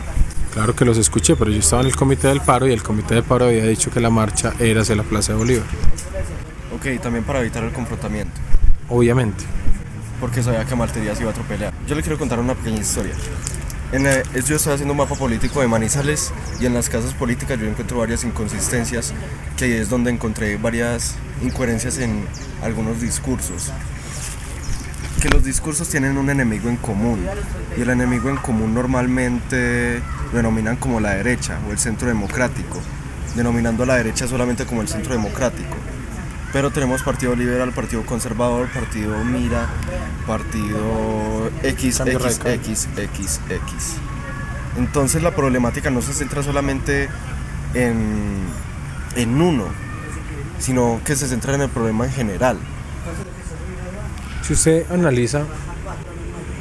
Claro 0.53 0.75
que 0.75 0.83
los 0.83 0.97
escuché, 0.97 1.35
pero 1.35 1.51
yo 1.51 1.59
estaba 1.59 1.83
en 1.83 1.89
el 1.89 1.95
Comité 1.95 2.27
del 2.29 2.41
Paro 2.41 2.67
y 2.67 2.71
el 2.73 2.81
Comité 2.81 3.13
del 3.15 3.23
Paro 3.23 3.45
había 3.45 3.65
dicho 3.65 3.91
que 3.91 3.99
la 3.99 4.09
marcha 4.09 4.53
era 4.59 4.81
hacia 4.81 4.95
la 4.95 5.03
Plaza 5.03 5.33
de 5.33 5.37
Bolívar. 5.37 5.65
Ok, 6.75 6.99
también 7.01 7.23
para 7.23 7.39
evitar 7.41 7.63
el 7.63 7.71
confrontamiento. 7.71 8.33
Obviamente. 8.89 9.43
porque 10.19 10.41
sabía 10.41 10.65
que 10.65 10.75
Maltería 10.75 11.13
se 11.15 11.21
iba 11.21 11.29
a 11.29 11.33
atropellar. 11.33 11.71
Yo 11.87 11.93
le 11.93 12.01
quiero 12.01 12.17
contar 12.17 12.39
una 12.39 12.55
pequeña 12.55 12.79
historia. 12.79 13.13
En, 13.93 14.03
yo 14.03 14.57
estoy 14.57 14.73
haciendo 14.73 14.91
un 14.91 14.97
mapa 14.97 15.15
político 15.15 15.61
de 15.61 15.67
Manizales 15.67 16.33
y 16.59 16.65
en 16.65 16.73
las 16.73 16.89
casas 16.89 17.13
políticas 17.13 17.57
yo 17.57 17.67
encuentro 17.67 17.99
varias 17.99 18.25
inconsistencias, 18.25 19.13
que 19.55 19.79
es 19.79 19.89
donde 19.89 20.11
encontré 20.11 20.57
varias 20.57 21.15
incoherencias 21.41 21.97
en 21.99 22.25
algunos 22.61 22.99
discursos. 22.99 23.71
Que 25.21 25.29
los 25.29 25.45
discursos 25.45 25.87
tienen 25.87 26.17
un 26.17 26.29
enemigo 26.29 26.67
en 26.67 26.75
común 26.75 27.25
y 27.77 27.81
el 27.81 27.89
enemigo 27.89 28.29
en 28.29 28.35
común 28.35 28.73
normalmente 28.73 30.01
lo 30.31 30.37
denominan 30.37 30.75
como 30.75 30.99
la 30.99 31.15
derecha 31.15 31.57
o 31.65 31.71
el 31.71 31.79
centro 31.79 32.09
democrático, 32.09 32.81
denominando 33.37 33.83
a 33.83 33.85
la 33.85 33.95
derecha 33.95 34.27
solamente 34.27 34.65
como 34.65 34.81
el 34.81 34.89
centro 34.89 35.13
democrático. 35.13 35.77
Pero 36.53 36.71
tenemos 36.71 37.03
Partido 37.03 37.35
Liberal, 37.35 37.71
Partido 37.71 38.05
Conservador, 38.05 38.67
Partido 38.69 39.23
Mira, 39.23 39.67
Partido 40.25 41.51
X. 41.63 42.01
X, 42.05 42.87
X, 42.95 43.41
X. 43.49 43.97
Entonces 44.77 45.23
la 45.23 45.35
problemática 45.35 45.89
no 45.89 46.01
se 46.01 46.13
centra 46.13 46.43
solamente 46.43 47.09
en, 47.73 48.45
en 49.15 49.41
uno, 49.41 49.65
sino 50.59 51.01
que 51.03 51.15
se 51.15 51.27
centra 51.27 51.55
en 51.55 51.61
el 51.61 51.69
problema 51.69 52.05
en 52.05 52.11
general. 52.11 52.57
Si 54.43 54.53
usted 54.53 54.89
analiza 54.91 55.43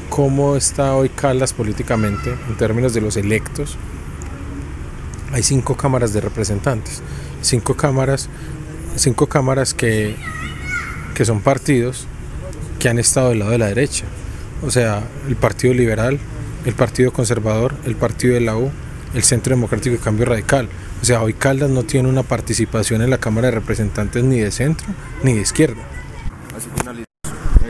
cómo 0.09 0.57
está 0.57 0.95
hoy 0.95 1.09
Caldas 1.11 1.53
políticamente 1.53 2.37
en 2.49 2.57
términos 2.57 2.95
de 2.95 3.01
los 3.01 3.16
electos, 3.16 3.76
hay 5.32 5.43
cinco 5.43 5.76
cámaras 5.76 6.12
de 6.12 6.20
representantes, 6.20 7.03
cinco 7.43 7.76
cámaras, 7.76 8.28
cinco 8.97 9.29
cámaras 9.29 9.75
que, 9.75 10.17
que 11.15 11.25
son 11.25 11.41
partidos 11.41 12.07
que 12.79 12.89
han 12.89 12.99
estado 12.99 13.31
del 13.31 13.41
lado 13.41 13.53
de 13.53 13.59
la 13.59 13.67
derecha. 13.67 14.05
O 14.63 14.71
sea, 14.71 15.03
el 15.29 15.37
Partido 15.37 15.75
Liberal, 15.75 16.19
el 16.65 16.75
Partido 16.75 17.13
Conservador, 17.13 17.75
el 17.85 17.97
Partido 17.97 18.35
de 18.35 18.41
la 18.41 18.57
U, 18.57 18.71
el 19.15 19.23
Centro 19.23 19.55
Democrático 19.55 19.95
y 19.95 19.99
Cambio 19.99 20.27
Radical. 20.27 20.69
O 21.01 21.05
sea, 21.05 21.23
hoy 21.23 21.35
Caldas 21.35 21.71
no 21.71 21.85
tiene 21.85 22.09
una 22.09 22.23
participación 22.23 23.03
en 23.03 23.11
la 23.11 23.19
Cámara 23.19 23.49
de 23.49 23.53
Representantes 23.53 24.25
ni 24.25 24.41
de 24.41 24.51
centro 24.51 24.87
ni 25.23 25.35
de 25.35 25.41
izquierda. 25.43 25.83
Así. 26.57 26.69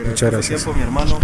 Muchas 0.07 0.31
gracias. 0.31 0.63
Tiempo, 0.63 0.77
mi 0.77 0.83
hermano. 0.83 1.19